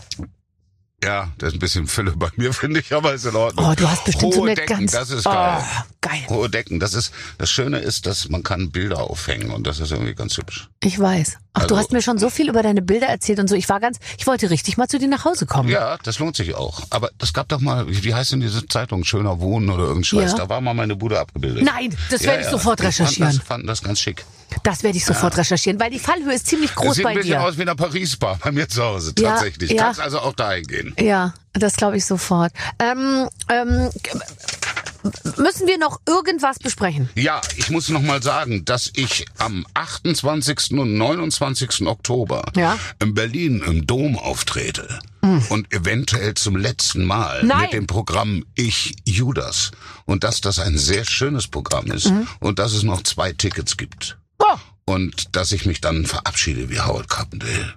Ja, 1.03 1.29
das 1.37 1.49
ist 1.49 1.55
ein 1.55 1.59
bisschen 1.59 1.87
Fülle 1.87 2.11
bei 2.15 2.27
mir, 2.35 2.51
finde 2.53 2.81
ich, 2.81 2.93
aber 2.93 3.13
ist 3.13 3.25
in 3.25 3.35
Ordnung. 3.35 3.65
Oh, 3.69 3.73
du 3.75 3.89
hast 3.89 4.03
bestimmt 4.03 4.33
so 4.33 4.41
Hohe 4.41 4.47
eine 4.47 4.55
Decken, 4.55 4.77
ganz... 4.79 4.91
das 4.91 5.09
ist 5.11 5.25
oh, 5.25 5.31
geil. 5.31 5.63
geil. 6.01 6.19
Hohe 6.27 6.49
Decken, 6.49 6.79
das 6.79 6.93
ist, 6.93 7.13
das 7.37 7.49
Schöne 7.49 7.79
ist, 7.79 8.05
dass 8.05 8.27
man 8.29 8.43
kann 8.43 8.69
Bilder 8.71 8.99
aufhängen 8.99 9.51
und 9.51 9.65
das 9.65 9.79
ist 9.79 9.91
irgendwie 9.91 10.13
ganz 10.13 10.35
hübsch. 10.37 10.67
Ich 10.83 10.99
weiß. 10.99 11.37
Ach, 11.53 11.61
du 11.67 11.75
Also- 11.75 11.77
hast 11.77 11.91
mir 11.93 12.01
schon 12.01 12.17
so 12.17 12.29
viel 12.29 12.49
über 12.49 12.63
deine 12.63 12.81
Bilder 12.81 13.07
erzählt 13.07 13.39
und 13.39 13.47
so. 13.47 13.55
Ich 13.55 13.69
war 13.69 13.79
ganz, 13.79 13.97
ich 14.17 14.27
wollte 14.27 14.49
richtig 14.49 14.77
mal 14.77 14.87
zu 14.87 14.99
dir 14.99 15.07
nach 15.07 15.23
Hause 15.25 15.45
kommen. 15.45 15.69
Ja, 15.69 15.97
das 16.03 16.19
lohnt 16.19 16.35
sich 16.35 16.53
auch. 16.55 16.81
Aber 16.89 17.09
es 17.21 17.31
gab 17.33 17.47
doch 17.47 17.59
mal, 17.61 17.85
wie 17.87 18.13
heißt 18.13 18.33
denn 18.33 18.41
diese 18.41 18.67
Zeitung, 18.67 19.03
Schöner 19.05 19.39
Wohnen 19.39 19.69
oder 19.69 20.01
Scheiß, 20.03 20.31
Ja. 20.31 20.37
da 20.37 20.49
war 20.49 20.59
mal 20.61 20.73
meine 20.73 20.95
Bude 20.97 21.19
abgebildet. 21.19 21.63
Nein, 21.63 21.95
das 22.11 22.23
werde 22.23 22.43
ich 22.43 22.49
sofort 22.49 22.79
Die 22.81 22.85
recherchieren. 22.87 23.31
Fanden 23.31 23.37
das, 23.39 23.47
fanden 23.47 23.67
das 23.67 23.81
ganz 23.83 23.99
schick. 24.01 24.25
Das 24.63 24.83
werde 24.83 24.97
ich 24.97 25.05
sofort 25.05 25.37
recherchieren, 25.37 25.79
weil 25.79 25.91
die 25.91 25.99
Fallhöhe 25.99 26.33
ist 26.33 26.47
ziemlich 26.47 26.73
groß 26.75 26.95
sieht 26.95 27.03
bei 27.03 27.11
ein 27.11 27.15
bisschen 27.17 27.31
dir. 27.31 27.41
aus 27.43 27.57
wie 27.57 27.61
eine 27.63 27.75
Paris-Bar 27.75 28.39
bei 28.43 28.51
mir 28.51 28.67
zu 28.67 28.83
Hause, 28.83 29.13
Ja, 29.19 29.31
tatsächlich. 29.31 29.71
ja. 29.71 29.83
Kannst 29.83 29.99
also 29.99 30.19
auch 30.19 30.33
dahin 30.33 30.65
gehen. 30.67 30.95
Ja, 30.99 31.33
das 31.53 31.75
glaube 31.75 31.97
ich 31.97 32.05
sofort. 32.05 32.51
Ähm, 32.79 33.27
ähm, 33.49 33.89
müssen 35.37 35.67
wir 35.67 35.77
noch 35.77 35.99
irgendwas 36.07 36.59
besprechen? 36.59 37.09
Ja, 37.15 37.41
ich 37.55 37.69
muss 37.69 37.89
noch 37.89 38.01
mal 38.01 38.21
sagen, 38.21 38.65
dass 38.65 38.91
ich 38.95 39.25
am 39.37 39.65
28. 39.73 40.71
und 40.79 40.97
29. 40.97 41.87
Oktober 41.87 42.43
Ja. 42.55 42.77
in 43.01 43.13
Berlin 43.13 43.61
im 43.65 43.87
Dom 43.87 44.17
auftrete. 44.17 44.99
Und 45.49 45.71
eventuell 45.73 46.33
zum 46.33 46.55
letzten 46.55 47.05
Mal 47.05 47.43
Nein. 47.43 47.61
mit 47.61 47.73
dem 47.73 47.87
Programm 47.87 48.45
Ich 48.55 48.95
Judas. 49.05 49.69
Und 50.05 50.23
dass 50.23 50.41
das 50.41 50.57
ein 50.59 50.77
sehr 50.77 51.05
schönes 51.05 51.47
Programm 51.47 51.91
ist 51.91 52.11
und 52.39 52.57
dass 52.57 52.73
es 52.73 52.81
noch 52.83 53.03
zwei 53.03 53.31
Tickets 53.33 53.77
gibt. 53.77 54.17
Oh, 54.39 54.57
Und 54.85 55.35
dass 55.35 55.51
ich 55.51 55.65
mich 55.65 55.81
dann 55.81 56.05
verabschiede 56.05 56.69
wie 56.69 56.79
Howard 56.79 57.09
Carpendale 57.09 57.75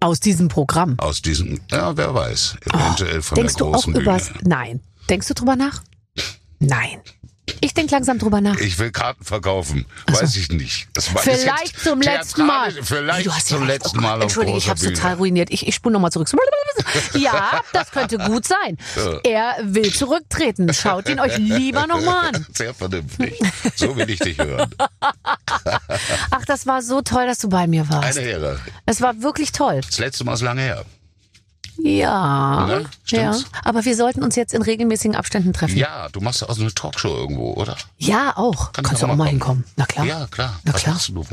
aus 0.00 0.18
diesem 0.18 0.48
Programm. 0.48 0.98
aus 0.98 1.22
diesem, 1.22 1.60
ja, 1.70 1.96
wer 1.96 2.12
weiß, 2.14 2.56
eventuell 2.64 3.22
von 3.22 3.36
Denkst 3.36 3.54
der 3.54 3.58
du 3.60 3.66
auch 3.68 3.72
großen 3.74 3.92
Bühne. 3.92 4.04
übers... 4.04 4.32
Nein. 4.42 4.80
Denkst 5.08 5.28
du 5.28 5.34
drüber 5.34 5.54
nach? 5.56 5.82
Nein. 6.58 7.00
Ich 7.60 7.74
denk 7.74 7.90
langsam 7.90 8.18
drüber 8.18 8.40
nach. 8.40 8.56
Ich 8.58 8.78
will 8.78 8.92
Karten 8.92 9.24
verkaufen. 9.24 9.84
So. 10.08 10.20
Weiß 10.20 10.36
ich 10.36 10.48
nicht. 10.50 10.86
Vielleicht 11.22 11.78
zum 11.80 12.00
letzten 12.00 12.46
Mal. 12.46 12.72
Vielleicht 12.82 13.26
Du 13.26 13.32
hast 13.32 13.50
ja 13.50 13.56
zum 13.56 13.66
recht. 13.66 13.82
letzten 13.82 13.98
Oh 13.98 14.02
Mal 14.02 14.16
auf 14.18 14.22
Entschuldige, 14.22 14.58
ich 14.58 14.66
Bühne. 14.72 14.92
total 14.92 15.14
ruiniert. 15.14 15.50
Ich, 15.50 15.66
ich 15.66 15.74
spule 15.74 15.92
nochmal 15.92 16.12
zurück. 16.12 16.28
Ja, 17.14 17.60
das 17.72 17.90
könnte 17.90 18.18
gut 18.18 18.46
sein. 18.46 18.78
Er 19.24 19.56
will 19.62 19.92
zurücktreten. 19.92 20.72
Schaut 20.72 21.08
ihn 21.08 21.20
euch 21.20 21.36
lieber 21.38 21.86
nochmal 21.86 22.26
an. 22.34 22.46
Sehr 22.54 22.74
vernünftig. 22.74 23.38
So 23.74 23.96
will 23.96 24.08
ich 24.08 24.18
dich 24.20 24.38
hören. 24.38 24.70
Ach, 26.30 26.44
das 26.46 26.66
war 26.66 26.82
so 26.82 27.02
toll, 27.02 27.26
dass 27.26 27.38
du 27.38 27.48
bei 27.48 27.66
mir 27.66 27.88
warst. 27.88 28.16
Eine 28.18 28.26
Ehre. 28.26 28.60
Es 28.86 29.00
war 29.00 29.20
wirklich 29.22 29.52
toll. 29.52 29.80
Das 29.84 29.98
letzte 29.98 30.24
Mal 30.24 30.34
ist 30.34 30.42
lange 30.42 30.62
her. 30.62 30.84
Ja. 31.84 32.66
Ne? 32.66 32.84
ja. 33.08 33.36
Aber 33.64 33.84
wir 33.84 33.96
sollten 33.96 34.22
uns 34.22 34.36
jetzt 34.36 34.54
in 34.54 34.62
regelmäßigen 34.62 35.16
Abständen 35.16 35.52
treffen. 35.52 35.76
Ja, 35.76 36.08
du 36.10 36.20
machst 36.20 36.48
auch 36.48 36.54
so 36.54 36.62
eine 36.62 36.72
Talkshow 36.72 37.08
irgendwo, 37.16 37.52
oder? 37.54 37.76
Ja, 37.98 38.36
auch. 38.36 38.72
Kann 38.72 38.84
Kannst 38.84 39.02
du 39.02 39.06
auch 39.06 39.10
mal 39.10 39.16
mal 39.16 39.24
kommen. 39.24 39.30
hinkommen. 39.30 39.64
Na 39.76 39.86
klar. 39.86 40.06
Ja, 40.06 40.26
klar. 40.30 40.60
Na 40.64 40.74
Was 40.74 40.82
klar. 40.82 40.94
machst 40.94 41.08
du? 41.08 41.24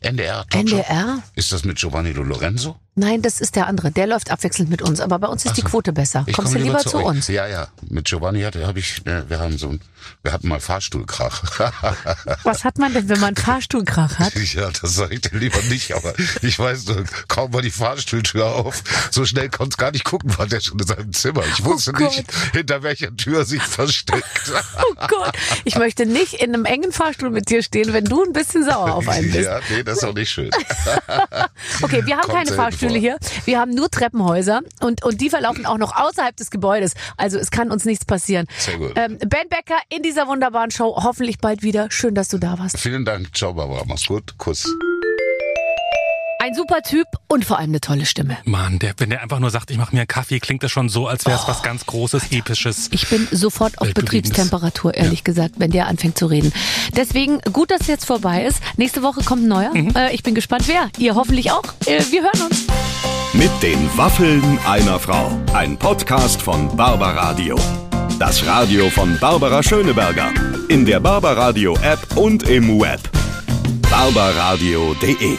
NDR 0.00 0.46
Talkshow? 0.48 0.76
NDR? 0.76 1.22
Ist 1.34 1.52
das 1.52 1.64
mit 1.64 1.78
Giovanni 1.78 2.12
Lorenzo? 2.12 2.76
Nein, 2.98 3.22
das 3.22 3.40
ist 3.40 3.54
der 3.54 3.68
andere. 3.68 3.92
Der 3.92 4.06
läuft 4.08 4.30
abwechselnd 4.30 4.70
mit 4.70 4.82
uns. 4.82 5.00
Aber 5.00 5.18
bei 5.20 5.28
uns 5.28 5.44
ist 5.44 5.56
die 5.56 5.62
Quote 5.62 5.92
besser. 5.92 6.24
Ich 6.26 6.34
Kommst 6.34 6.54
du 6.54 6.58
lieber 6.58 6.78
zu 6.78 6.98
euch. 6.98 7.04
uns? 7.04 7.28
Ja, 7.28 7.46
ja. 7.46 7.68
Mit 7.88 8.06
Giovanni 8.06 8.42
hatte 8.42 8.66
habe 8.66 8.80
ich, 8.80 9.06
äh, 9.06 9.28
wir 9.30 9.38
haben 9.38 9.56
so 9.56 9.68
ein, 9.68 9.80
wir 10.22 10.32
hatten 10.32 10.48
mal 10.48 10.58
Fahrstuhlkrach. 10.58 11.42
Was 12.42 12.64
hat 12.64 12.78
man 12.78 12.92
denn, 12.92 13.08
wenn 13.08 13.20
man 13.20 13.36
Fahrstuhlkrach 13.36 14.18
hat? 14.18 14.32
Ja, 14.58 14.70
das 14.70 14.94
sage 14.94 15.14
ich 15.14 15.20
dir 15.20 15.36
lieber 15.38 15.60
nicht, 15.64 15.92
aber 15.92 16.14
ich 16.42 16.58
weiß 16.58 16.86
nur, 16.86 17.04
kaum 17.28 17.52
war 17.52 17.60
die 17.60 17.70
Fahrstuhltür 17.70 18.46
auf, 18.46 18.82
so 19.10 19.24
schnell 19.26 19.50
konnte 19.50 19.76
gar 19.76 19.90
nicht 19.92 20.04
gucken, 20.04 20.36
war 20.38 20.46
der 20.46 20.60
schon 20.60 20.78
in 20.78 20.86
seinem 20.86 21.12
Zimmer. 21.12 21.42
Ich 21.52 21.64
wusste 21.64 21.92
Oh 21.94 21.98
nicht, 22.00 22.24
hinter 22.52 22.82
welcher 22.82 23.14
Tür 23.14 23.44
sich 23.44 23.62
versteckt. 23.62 24.24
Oh 24.78 24.94
Gott, 25.06 25.36
ich 25.64 25.76
möchte 25.76 26.06
nicht 26.06 26.34
in 26.34 26.54
einem 26.54 26.64
engen 26.64 26.92
Fahrstuhl 26.92 27.30
mit 27.30 27.50
dir 27.50 27.62
stehen, 27.62 27.92
wenn 27.92 28.04
du 28.04 28.22
ein 28.24 28.32
bisschen 28.32 28.64
sauer 28.64 28.94
auf 28.94 29.08
einen 29.08 29.30
bist. 29.30 29.44
Ja, 29.44 29.60
nee, 29.70 29.82
das 29.82 29.98
ist 29.98 30.04
auch 30.04 30.14
nicht 30.14 30.30
schön. 30.30 30.50
Okay, 31.82 32.04
wir 32.06 32.16
haben 32.16 32.22
Kommt 32.22 32.34
keine 32.34 32.46
selten 32.48 32.56
Vor. 32.90 33.00
hier. 33.00 33.18
Wir 33.44 33.58
haben 33.58 33.72
nur 33.72 33.90
Treppenhäuser 33.90 34.60
und, 34.80 35.04
und 35.04 35.20
die 35.20 35.30
verlaufen 35.30 35.66
auch 35.66 35.78
noch 35.78 35.96
außerhalb 35.96 36.36
des 36.36 36.50
Gebäudes. 36.50 36.94
Also 37.16 37.38
es 37.38 37.50
kann 37.50 37.70
uns 37.70 37.84
nichts 37.84 38.04
passieren. 38.04 38.46
Sehr 38.58 38.78
gut. 38.78 38.92
Ähm, 38.96 39.18
ben 39.18 39.48
Becker 39.48 39.78
in 39.88 40.02
dieser 40.02 40.26
wunderbaren 40.26 40.70
Show. 40.70 40.96
Hoffentlich 41.02 41.38
bald 41.38 41.62
wieder. 41.62 41.90
Schön, 41.90 42.14
dass 42.14 42.28
du 42.28 42.38
da 42.38 42.58
warst. 42.58 42.78
Vielen 42.78 43.04
Dank, 43.04 43.34
ciao 43.34 43.54
Barbara, 43.54 43.84
mach's 43.86 44.06
gut, 44.06 44.36
Kuss. 44.38 44.66
Ein 46.48 46.54
super 46.54 46.80
Typ 46.80 47.06
und 47.28 47.44
vor 47.44 47.58
allem 47.58 47.72
eine 47.72 47.80
tolle 47.82 48.06
Stimme. 48.06 48.38
Mann, 48.44 48.78
der, 48.78 48.94
wenn 48.96 49.10
der 49.10 49.22
einfach 49.22 49.38
nur 49.38 49.50
sagt, 49.50 49.70
ich 49.70 49.76
mache 49.76 49.94
mir 49.94 50.00
einen 50.00 50.08
Kaffee, 50.08 50.40
klingt 50.40 50.62
das 50.62 50.72
schon 50.72 50.88
so, 50.88 51.06
als 51.06 51.26
wäre 51.26 51.38
es 51.38 51.46
was 51.46 51.62
ganz 51.62 51.84
Großes, 51.84 52.32
Episches. 52.32 52.88
Ich 52.90 53.06
bin 53.10 53.28
sofort 53.30 53.78
auf. 53.82 53.92
Betriebstemperatur, 53.92 54.94
ehrlich 54.94 55.24
gesagt, 55.24 55.56
wenn 55.58 55.72
der 55.72 55.88
anfängt 55.88 56.16
zu 56.16 56.24
reden. 56.24 56.50
Deswegen 56.96 57.38
gut, 57.52 57.70
dass 57.70 57.82
es 57.82 57.86
jetzt 57.88 58.06
vorbei 58.06 58.46
ist. 58.46 58.62
Nächste 58.78 59.02
Woche 59.02 59.22
kommt 59.24 59.42
ein 59.42 59.48
neuer. 59.48 59.74
Mhm. 59.74 59.94
Äh, 59.94 60.14
ich 60.14 60.22
bin 60.22 60.34
gespannt, 60.34 60.68
wer. 60.68 60.88
Ihr 60.96 61.16
hoffentlich 61.16 61.50
auch. 61.50 61.64
Äh, 61.84 62.02
wir 62.10 62.22
hören 62.22 62.40
uns. 62.50 62.66
Mit 63.34 63.50
den 63.62 63.98
Waffeln 63.98 64.58
einer 64.66 64.98
Frau. 64.98 65.30
Ein 65.52 65.76
Podcast 65.76 66.40
von 66.40 66.74
Barbaradio. 66.74 67.56
Das 68.18 68.46
Radio 68.46 68.88
von 68.88 69.18
Barbara 69.18 69.62
Schöneberger. 69.62 70.32
In 70.70 70.86
der 70.86 71.00
Barbaradio 71.00 71.76
App 71.82 72.16
und 72.16 72.44
im 72.44 72.80
Web. 72.80 73.00
barbaradio.de 73.90 75.36